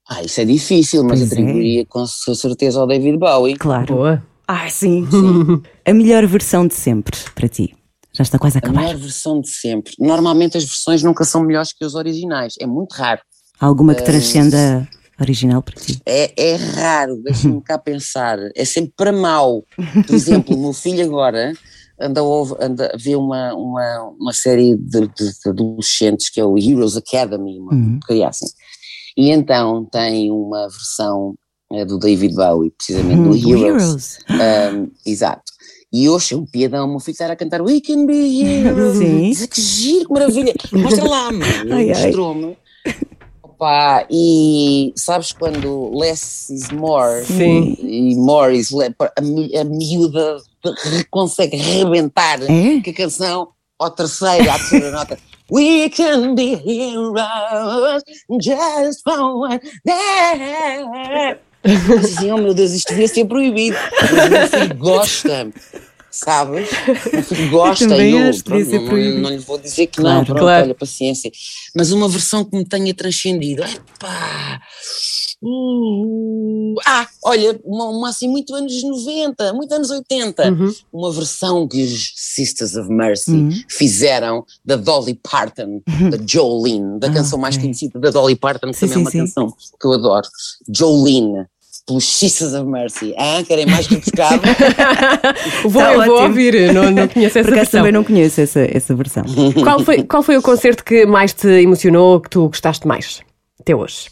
Ah, 0.10 0.24
isso 0.24 0.40
é 0.40 0.46
difícil, 0.46 1.04
mas 1.04 1.20
pois 1.20 1.32
é. 1.32 1.34
atribuiria 1.36 1.82
é. 1.82 1.86
com 1.86 2.06
certeza 2.06 2.80
ao 2.80 2.88
David 2.88 3.18
Bowie. 3.18 3.56
Claro. 3.58 3.96
Boa. 3.96 4.24
Ah, 4.48 4.70
sim, 4.70 5.06
sim. 5.10 5.62
a 5.86 5.94
melhor 5.94 6.26
versão 6.26 6.66
de 6.66 6.74
sempre 6.74 7.18
para 7.36 7.50
ti? 7.50 7.76
Já 8.14 8.24
está 8.24 8.40
quase 8.40 8.58
a 8.58 8.60
acabar. 8.60 8.80
A 8.80 8.84
melhor 8.84 8.98
versão 8.98 9.42
de 9.42 9.50
sempre. 9.50 9.94
Normalmente 10.00 10.58
as 10.58 10.64
versões 10.64 11.04
nunca 11.04 11.24
são 11.24 11.44
melhores 11.44 11.74
que 11.74 11.86
os 11.86 11.94
originais. 11.94 12.56
É 12.60 12.66
muito 12.66 12.94
raro. 12.94 13.22
alguma 13.60 13.94
que 13.94 14.04
transcenda 14.04 14.88
a 15.20 15.24
original 15.24 15.62
para 15.62 15.76
ti? 15.76 16.02
É, 16.06 16.32
é 16.36 16.56
raro, 16.56 17.22
deixa-me 17.24 17.62
cá 17.62 17.78
pensar. 17.78 18.40
É 18.56 18.66
sempre 18.66 18.94
para 18.96 19.12
mal. 19.12 19.64
Por 20.08 20.16
exemplo, 20.16 20.56
o 20.56 20.60
meu 20.60 20.74
filho 20.74 21.04
agora 21.04 21.54
anda 22.00 22.22
anda 22.60 22.92
ver 22.98 23.16
uma, 23.16 23.54
uma, 23.54 24.16
uma 24.20 24.34
série 24.34 24.76
de, 24.76 25.02
de, 25.08 25.10
de, 25.10 25.50
adolescentes 25.50 26.30
que 26.30 26.40
é 26.40 26.46
o 26.46 26.58
Heroes 26.58 26.96
Academy, 26.96 27.60
uma 27.60 27.74
uhum. 27.74 28.00
assim. 28.28 28.48
E 29.18 29.32
então 29.32 29.86
tem 29.86 30.32
uma 30.32 30.68
versão 30.70 31.36
é 31.72 31.86
do 31.86 31.98
David 31.98 32.36
Bowie, 32.36 32.72
precisamente 32.72 33.22
do 33.22 33.30
hum, 33.30 33.36
Heroes. 33.36 34.20
Heroes. 34.30 34.74
Um, 34.74 34.92
exato. 35.06 35.52
E 35.92 36.10
hoje 36.10 36.34
é 36.34 36.38
um 36.38 36.46
piadão, 36.46 36.88
meu 36.88 37.00
filho 37.00 37.14
estar 37.14 37.32
a 37.32 37.36
cantar 37.36 37.62
We 37.62 37.82
Can 37.82 38.06
Be 38.06 38.42
Heroes. 38.42 38.98
Sim. 38.98 39.48
Que 39.48 39.62
giro, 39.62 40.08
que 40.08 40.14
maravilha. 40.14 40.54
Mostra 40.74 41.08
lá. 41.08 41.32
Mostrou-me. 41.32 42.58
Opa, 43.42 44.06
e 44.12 44.94
sabes 44.96 45.32
quando 45.32 45.92
less 45.98 46.50
is 46.54 46.70
more 46.70 47.26
Sim. 47.26 47.76
e 47.82 48.16
more 48.16 48.56
is 48.56 48.70
less, 48.72 48.94
a, 49.00 49.62
a 49.62 49.64
miúda 49.64 50.38
consegue 51.10 51.58
rebentar 51.58 52.40
é? 52.44 52.80
que 52.82 52.92
a 52.92 52.94
canção, 52.94 53.50
ou 53.80 53.90
terceira, 53.90 54.54
a 54.54 54.60
terceira 54.60 54.92
nota, 54.92 55.18
We 55.50 55.90
can 55.90 56.36
be 56.36 56.56
heroes 56.56 58.04
just 58.40 59.02
for 59.04 59.38
one 59.38 59.62
day. 59.86 61.36
Diziam, 62.02 62.38
oh 62.38 62.42
meu 62.42 62.54
Deus, 62.54 62.72
isto 62.72 62.90
devia 62.90 63.08
ser 63.08 63.26
proibido. 63.26 63.78
Mas 64.16 64.30
meu 64.30 64.48
filho 64.48 64.76
gosta, 64.78 65.52
sabes? 66.10 66.70
Meu 67.12 67.24
filho 67.24 67.50
gosta 67.50 67.98
e 67.98 68.12
eu, 68.12 68.44
pronto, 68.44 68.70
não, 68.70 68.82
não, 68.82 69.20
não, 69.20 69.30
lhe 69.30 69.38
vou 69.38 69.58
dizer 69.58 69.88
que 69.88 70.02
claro, 70.02 70.20
não, 70.20 70.26
pronto, 70.26 70.40
claro. 70.40 70.66
olha, 70.66 70.76
paciência. 70.76 71.32
Mas 71.76 71.92
uma 71.92 72.08
versão 72.08 72.44
que 72.44 72.56
me 72.56 72.66
tenha 72.66 72.94
transcendido, 72.94 73.64
epá, 73.64 74.62
Uh, 75.40 76.74
ah, 76.84 77.08
olha, 77.24 77.60
uma, 77.64 77.90
uma, 77.90 78.10
assim, 78.10 78.28
muito 78.28 78.56
anos 78.56 78.82
90, 78.82 79.54
muito 79.54 79.72
anos 79.72 79.92
80. 79.92 80.50
Uhum. 80.50 80.74
Uma 80.92 81.12
versão 81.12 81.68
que 81.68 81.84
os 81.84 82.14
Sisters 82.16 82.76
of 82.76 82.90
Mercy 82.90 83.32
uhum. 83.32 83.52
fizeram 83.70 84.44
da 84.66 84.76
Dolly 84.76 85.14
Parton, 85.14 85.82
uhum. 85.88 86.10
da 86.10 86.18
Jolene, 86.26 87.00
da 87.00 87.08
ah, 87.08 87.14
canção 87.14 87.38
mais 87.38 87.56
conhecida 87.56 88.00
da 88.00 88.10
Dolly 88.10 88.36
Parton, 88.36 88.72
que 88.72 88.78
sim, 88.78 88.88
também 88.88 88.94
sim, 88.94 89.00
é 89.00 89.04
uma 89.04 89.12
sim. 89.12 89.20
canção 89.20 89.54
que 89.80 89.86
eu 89.86 89.94
adoro. 89.94 90.28
Jolene 90.76 91.46
pelos 91.88 92.06
Sisters 92.06 92.54
of 92.54 92.70
Mercy. 92.70 93.16
Ah, 93.18 93.42
querem 93.48 93.66
mais 93.66 93.88
rebuscado? 93.88 94.42
vou, 95.64 95.82
tá 95.82 95.94
eu 95.94 96.06
vou 96.06 96.22
ouvir, 96.24 96.74
não, 96.74 96.92
não 96.92 97.08
conheço 97.08 97.40
essa 97.40 97.50
versão. 97.50 97.80
também 97.80 97.94
não 97.94 98.04
conheço 98.04 98.42
essa, 98.42 98.60
essa 98.60 98.94
versão. 98.94 99.24
qual, 99.64 99.80
foi, 99.80 100.04
qual 100.04 100.22
foi 100.22 100.38
o 100.38 100.42
concerto 100.42 100.84
que 100.84 101.06
mais 101.06 101.34
te 101.34 101.48
emocionou, 101.48 102.20
que 102.20 102.30
tu 102.30 102.48
gostaste 102.48 102.86
mais 102.86 103.22
até 103.60 103.74
hoje? 103.74 104.10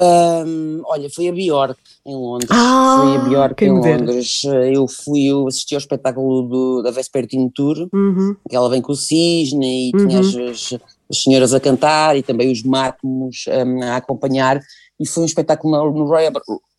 Um, 0.00 0.80
olha, 0.86 1.10
foi 1.10 1.28
a 1.28 1.32
Bjork 1.32 1.78
em 2.06 2.14
Londres. 2.16 2.50
Ah, 2.50 3.02
foi 3.02 3.16
a 3.16 3.18
Bjork 3.18 3.62
em 3.62 3.70
Londres. 3.70 4.42
Eu 4.72 4.88
fui, 4.88 5.24
eu 5.26 5.46
assisti 5.46 5.74
ao 5.74 5.78
espetáculo 5.78 6.42
do, 6.48 6.82
da 6.82 6.90
Vespertine 6.90 7.50
Tour, 7.54 7.86
uhum. 7.92 8.34
que 8.48 8.56
ela 8.56 8.70
vem 8.70 8.80
com 8.80 8.92
o 8.92 8.96
Cisne 8.96 9.90
e 9.90 9.92
uhum. 9.94 10.08
tinha 10.08 10.20
as, 10.20 10.34
as, 10.34 10.80
as, 11.10 11.22
senhoras 11.22 11.52
a 11.52 11.60
cantar 11.60 12.16
e 12.16 12.22
também 12.22 12.50
os 12.50 12.62
máximos 12.62 13.44
um, 13.48 13.82
a 13.82 13.96
acompanhar. 13.96 14.58
E 14.98 15.06
foi 15.06 15.22
um 15.22 15.26
espetáculo 15.26 15.76
no, 15.76 15.98
no 15.98 16.06
Royal 16.06 16.32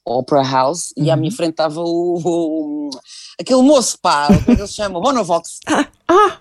Opera 0.05 0.43
House 0.43 0.93
uhum. 0.97 1.05
e 1.05 1.11
à 1.11 1.15
minha 1.15 1.31
frente 1.31 1.51
estava 1.51 1.79
o, 1.81 2.21
o, 2.23 2.89
aquele 3.39 3.61
moço, 3.61 3.97
pá, 4.01 4.27
como 4.27 4.39
é 4.39 4.43
que 4.43 4.51
ele 4.61 4.67
se 4.67 4.73
chama? 4.73 4.99
Bonovox. 4.99 5.59
Ah, 5.73 5.87
ah. 6.09 6.37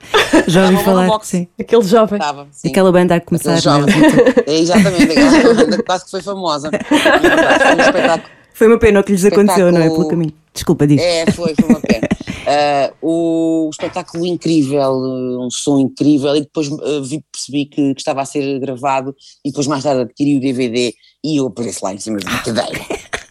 Já 0.48 0.64
ouvi 0.64 0.82
falar, 0.82 1.04
no 1.04 1.10
box. 1.10 1.28
sim. 1.28 1.46
Aquele 1.56 1.84
jovem. 1.84 2.18
Estava, 2.18 2.48
sim. 2.50 2.68
Aquela 2.68 2.90
banda 2.90 3.14
a 3.14 3.20
começar. 3.20 3.54
Aquele 3.54 3.68
não 3.68 3.88
é? 3.88 3.92
jovem. 3.92 4.44
É, 4.48 4.58
exatamente, 4.58 5.12
aquela 5.12 5.54
banda 5.54 5.76
que 5.76 5.82
quase 5.84 6.04
que 6.06 6.10
foi 6.10 6.22
famosa. 6.22 6.70
Foi 6.88 7.76
um 7.76 7.80
espetáculo. 7.80 8.30
Foi 8.52 8.66
uma 8.66 8.78
pena 8.78 8.98
o 8.98 9.04
que 9.04 9.12
lhes 9.12 9.24
aconteceu, 9.24 9.70
não 9.70 9.80
é? 9.80 9.88
Pelo 9.88 10.08
caminho. 10.08 10.32
Desculpa, 10.52 10.88
diz. 10.88 11.00
É, 11.00 11.30
foi, 11.30 11.54
foi 11.54 11.68
uma 11.68 11.80
pena. 11.80 12.08
Ah, 12.46 12.92
o 13.00 13.70
espetáculo 13.70 14.26
incrível, 14.26 14.90
uh, 14.90 15.46
um 15.46 15.50
som 15.50 15.78
incrível, 15.78 16.34
e 16.34 16.40
depois 16.40 16.66
uh, 16.66 17.02
vi, 17.02 17.24
percebi 17.32 17.66
que, 17.66 17.94
que 17.94 18.00
estava 18.00 18.22
a 18.22 18.24
ser 18.24 18.58
gravado, 18.58 19.14
e 19.44 19.50
depois 19.50 19.68
mais 19.68 19.84
tarde 19.84 20.02
adquiri 20.02 20.36
o 20.36 20.40
DVD 20.40 20.92
e 21.22 21.36
eu 21.36 21.46
apareço 21.46 21.84
lá 21.84 21.94
em 21.94 21.98
cima 21.98 22.18
da 22.18 22.38
cadeira. 22.38 22.80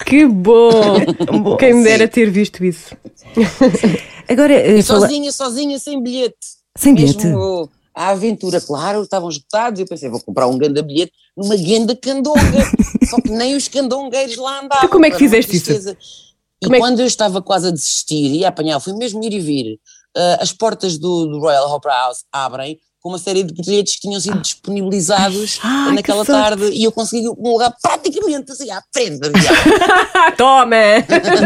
Que 0.09 0.25
bom! 0.27 1.55
Quem 1.57 1.73
me 1.75 1.83
dera 1.83 2.07
ter 2.07 2.29
visto 2.31 2.63
isso. 2.65 2.95
Agora, 4.27 4.53
eh, 4.53 4.79
E 4.79 4.83
fala- 4.83 5.01
sozinha, 5.01 5.31
sozinha, 5.31 5.79
sem 5.79 6.01
bilhete. 6.01 6.35
sem 6.77 6.93
bilhete. 6.95 7.25
Mesmo 7.27 7.69
a 7.93 8.09
aventura, 8.09 8.61
claro, 8.61 9.01
estavam 9.03 9.29
esgotados. 9.29 9.79
Eu 9.79 9.85
pensei, 9.87 10.09
vou 10.09 10.21
comprar 10.21 10.47
um 10.47 10.57
ganda 10.57 10.81
bilhete 10.81 11.11
numa 11.35 11.55
ganda 11.55 11.95
candonga. 11.95 12.39
Só 13.09 13.19
que 13.21 13.29
nem 13.29 13.55
os 13.55 13.67
candongueiros 13.67 14.37
lá 14.37 14.59
andavam. 14.63 14.87
Tu 14.87 14.89
como 14.91 15.05
é 15.05 15.11
que 15.11 15.17
fizeste 15.17 15.55
isso? 15.57 15.71
E 15.71 16.65
Como 16.65 16.75
é 16.75 16.77
que- 16.77 16.83
quando 16.83 16.99
eu 16.99 17.05
estava 17.05 17.41
quase 17.41 17.67
a 17.67 17.71
desistir 17.71 18.33
e 18.35 18.45
a 18.45 18.49
apanhar, 18.49 18.79
fui 18.79 18.93
mesmo 18.93 19.23
ir 19.23 19.33
e 19.33 19.39
vir, 19.39 19.79
ah, 20.15 20.37
as 20.41 20.51
portas 20.51 20.97
do, 20.97 21.25
do 21.25 21.39
Royal 21.39 21.69
Opera 21.73 21.93
House 21.93 22.23
abrem 22.31 22.77
com 23.01 23.09
uma 23.09 23.17
série 23.17 23.43
de 23.43 23.53
bilhetes 23.53 23.95
que 23.95 24.01
tinham 24.01 24.19
sido 24.19 24.39
disponibilizados 24.41 25.59
Ah, 25.63 25.85
que 25.89 25.95
naquela 25.95 26.25
sorte. 26.25 26.41
tarde 26.41 26.69
e 26.73 26.83
eu 26.83 26.91
consegui 26.91 27.29
um 27.29 27.51
lugar 27.53 27.73
praticamente 27.81 28.51
assim 28.51 28.69
à 28.71 28.81
frente 28.93 29.19
da 29.19 29.27
avião. 29.27 29.53
Toma! 30.37 30.75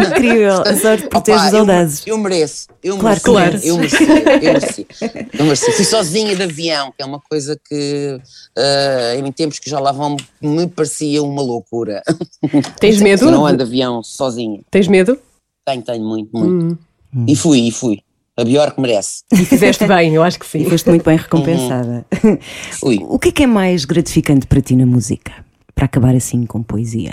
Incrível. 0.07 0.61
A 0.61 0.75
sorte 0.75 1.07
protege 1.07 1.37
Opa, 1.37 1.47
os 1.47 1.53
eu, 1.53 1.59
audazes. 1.59 2.03
eu 2.07 2.17
mereço, 2.17 2.67
eu 2.83 2.97
Claro 2.97 3.21
mereci, 3.31 3.31
mereces. 3.31 3.67
eu 3.67 3.77
mereci, 3.77 4.03
eu 4.03 4.53
mereci, 4.53 4.87
eu 5.39 5.45
mereci. 5.45 5.71
Fui 5.73 5.85
sozinha 5.85 6.35
de 6.35 6.43
avião, 6.43 6.91
que 6.95 7.03
é 7.03 7.05
uma 7.05 7.19
coisa 7.19 7.59
que 7.69 8.19
ah, 8.57 9.15
em 9.15 9.31
tempos 9.31 9.59
que 9.59 9.69
já 9.69 9.79
lá 9.79 9.91
vão 9.91 10.17
me 10.41 10.67
parecia 10.67 11.21
uma 11.23 11.41
loucura. 11.41 12.01
Tens 12.79 12.99
medo? 13.01 13.25
Eu 13.25 13.31
não 13.31 13.45
ando 13.45 13.57
de 13.57 13.63
avião 13.63 14.01
sozinha, 14.03 14.59
Tens 14.71 14.87
medo? 14.87 15.17
tenho, 15.65 15.81
tenho 15.81 16.03
muito, 16.03 16.29
muito. 16.37 16.77
Hum. 17.15 17.25
E 17.27 17.35
fui, 17.35 17.59
e 17.67 17.71
fui. 17.71 17.99
A 18.35 18.43
pior 18.43 18.73
que 18.73 18.81
merece. 18.81 19.23
E 19.31 19.45
fizeste 19.45 19.85
bem, 19.85 20.15
eu 20.15 20.23
acho 20.23 20.39
que 20.39 20.45
sim. 20.45 20.59
E 20.59 20.69
foste 20.69 20.89
muito 20.89 21.05
bem 21.05 21.17
recompensada. 21.17 22.05
Fui. 22.79 22.99
O 23.03 23.19
que 23.19 23.29
é 23.29 23.31
que 23.31 23.43
é 23.43 23.47
mais 23.47 23.85
gratificante 23.85 24.47
para 24.47 24.61
ti 24.61 24.75
na 24.75 24.85
música? 24.85 25.45
Para 25.75 25.85
acabar 25.85 26.15
assim 26.15 26.45
com 26.45 26.63
poesia. 26.63 27.11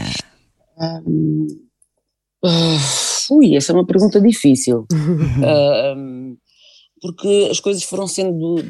Ah, 0.78 1.00
ui, 3.30 3.54
essa 3.54 3.72
é 3.72 3.74
uma 3.74 3.86
pergunta 3.86 4.20
difícil. 4.20 4.86
Ah, 5.44 5.94
hum, 5.96 6.36
porque 7.02 7.48
as 7.50 7.60
coisas 7.60 7.82
foram 7.82 8.06
sendo 8.06 8.64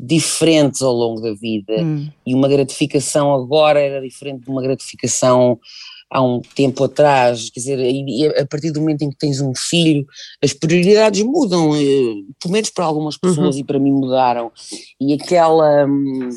diferentes 0.00 0.82
ao 0.82 0.92
longo 0.92 1.20
da 1.20 1.32
vida 1.32 1.82
Hum. 1.82 2.08
e 2.26 2.34
uma 2.34 2.48
gratificação 2.48 3.34
agora 3.34 3.80
era 3.80 4.00
diferente 4.00 4.44
de 4.44 4.50
uma 4.50 4.62
gratificação 4.62 5.58
há 6.10 6.22
um 6.22 6.40
tempo 6.54 6.84
atrás, 6.84 7.48
quer 7.48 7.60
dizer, 7.60 8.38
a 8.38 8.44
partir 8.46 8.70
do 8.70 8.80
momento 8.80 9.02
em 9.02 9.10
que 9.10 9.16
tens 9.16 9.40
um 9.40 9.54
filho, 9.56 10.06
as 10.42 10.52
prioridades 10.52 11.22
mudam, 11.22 11.74
eh, 11.74 12.22
pelo 12.38 12.52
menos 12.52 12.68
para 12.68 12.84
algumas 12.84 13.16
pessoas 13.16 13.56
e 13.56 13.64
para 13.64 13.78
mim 13.78 13.92
mudaram, 13.92 14.52
e 15.00 15.14
aquela 15.14 15.86
hum, 15.86 16.28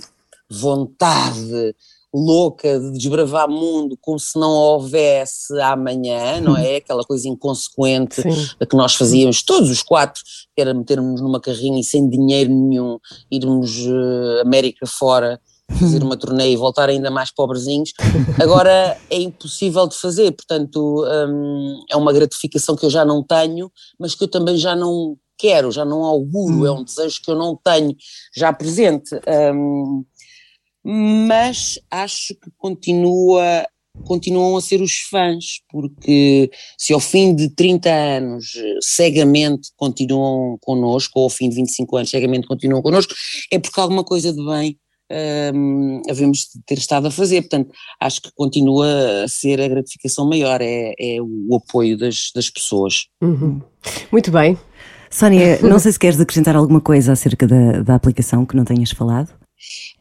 vontade 0.50 1.76
louca 2.16 2.80
de 2.80 2.94
desbravar 2.94 3.50
mundo 3.50 3.98
como 4.00 4.18
se 4.18 4.40
não 4.40 4.50
houvesse 4.50 5.60
amanhã, 5.60 6.40
não 6.40 6.56
é? 6.56 6.78
Aquela 6.78 7.04
coisa 7.04 7.28
inconsequente 7.28 8.22
Sim. 8.22 8.66
que 8.70 8.76
nós 8.76 8.96
fazíamos, 8.96 9.44
todos 9.44 9.70
os 9.70 9.84
quatro, 9.84 10.24
que 10.56 10.62
era 10.62 10.74
metermos 10.74 11.20
numa 11.20 11.42
carrinha 11.42 11.82
e 11.82 11.84
sem 11.84 12.10
dinheiro 12.10 12.50
nenhum, 12.50 12.98
irmos 13.30 13.86
eh, 13.86 14.42
América 14.42 14.88
fora, 14.88 15.40
fazer 15.80 16.04
uma 16.04 16.16
turnê 16.16 16.52
e 16.52 16.56
voltar 16.56 16.90
ainda 16.90 17.12
mais 17.12 17.32
pobrezinhos, 17.32 17.92
agora 18.42 18.98
é 19.10 19.20
impossível 19.20 19.88
de 19.88 19.98
fazer, 19.98 20.32
portanto 20.32 21.04
hum, 21.28 21.84
é 21.90 21.98
uma 21.98 22.14
gratificação 22.14 22.76
que 22.76 22.86
eu 22.86 22.90
já 22.90 23.04
não 23.04 23.22
tenho, 23.24 23.70
mas 24.00 24.16
que 24.16 24.24
eu 24.24 24.28
também 24.28 24.58
já 24.58 24.76
não 24.76 25.18
quero, 25.38 25.72
já 25.72 25.84
não 25.84 26.04
auguro, 26.04 26.66
é 26.66 26.72
um 26.72 26.84
desejo 26.84 27.20
que 27.22 27.30
eu 27.30 27.36
não 27.36 27.60
tenho 27.62 27.94
já 28.34 28.54
presente. 28.54 29.16
hum, 29.54 30.06
mas 30.86 31.80
acho 31.90 32.36
que 32.36 32.52
continua, 32.60 33.66
continuam 34.04 34.56
a 34.56 34.62
ser 34.62 34.82
os 34.82 35.00
fãs, 35.10 35.62
porque 35.72 36.52
se 36.78 36.94
ao 36.94 37.00
fim 37.00 37.34
de 37.34 37.50
30 37.50 37.90
anos 37.90 38.54
eh, 38.56 38.78
cegamente 38.82 39.70
continuam 39.76 40.60
connosco, 40.62 41.20
ou 41.20 41.24
ao 41.24 41.30
fim 41.30 41.50
de 41.50 41.56
25 41.56 41.98
anos 41.98 42.10
cegamente 42.12 42.46
continuam 42.46 42.84
connosco, 42.84 43.16
é 43.52 43.58
porque 43.58 43.80
alguma 43.80 44.04
coisa 44.04 44.32
de 44.32 44.46
bem 44.46 44.78
hum, 45.56 46.04
havemos 46.08 46.50
de 46.54 46.62
ter 46.68 46.78
estado 46.78 47.08
a 47.08 47.12
fazer, 47.12 47.42
portanto 47.42 47.72
acho 48.00 48.22
que 48.22 48.30
continua 48.36 49.24
a 49.24 49.28
ser 49.28 49.60
a 49.60 49.68
gratificação 49.68 50.30
maior, 50.30 50.62
é, 50.62 50.94
é 51.00 51.18
o 51.20 51.56
apoio 51.56 51.98
das, 51.98 52.30
das 52.36 52.48
pessoas. 52.48 53.08
Uhum. 53.24 53.60
Muito 54.12 54.30
bem. 54.30 54.56
Sónia, 55.10 55.60
não 55.62 55.80
sei 55.80 55.94
se 55.94 56.00
queres 56.00 56.20
acrescentar 56.20 56.56
alguma 56.56 56.82
coisa 56.82 57.14
acerca 57.14 57.48
da, 57.48 57.82
da 57.82 57.96
aplicação 57.96 58.46
que 58.46 58.56
não 58.56 58.66
tenhas 58.66 58.92
falado. 58.92 59.45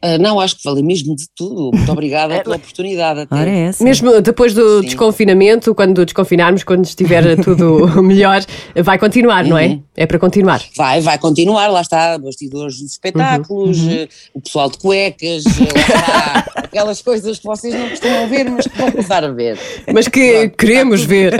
Ah, 0.01 0.17
não, 0.17 0.39
acho 0.39 0.57
que 0.57 0.63
falei 0.63 0.83
mesmo 0.83 1.15
de 1.15 1.25
tudo, 1.35 1.71
muito 1.73 1.91
obrigada 1.91 2.39
pela 2.43 2.57
oportunidade 2.57 3.21
até. 3.21 3.35
Ora, 3.35 3.49
é 3.49 3.59
essa. 3.67 3.83
Mesmo 3.83 4.21
depois 4.21 4.53
do 4.53 4.81
Sim. 4.81 4.85
desconfinamento, 4.85 5.73
quando 5.73 6.05
desconfinarmos, 6.05 6.63
quando 6.63 6.85
estiver 6.85 7.35
tudo 7.43 8.03
melhor, 8.03 8.41
vai 8.83 8.99
continuar, 8.99 9.43
não 9.45 9.57
é? 9.57 9.67
Uhum. 9.67 9.83
É 9.97 10.05
para 10.05 10.19
continuar. 10.19 10.61
Vai, 10.75 11.01
vai 11.01 11.17
continuar, 11.17 11.67
lá 11.67 11.81
está, 11.81 12.17
bastidores 12.17 12.79
dos 12.79 12.91
espetáculos, 12.91 13.79
Uhum, 13.79 13.91
eh, 13.91 14.07
o 14.33 14.41
pessoal 14.41 14.69
de 14.69 14.77
cuecas, 14.77 15.43
eh, 15.45 15.59
lá 15.73 15.81
está, 15.81 16.45
aquelas 16.55 17.01
coisas 17.01 17.39
que 17.39 17.45
vocês 17.45 17.73
não 17.73 17.89
costumam 17.89 18.27
ver, 18.27 18.49
mas 18.49 18.67
que 18.67 18.77
vão 18.77 18.91
começar 18.91 19.23
a 19.23 19.31
ver. 19.31 19.57
Mas 19.93 20.07
que 20.07 20.33
Pronto, 20.33 20.57
queremos 20.57 21.03
ver. 21.03 21.33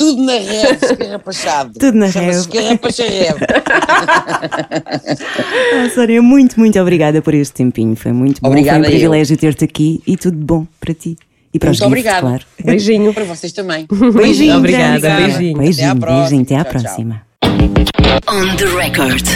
Tudo 0.00 0.22
na 0.22 0.32
rede, 0.32 0.78
escarrapachado. 0.82 1.72
Tudo 1.78 1.98
na 1.98 2.06
rede. 2.06 2.30
Escarrapacha-rede. 2.38 3.36
Ah, 5.74 5.90
Sónia, 5.94 6.22
muito, 6.22 6.58
muito 6.58 6.80
obrigada 6.80 7.20
por 7.20 7.34
este 7.34 7.52
tempinho. 7.52 7.94
Foi 7.94 8.10
muito 8.10 8.40
bom. 8.40 8.48
Obrigada 8.48 8.78
Foi 8.80 8.88
um 8.88 8.90
privilégio 8.90 9.36
ter-te 9.36 9.64
aqui 9.64 10.00
e 10.06 10.16
tudo 10.16 10.38
de 10.38 10.44
bom 10.44 10.66
para 10.80 10.94
ti. 10.94 11.18
E 11.52 11.58
para 11.58 11.70
os 11.70 11.80
Muito 11.80 11.96
gifts, 11.96 12.12
obrigada. 12.14 12.20
claro. 12.22 12.44
Beijinho. 12.64 13.12
Para 13.12 13.24
vocês 13.24 13.52
também. 13.52 13.86
Beijinho, 14.14 14.56
Obrigada, 14.56 15.16
beijinho. 15.16 15.58
Beijinho, 15.58 15.90
Até 15.90 15.90
à 15.90 15.94
próxima. 15.96 16.20
beijinho, 16.20 16.42
até 16.42 16.54
à 16.56 16.64
Tchau, 16.64 16.72
tchau. 16.72 16.82
próxima. 16.82 17.22
On 18.28 18.56
the 18.56 18.64
record. 18.66 19.26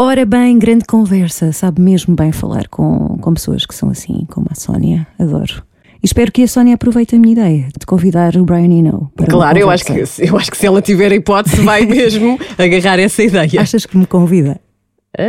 Ora 0.00 0.26
bem, 0.26 0.58
grande 0.58 0.84
conversa. 0.84 1.52
Sabe 1.52 1.80
mesmo 1.80 2.16
bem 2.16 2.32
falar 2.32 2.66
com, 2.68 3.18
com 3.20 3.34
pessoas 3.34 3.64
que 3.64 3.74
são 3.74 3.88
assim, 3.90 4.26
como 4.30 4.46
a 4.50 4.54
Sónia. 4.54 5.06
Adoro. 5.18 5.62
Espero 6.02 6.30
que 6.30 6.42
a 6.42 6.48
Sónia 6.48 6.74
aproveite 6.74 7.16
a 7.16 7.18
minha 7.18 7.32
ideia 7.32 7.68
de 7.78 7.86
convidar 7.86 8.36
o 8.36 8.44
Brian 8.44 8.72
Eno. 8.72 9.10
Claro, 9.28 9.58
eu 9.58 9.70
acho, 9.70 9.84
que, 9.84 9.92
eu 9.92 10.36
acho 10.36 10.50
que 10.50 10.56
se 10.56 10.66
ela 10.66 10.80
tiver 10.82 11.12
a 11.12 11.14
hipótese, 11.14 11.60
vai 11.62 11.84
mesmo 11.86 12.38
agarrar 12.58 13.00
essa 13.00 13.22
ideia. 13.22 13.60
Achas 13.60 13.86
que 13.86 13.96
me 13.96 14.06
convida? 14.06 14.60
Ah, 15.18 15.24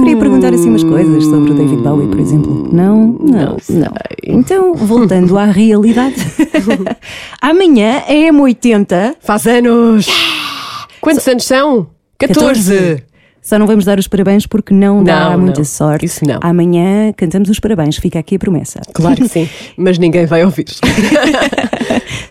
Queria 0.00 0.16
perguntar 0.18 0.54
assim 0.54 0.68
umas 0.68 0.84
coisas 0.84 1.24
sobre 1.24 1.50
o 1.50 1.54
David 1.54 1.82
Bowie, 1.82 2.08
por 2.08 2.20
exemplo. 2.20 2.68
Não? 2.72 3.18
Não, 3.20 3.56
não. 3.68 3.92
Então, 4.24 4.74
voltando 4.74 5.36
à 5.36 5.46
realidade. 5.46 6.14
Amanhã 7.42 8.02
é 8.06 8.30
M80. 8.30 9.16
Faz 9.20 9.46
anos! 9.46 10.06
Quantos 11.00 11.26
anos 11.26 11.44
são? 11.44 11.88
14! 12.18 13.02
Só 13.46 13.60
não 13.60 13.66
vamos 13.68 13.84
dar 13.84 13.96
os 13.96 14.08
parabéns 14.08 14.44
porque 14.44 14.74
não 14.74 15.04
dá 15.04 15.30
Não, 15.30 15.38
muita 15.38 15.60
não. 15.60 15.64
sorte. 15.64 16.04
Isso 16.04 16.26
não. 16.26 16.40
Amanhã 16.42 17.12
cantamos 17.16 17.48
os 17.48 17.60
parabéns, 17.60 17.96
fica 17.96 18.18
aqui 18.18 18.34
a 18.34 18.38
promessa. 18.40 18.80
Claro 18.92 19.14
que 19.14 19.28
sim, 19.28 19.48
mas 19.78 19.98
ninguém 19.98 20.26
vai 20.26 20.44
ouvir. 20.44 20.66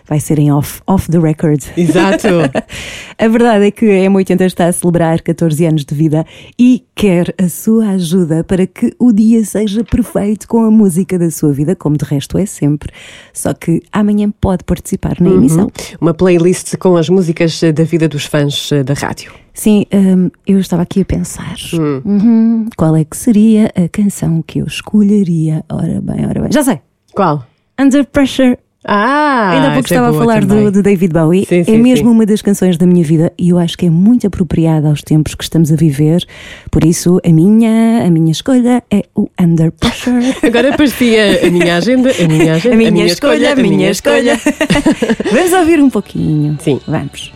Vai 0.08 0.20
ser 0.20 0.38
em 0.38 0.52
off, 0.52 0.80
off 0.86 1.10
the 1.10 1.18
record. 1.18 1.60
Exato. 1.76 2.28
A 3.18 3.28
verdade 3.28 3.66
é 3.66 3.70
que 3.72 3.86
a 3.86 4.08
M80 4.08 4.40
está 4.42 4.66
a 4.66 4.72
celebrar 4.72 5.20
14 5.20 5.64
anos 5.66 5.84
de 5.84 5.94
vida 5.94 6.24
e 6.58 6.84
quer 6.94 7.34
a 7.38 7.48
sua 7.48 7.88
ajuda 7.90 8.44
para 8.44 8.66
que 8.66 8.94
o 9.00 9.10
dia 9.12 9.44
seja 9.44 9.82
perfeito 9.82 10.46
com 10.46 10.62
a 10.64 10.70
música 10.70 11.18
da 11.18 11.30
sua 11.30 11.52
vida, 11.52 11.74
como 11.74 11.96
de 11.96 12.04
resto 12.04 12.38
é 12.38 12.46
sempre. 12.46 12.92
Só 13.32 13.52
que 13.52 13.82
amanhã 13.90 14.30
pode 14.40 14.62
participar 14.64 15.16
na 15.18 15.30
emissão. 15.30 15.68
Uma 16.00 16.14
playlist 16.14 16.76
com 16.76 16.96
as 16.96 17.08
músicas 17.08 17.60
da 17.74 17.82
vida 17.82 18.06
dos 18.06 18.26
fãs 18.26 18.70
eh, 18.70 18.84
da 18.84 18.94
rádio. 18.94 19.32
Sim, 19.56 19.86
hum, 19.92 20.30
eu 20.46 20.60
estava 20.60 20.82
aqui 20.82 21.00
a 21.00 21.04
pensar 21.04 21.56
uhum, 21.72 22.68
qual 22.76 22.94
é 22.94 23.04
que 23.04 23.16
seria 23.16 23.72
a 23.74 23.88
canção 23.88 24.44
que 24.46 24.58
eu 24.58 24.66
escolheria. 24.66 25.64
Ora 25.70 25.98
bem, 26.02 26.26
ora 26.26 26.42
bem. 26.42 26.52
Já 26.52 26.62
sei! 26.62 26.78
Qual? 27.14 27.42
Under 27.80 28.04
Pressure. 28.04 28.58
Ah! 28.84 29.52
Ainda 29.54 29.68
há 29.68 29.72
pouco 29.72 29.88
é 29.88 29.94
estava 29.94 30.08
a 30.08 30.10
boa 30.10 30.22
falar 30.22 30.44
do, 30.44 30.70
de 30.70 30.82
David 30.82 31.10
Bowie. 31.10 31.46
Sim, 31.46 31.60
é 31.60 31.64
sim, 31.64 31.78
mesmo 31.78 32.08
sim. 32.08 32.14
uma 32.14 32.26
das 32.26 32.42
canções 32.42 32.76
da 32.76 32.86
minha 32.86 33.02
vida 33.02 33.32
e 33.38 33.48
eu 33.48 33.58
acho 33.58 33.78
que 33.78 33.86
é 33.86 33.90
muito 33.90 34.26
apropriada 34.26 34.88
aos 34.88 35.00
tempos 35.00 35.34
que 35.34 35.42
estamos 35.42 35.72
a 35.72 35.74
viver. 35.74 36.22
Por 36.70 36.84
isso, 36.84 37.18
a 37.24 37.32
minha, 37.32 38.06
a 38.06 38.10
minha 38.10 38.30
escolha 38.30 38.84
é 38.90 39.04
o 39.14 39.26
Under 39.40 39.72
Pressure. 39.72 40.36
Agora 40.46 40.76
parecia 40.76 41.46
a 41.46 41.50
minha 41.50 41.78
agenda, 41.78 42.10
a 42.10 42.28
minha 42.28 42.54
agenda, 42.56 42.74
A 42.74 42.90
minha, 42.90 43.06
escolha, 43.06 43.52
a 43.52 43.56
minha 43.56 43.90
escolha. 43.90 44.38
Vamos 45.32 45.52
ouvir 45.54 45.80
um 45.80 45.88
pouquinho. 45.88 46.58
Sim. 46.60 46.78
Vamos. 46.86 47.32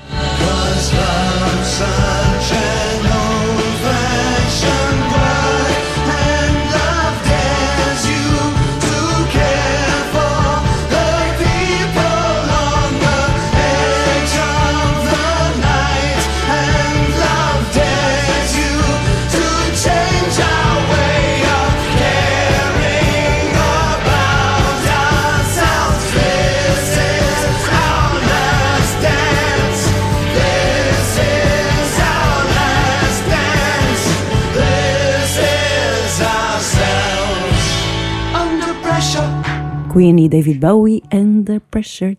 Queen 40.00 40.18
e 40.24 40.28
David 40.30 40.58
Bowie, 40.60 41.02
Under 41.12 41.60
Pressure. 41.70 42.16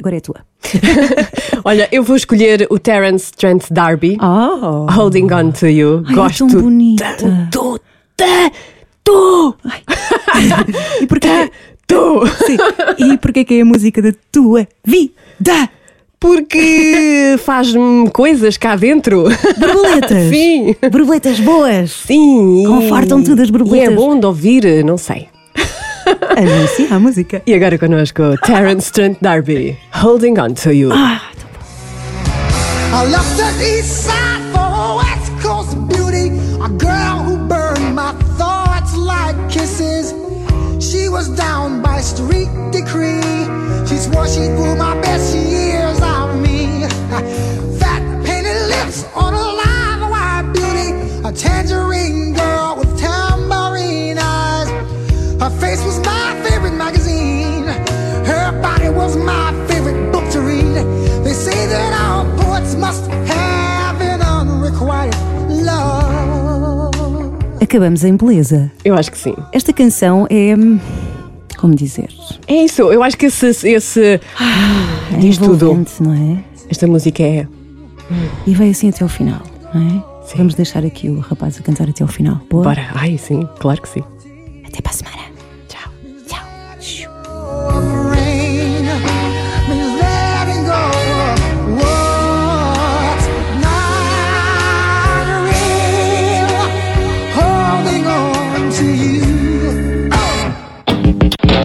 Agora 0.00 0.16
é 0.16 0.18
a 0.18 0.20
tua. 0.20 0.40
Olha, 1.64 1.88
eu 1.92 2.02
vou 2.02 2.16
escolher 2.16 2.66
o 2.70 2.76
Terence 2.76 3.30
Trent 3.32 3.66
D'Arby. 3.70 4.18
Oh! 4.20 4.90
Holding 4.90 5.32
on 5.32 5.52
to 5.52 5.68
you. 5.68 6.02
Ai, 6.08 6.14
Gosto 6.16 6.44
é 6.46 6.48
tão 6.48 6.60
bonita. 6.62 7.04
tanto. 7.16 7.80
Tanto. 8.16 9.56
E 11.00 11.06
porquê, 11.06 11.50
Tanto. 11.86 12.26
sim, 12.46 12.56
e 12.98 13.18
porquê 13.18 13.44
que 13.44 13.54
é 13.54 13.60
a 13.62 13.64
música 13.64 14.00
da 14.02 14.12
tua 14.32 14.66
vida? 14.84 15.68
Porque 16.18 17.36
faz-me 17.44 18.10
coisas 18.10 18.56
cá 18.56 18.74
dentro. 18.76 19.24
Borboletas! 19.58 20.28
Sim. 20.30 20.74
Borboletas 20.90 21.40
boas! 21.40 21.90
Sim. 21.92 22.62
e- 22.62 22.66
Confortam 22.66 23.22
tudo 23.22 23.40
as 23.42 23.50
borboletas. 23.50 23.88
E 23.90 23.92
é 23.92 23.96
bom 23.96 24.18
de 24.18 24.26
ouvir, 24.26 24.84
não 24.84 24.96
sei. 24.98 25.28
Anuncia 26.36 26.94
a 26.94 26.98
música. 26.98 27.42
E 27.46 27.54
agora 27.54 27.78
connosco, 27.78 28.36
Terence 28.44 28.90
Trent 28.90 29.18
D'Arby. 29.20 29.78
Holding 29.92 30.38
on 30.38 30.54
to 30.54 30.72
you. 30.72 30.90
Ah, 30.92 31.20
I 32.92 33.06
left 33.06 33.36
the 33.36 33.78
east 33.78 34.04
side 34.04 34.42
for 34.52 34.60
a 34.60 34.96
west 34.96 35.30
coast 35.42 35.76
beauty, 35.88 36.28
a 36.60 36.68
girl 36.68 37.22
who 37.24 37.36
burned 37.46 37.94
my 37.94 38.12
thoughts 38.36 38.96
like 38.96 39.36
kisses. 39.48 40.12
She 40.80 41.08
was 41.08 41.28
down 41.36 41.82
by 41.82 42.00
street 42.00 42.48
decree. 42.72 43.20
She 43.86 43.96
swore 43.96 44.26
she'd 44.26 44.50
my 44.78 45.00
best 45.00 45.36
years 45.36 46.00
out 46.00 46.30
of 46.30 46.40
me. 46.40 46.86
Fat 47.78 48.02
painted 48.24 48.68
lips 48.68 49.04
on 49.14 49.34
a 49.34 49.49
acabamos 67.60 68.04
em 68.04 68.16
beleza. 68.16 68.70
Eu 68.84 68.94
acho 68.94 69.10
que 69.10 69.18
sim. 69.18 69.34
Esta 69.52 69.72
canção 69.72 70.26
é. 70.30 70.54
hum, 70.56 70.78
Como 71.58 71.74
dizer? 71.74 72.08
É 72.46 72.64
isso, 72.64 72.82
eu 72.82 73.02
acho 73.02 73.16
que 73.16 73.26
esse. 73.26 73.46
esse 73.68 74.20
É 75.12 75.18
diz 75.18 75.38
tudo. 75.38 75.54
envolvente, 75.66 76.02
não 76.02 76.12
é? 76.12 76.44
Esta 76.70 76.86
música 76.86 77.22
é. 77.22 77.46
E 78.46 78.54
vai 78.54 78.70
assim 78.70 78.88
até 78.88 79.02
ao 79.02 79.08
final, 79.08 79.40
não 79.74 79.80
é? 79.98 80.10
Vamos 80.36 80.54
deixar 80.54 80.84
aqui 80.84 81.08
o 81.08 81.18
rapaz 81.18 81.58
a 81.58 81.62
cantar 81.62 81.88
até 81.88 82.02
ao 82.04 82.08
final. 82.08 82.40
Boa? 82.48 82.62
Bora. 82.62 82.86
Ai, 82.94 83.18
sim, 83.18 83.48
claro 83.58 83.82
que 83.82 83.88
sim. 83.88 84.02
Até 84.66 84.80
para 84.80 84.92
a 84.92 84.94
semana. 84.94 85.09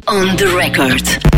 On 0.08 0.36
the 0.36 0.54
record. 0.58 1.35